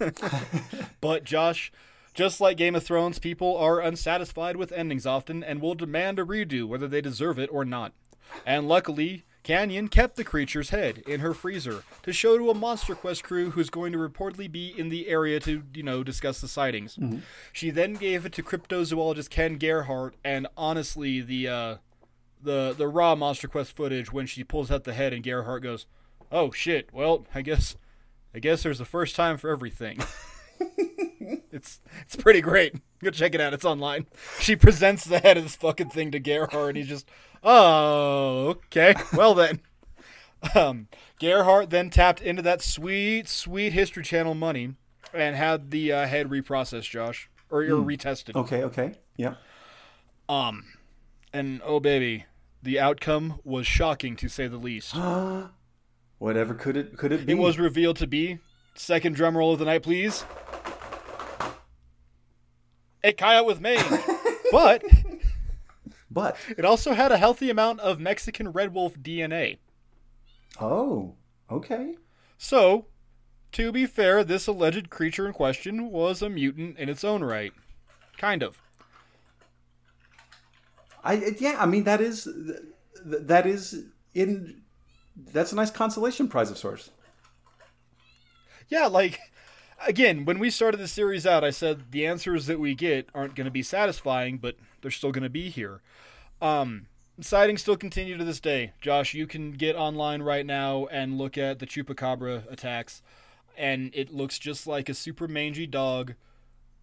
[1.00, 1.70] but Josh,
[2.14, 6.24] just like Game of Thrones, people are unsatisfied with endings often and will demand a
[6.24, 7.92] redo whether they deserve it or not.
[8.46, 12.94] And luckily, Canion kept the creature's head in her freezer to show to a Monster
[12.94, 16.48] Quest crew who's going to reportedly be in the area to, you know, discuss the
[16.48, 16.98] sightings.
[17.52, 21.76] She then gave it to cryptozoologist Ken Gerhard, and honestly, the uh,
[22.44, 25.86] the the raw Monster Quest footage when she pulls out the head and Gerhard goes,
[26.30, 26.88] "Oh shit!
[26.92, 27.76] Well, I guess
[28.34, 29.98] I guess there's a first time for everything."
[31.52, 32.76] it's it's pretty great.
[33.02, 33.54] Go check it out.
[33.54, 34.06] It's online.
[34.40, 37.08] She presents the head of this fucking thing to Gerhard, and he's just,
[37.42, 38.94] "Oh, okay.
[39.12, 39.60] Well then."
[40.54, 40.88] Um,
[41.18, 44.74] Gerhard then tapped into that sweet, sweet History Channel money
[45.14, 48.36] and had the uh, head reprocessed, Josh, or, or retested.
[48.36, 48.92] Okay, okay.
[49.16, 49.36] Yeah.
[50.28, 50.64] Um,
[51.32, 52.26] and oh baby,
[52.64, 54.96] the outcome was shocking to say the least.
[56.18, 57.32] Whatever could it could it be?
[57.32, 58.38] It was revealed to be
[58.74, 60.24] second drum roll of the night, please.
[63.02, 63.84] A coyote with mange,
[64.50, 64.82] but
[66.10, 69.58] but it also had a healthy amount of Mexican red wolf DNA.
[70.58, 71.14] oh,
[71.50, 71.96] okay.
[72.38, 72.86] So,
[73.52, 77.52] to be fair, this alleged creature in question was a mutant in its own right.
[78.16, 78.58] Kind of.
[81.04, 82.26] I yeah, I mean that is
[83.04, 84.62] that is in
[85.16, 86.90] that's a nice consolation prize of sorts.
[88.68, 89.20] Yeah, like
[89.86, 93.36] again, when we started the series out, I said the answers that we get aren't
[93.36, 95.80] going to be satisfying, but they're still going to be here.
[96.40, 96.86] Um,
[97.20, 98.72] sightings still continue to this day.
[98.80, 103.02] Josh, you can get online right now and look at the chupacabra attacks,
[103.56, 106.14] and it looks just like a super mangy dog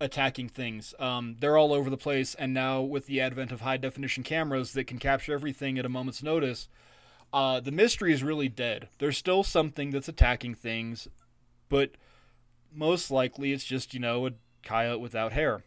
[0.02, 0.94] attacking things.
[1.00, 4.74] Um, they're all over the place, and now with the advent of high definition cameras
[4.74, 6.68] that can capture everything at a moment's notice,
[7.32, 8.90] uh, the mystery is really dead.
[8.98, 11.08] There's still something that's attacking things,
[11.70, 11.92] but
[12.74, 14.32] most likely it's just you know a
[14.64, 15.64] coyote without hair.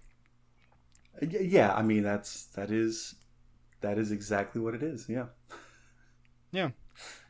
[1.22, 3.14] Yeah, I mean that's that is
[3.80, 5.08] that is exactly what it is.
[5.08, 5.26] Yeah.
[6.50, 6.70] Yeah.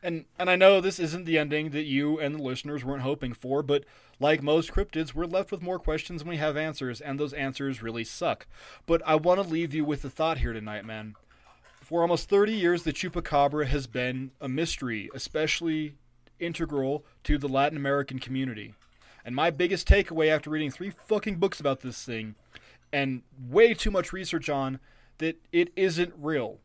[0.03, 3.33] And and I know this isn't the ending that you and the listeners weren't hoping
[3.33, 3.83] for, but
[4.19, 7.81] like most cryptids, we're left with more questions than we have answers, and those answers
[7.83, 8.47] really suck.
[8.85, 11.15] But I want to leave you with a thought here tonight, man.
[11.81, 15.95] For almost 30 years, the chupacabra has been a mystery, especially
[16.39, 18.73] integral to the Latin American community.
[19.23, 22.35] And my biggest takeaway after reading three fucking books about this thing
[22.91, 24.79] and way too much research on
[25.17, 26.59] that it isn't real.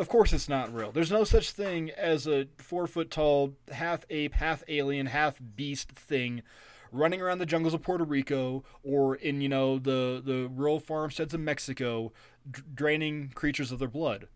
[0.00, 0.92] Of course, it's not real.
[0.92, 5.92] There's no such thing as a four foot tall, half ape, half alien, half beast
[5.92, 6.42] thing
[6.90, 11.34] running around the jungles of Puerto Rico or in, you know, the, the rural farmsteads
[11.34, 12.14] of Mexico,
[12.50, 14.28] d- draining creatures of their blood.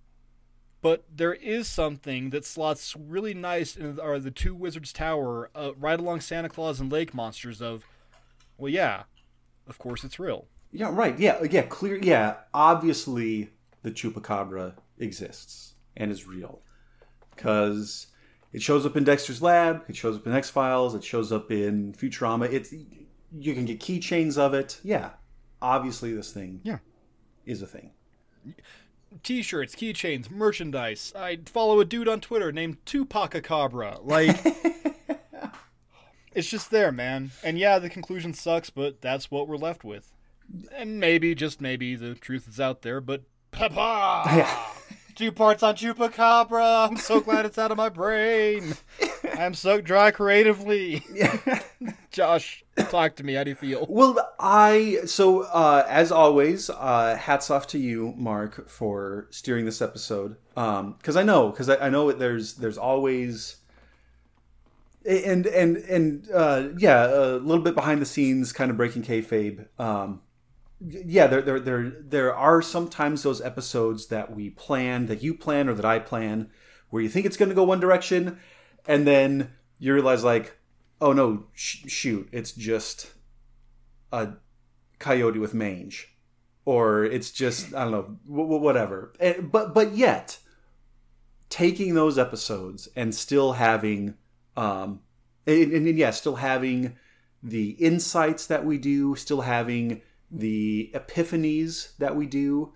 [0.82, 5.70] But there is something that slots really nice in are the two wizards tower, uh,
[5.78, 7.62] right along Santa Claus and Lake monsters.
[7.62, 7.86] Of,
[8.59, 9.05] well, yeah,
[9.66, 10.45] of course it's real.
[10.70, 11.19] Yeah, right.
[11.19, 11.97] Yeah, yeah, clear.
[11.97, 13.49] Yeah, obviously
[13.82, 16.61] the chupacabra exists and is real
[17.35, 18.09] because
[18.53, 21.51] it shows up in Dexter's lab, it shows up in X Files, it shows up
[21.51, 22.53] in Futurama.
[22.53, 22.73] It's
[23.37, 24.81] you can get keychains of it.
[24.85, 25.11] Yeah,
[25.61, 26.79] obviously this thing Yeah.
[27.45, 27.91] is a thing.
[29.23, 31.12] T-shirts, keychains, merchandise.
[31.16, 33.99] I follow a dude on Twitter named Tupac Cabra.
[34.03, 34.37] Like,
[36.35, 37.31] it's just there, man.
[37.43, 40.12] And yeah, the conclusion sucks, but that's what we're left with.
[40.75, 43.01] And maybe, just maybe, the truth is out there.
[43.01, 43.23] But
[43.53, 44.73] papa,
[45.15, 46.89] two parts on Chupacabra.
[46.89, 48.74] I'm so glad it's out of my brain.
[49.39, 51.03] I'm sucked dry creatively.
[52.11, 53.35] Josh, talk to me.
[53.35, 53.86] How do you feel?
[53.89, 59.82] Well, I so uh, as always, uh, hats off to you, Mark, for steering this
[59.82, 60.36] episode.
[60.55, 63.57] Because I know, because I, I know there's there's always
[65.05, 69.66] and and and uh, yeah, a little bit behind the scenes, kind of breaking kayfabe.
[69.78, 70.23] Um,
[70.80, 75.68] yeah, there, there there there are sometimes those episodes that we plan, that you plan,
[75.68, 76.51] or that I plan,
[76.90, 78.38] where you think it's going to go one direction,
[78.86, 80.59] and then you realize like,
[81.01, 83.12] oh no, sh- shoot, it's just
[84.12, 84.34] a
[84.98, 86.16] coyote with mange,
[86.64, 89.12] or it's just I don't know, w- whatever.
[89.20, 90.38] And, but but yet,
[91.48, 94.14] taking those episodes and still having,
[94.56, 95.01] um,
[95.46, 96.96] and, and, and yeah, still having
[97.42, 102.72] the insights that we do, still having the epiphanies that we do.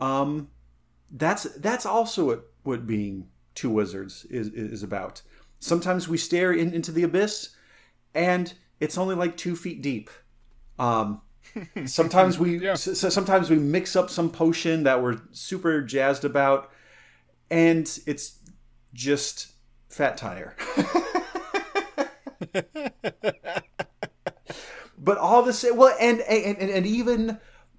[0.00, 0.48] Um,
[1.10, 5.22] that's that's also what what being two wizards is is about.
[5.58, 7.50] Sometimes we stare in, into the abyss,
[8.14, 10.10] and it's only like two feet deep.
[10.78, 11.22] Um,
[11.86, 12.74] sometimes we Yeah.
[12.74, 16.70] sometimes we mix up some potion that we're super jazzed about,
[17.50, 18.38] and it's
[18.92, 19.52] just
[19.88, 20.56] fat tire.
[24.98, 27.38] but all the same, well and and, and, and even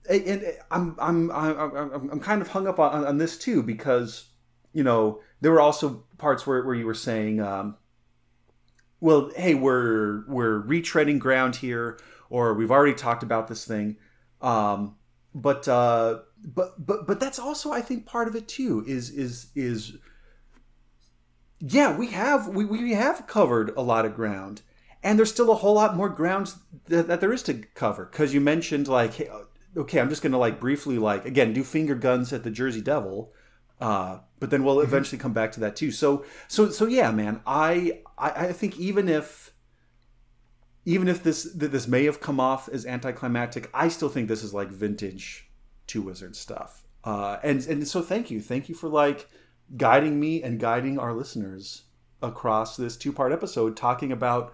[0.10, 4.30] and I'm, I'm I'm I'm kind of hung up on, on this too because
[4.78, 7.78] you know, there were also parts where, where you were saying, um,
[9.00, 12.00] well, hey, we're we're retreading ground here,
[12.30, 13.98] or we've already talked about this thing.
[14.40, 14.96] Um,
[15.34, 18.84] but uh, but but but that's also, I think, part of it too.
[18.88, 19.98] Is is is
[21.60, 24.62] yeah, we have we, we have covered a lot of ground,
[25.08, 26.58] and there's still a whole lot more grounds
[26.88, 28.06] that, that there is to cover.
[28.06, 29.30] Because you mentioned like, hey,
[29.78, 33.32] okay, I'm just gonna like briefly like again do finger guns at the Jersey Devil.
[33.80, 35.92] Uh, but then we'll eventually come back to that too.
[35.92, 37.42] So, so, so yeah, man.
[37.46, 39.54] I, I, I think even if,
[40.84, 44.54] even if this this may have come off as anticlimactic, I still think this is
[44.54, 45.46] like vintage
[45.86, 46.84] Two wizard stuff.
[47.06, 49.30] Uh, and and so thank you, thank you for like
[49.78, 51.84] guiding me and guiding our listeners
[52.22, 54.54] across this two part episode, talking about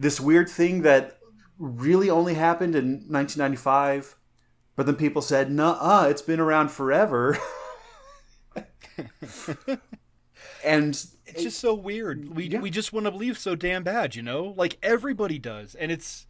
[0.00, 1.18] this weird thing that
[1.58, 4.16] really only happened in 1995,
[4.76, 7.38] but then people said, "Nah, it's been around forever."
[10.64, 10.88] and
[11.26, 12.34] It's just so weird.
[12.34, 12.60] We Yeah.
[12.60, 14.54] we just want to believe so damn bad, you know?
[14.56, 16.26] Like everybody does, and it's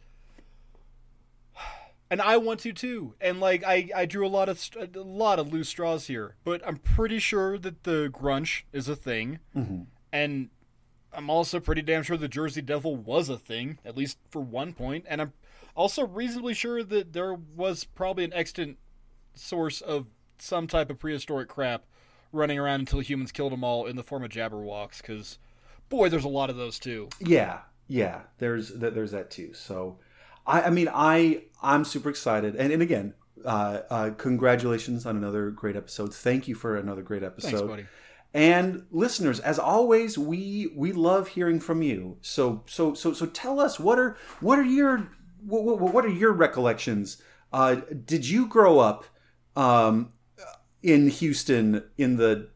[2.09, 3.15] and I want to too.
[3.21, 6.61] And like I I drew a lot of a lot of loose straws here, but
[6.67, 9.39] I'm pretty sure that the grunge is a thing.
[9.55, 9.83] Mm-hmm.
[10.11, 10.49] And
[11.13, 14.73] I'm also pretty damn sure the Jersey Devil was a thing, at least for one
[14.73, 15.33] point, and I'm
[15.75, 18.77] also reasonably sure that there was probably an extant
[19.33, 20.07] source of
[20.37, 21.83] some type of prehistoric crap
[22.31, 25.37] running around until humans killed them all in the form of Jabberwocks, because
[25.89, 27.09] boy, there's a lot of those too.
[27.19, 29.53] yeah, yeah, there's that there's that too.
[29.53, 29.99] So,
[30.47, 33.13] I I mean I I'm super excited, and and again,
[33.45, 36.13] uh, uh, congratulations on another great episode.
[36.13, 37.51] Thank you for another great episode.
[37.51, 37.85] Thanks, buddy.
[38.33, 42.17] And listeners, as always, we we love hearing from you.
[42.21, 45.09] So so so so tell us what are what are your
[45.45, 47.21] what, what, what are your recollections?
[47.51, 47.75] Uh,
[48.05, 49.05] did you grow up
[49.55, 50.13] um,
[50.81, 52.49] in Houston in the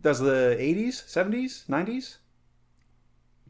[0.00, 2.18] does the eighties, seventies, nineties?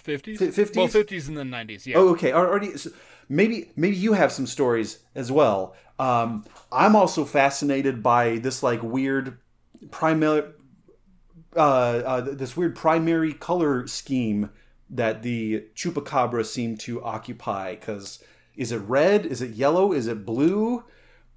[0.05, 0.39] 50s?
[0.39, 0.77] 50s?
[0.77, 1.97] Well, 50s and then 90s, yeah.
[1.97, 2.31] Oh, okay.
[2.33, 2.91] Already, so
[3.29, 5.75] maybe maybe you have some stories as well.
[5.99, 9.39] Um, I'm also fascinated by this like weird
[9.91, 10.43] primary,
[11.57, 14.51] uh, uh, this weird primary color scheme
[14.91, 17.75] that the chupacabra seem to occupy.
[17.75, 18.23] Because
[18.57, 19.27] is it red?
[19.27, 19.93] Is it yellow?
[19.93, 20.85] Is it blue?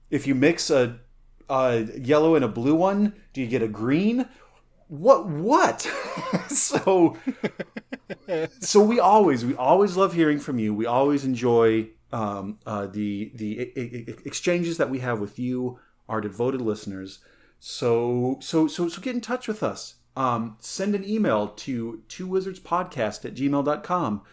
[0.09, 0.99] If you mix a,
[1.49, 4.27] a yellow and a blue one, do you get a green?
[4.87, 5.27] What?
[5.27, 5.81] What?
[6.49, 7.17] so
[8.59, 10.73] so we always we always love hearing from you.
[10.73, 15.79] We always enjoy um, uh, the the e- e- exchanges that we have with you,
[16.07, 17.19] our devoted listeners.
[17.59, 19.95] So so so so get in touch with us.
[20.17, 24.23] Um, send an email to two wizards podcast at gmail.com.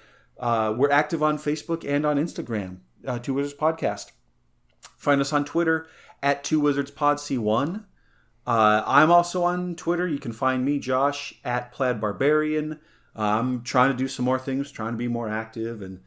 [0.40, 4.12] Uh, we're active on Facebook and on Instagram, uh, Two Wizards Podcast.
[4.96, 5.86] Find us on Twitter
[6.22, 7.84] at Two Wizards Pod C1.
[8.46, 10.08] Uh, I'm also on Twitter.
[10.08, 12.80] You can find me, Josh, at Plaid Barbarian.
[13.14, 16.00] I'm trying to do some more things, trying to be more active, and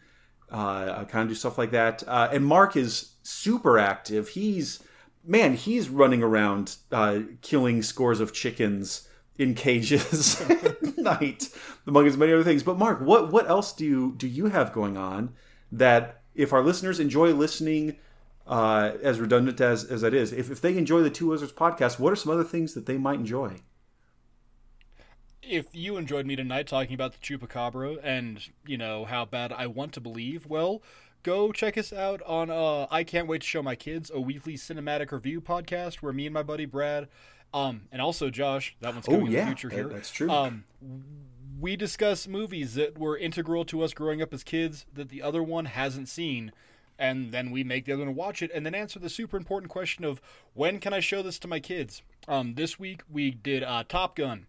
[0.49, 2.03] uh, kind of do stuff like that.
[2.07, 4.29] Uh, and Mark is super active.
[4.29, 4.83] He's
[5.23, 9.06] man, he's running around uh, killing scores of chickens
[9.37, 11.49] in cages at night,
[11.85, 12.63] among as many other things.
[12.63, 15.33] But Mark, what what else do you do you have going on
[15.71, 17.97] that if our listeners enjoy listening?
[18.45, 21.99] Uh, as redundant as, as that is, if, if they enjoy the Two Wizards podcast,
[21.99, 23.59] what are some other things that they might enjoy?
[25.49, 29.67] if you enjoyed me tonight talking about the chupacabra and you know how bad I
[29.67, 30.81] want to believe, well,
[31.23, 34.55] go check us out on uh, I can't wait to show my kids a weekly
[34.55, 37.07] cinematic review podcast where me and my buddy Brad,
[37.57, 39.87] um, and also Josh, that one's coming Oh, in the future that- here.
[39.87, 40.29] that's true.
[40.29, 40.63] Um,
[41.59, 45.41] we discuss movies that were integral to us growing up as kids that the other
[45.41, 46.51] one hasn't seen.
[46.99, 49.71] And then we make the other one watch it, and then answer the super important
[49.71, 50.19] question of
[50.55, 52.01] when can I show this to my kids?
[52.27, 54.47] Um, this week we did uh, Top Gun.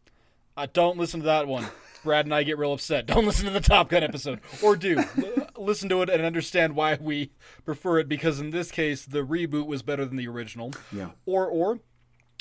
[0.57, 1.67] Uh, don't listen to that one.
[2.05, 3.05] Brad and I get real upset.
[3.07, 6.75] Don't listen to the Top Gun episode, or do L- listen to it and understand
[6.75, 7.33] why we
[7.67, 8.09] prefer it.
[8.09, 10.73] Because in this case, the reboot was better than the original.
[10.91, 11.11] Yeah.
[11.27, 11.81] Or or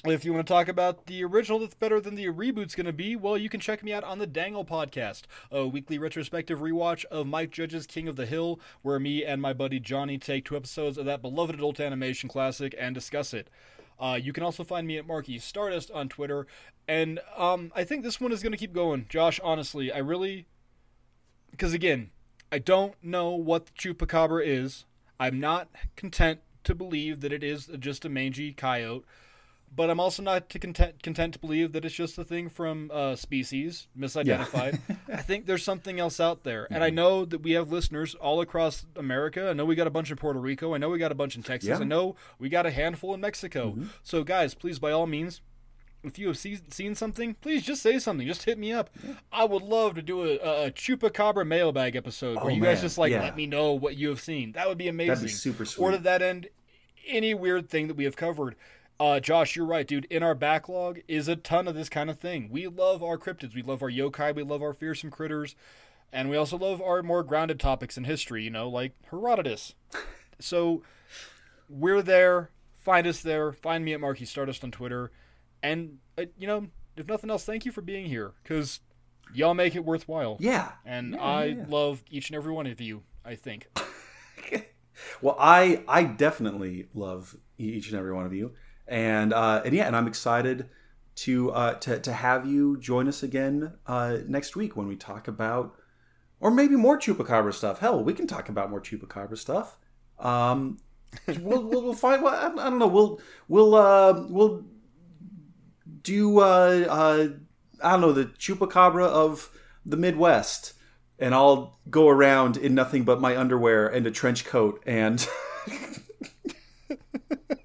[0.05, 2.93] if you want to talk about the original that's better than the reboot's going to
[2.93, 7.03] be, well, you can check me out on the Dangle podcast, a weekly retrospective rewatch
[7.05, 10.55] of Mike Judge's King of the Hill, where me and my buddy Johnny take two
[10.55, 13.49] episodes of that beloved adult animation classic and discuss it.
[13.99, 16.45] Uh, you can also find me at Marky Stardust on Twitter,
[16.87, 19.07] and um, I think this one is going to keep going.
[19.09, 20.45] Josh, honestly, I really,
[21.49, 22.11] because again,
[22.51, 24.85] I don't know what the chupacabra is.
[25.19, 29.03] I'm not content to believe that it is just a mangy coyote,
[29.75, 32.89] but I'm also not to content content to believe that it's just a thing from
[32.93, 34.79] uh, species misidentified.
[35.13, 38.41] I think there's something else out there, and I know that we have listeners all
[38.41, 39.49] across America.
[39.49, 40.73] I know we got a bunch in Puerto Rico.
[40.73, 41.69] I know we got a bunch in Texas.
[41.69, 41.79] Yeah.
[41.79, 43.77] I know we got a handful in Mexico.
[44.03, 45.41] So, guys, please, by all means,
[46.03, 48.25] if you have see, seen something, please just say something.
[48.27, 48.89] Just hit me up.
[49.31, 50.35] I would love to do a,
[50.67, 53.21] a chupacabra mailbag episode Oh, where you guys just like yeah.
[53.21, 54.53] let me know what you have seen.
[54.53, 55.09] That would be amazing.
[55.09, 55.83] That'd be super sweet.
[55.83, 56.47] Or to that end,
[57.07, 58.55] any weird thing that we have covered.
[58.99, 60.05] Uh, Josh, you're right, dude.
[60.05, 62.49] In our backlog is a ton of this kind of thing.
[62.49, 63.53] We love our cryptids.
[63.53, 64.33] We love our yokai.
[64.35, 65.55] We love our fearsome critters.
[66.11, 69.75] And we also love our more grounded topics in history, you know, like Herodotus.
[70.39, 70.81] so
[71.69, 72.49] we're there.
[72.75, 73.51] Find us there.
[73.51, 75.11] Find me at Marky Stardust on Twitter.
[75.61, 78.79] And, uh, you know, if nothing else, thank you for being here because
[79.33, 80.37] y'all make it worthwhile.
[80.39, 80.71] Yeah.
[80.85, 83.67] And Yeah, I yeah, love each and every one of you, I think.
[85.21, 88.53] Well, I I definitely love each and every one of you,
[88.87, 90.69] and uh, and yeah, and I'm excited
[91.15, 95.27] to uh, to to have you join us again uh, next week when we talk
[95.27, 95.75] about,
[96.39, 97.79] or maybe more chupacabra stuff.
[97.79, 99.77] Hell, we can talk about more chupacabra stuff.
[100.19, 100.79] Um,
[101.27, 102.21] we'll, we'll we'll find.
[102.21, 102.87] Well, I, I don't know.
[102.87, 104.65] We'll we'll uh, we'll
[106.03, 106.39] do.
[106.39, 107.27] Uh, uh,
[107.83, 109.51] I don't know the chupacabra of
[109.85, 110.73] the Midwest
[111.19, 115.27] and I'll go around in nothing but my underwear and a trench coat and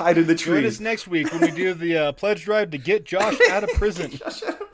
[0.00, 2.78] hide in the Join us next week when we do the uh, pledge drive to
[2.90, 4.18] get Josh out of prison.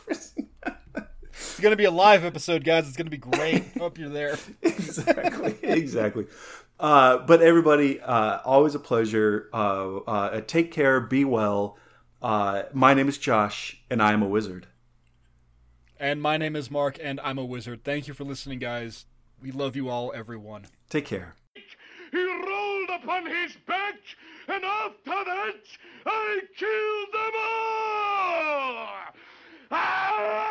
[0.07, 2.87] It's gonna be a live episode, guys.
[2.87, 3.65] It's gonna be great.
[3.77, 4.39] Hope you're there.
[4.63, 6.27] exactly, exactly.
[6.79, 9.49] Uh, but everybody, uh, always a pleasure.
[9.53, 11.01] Uh, uh, take care.
[11.01, 11.77] Be well.
[12.23, 14.69] Uh, my name is Josh, and I am a wizard.
[15.99, 17.83] And my name is Mark, and I'm a wizard.
[17.83, 19.07] Thank you for listening, guys.
[19.43, 20.67] We love you all, everyone.
[20.89, 21.35] Take care.
[22.13, 23.95] He rolled upon his back,
[24.49, 25.65] and after that,
[26.07, 28.89] I killed them all!
[29.71, 30.47] Ah!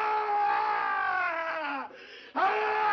[2.36, 2.85] Ah!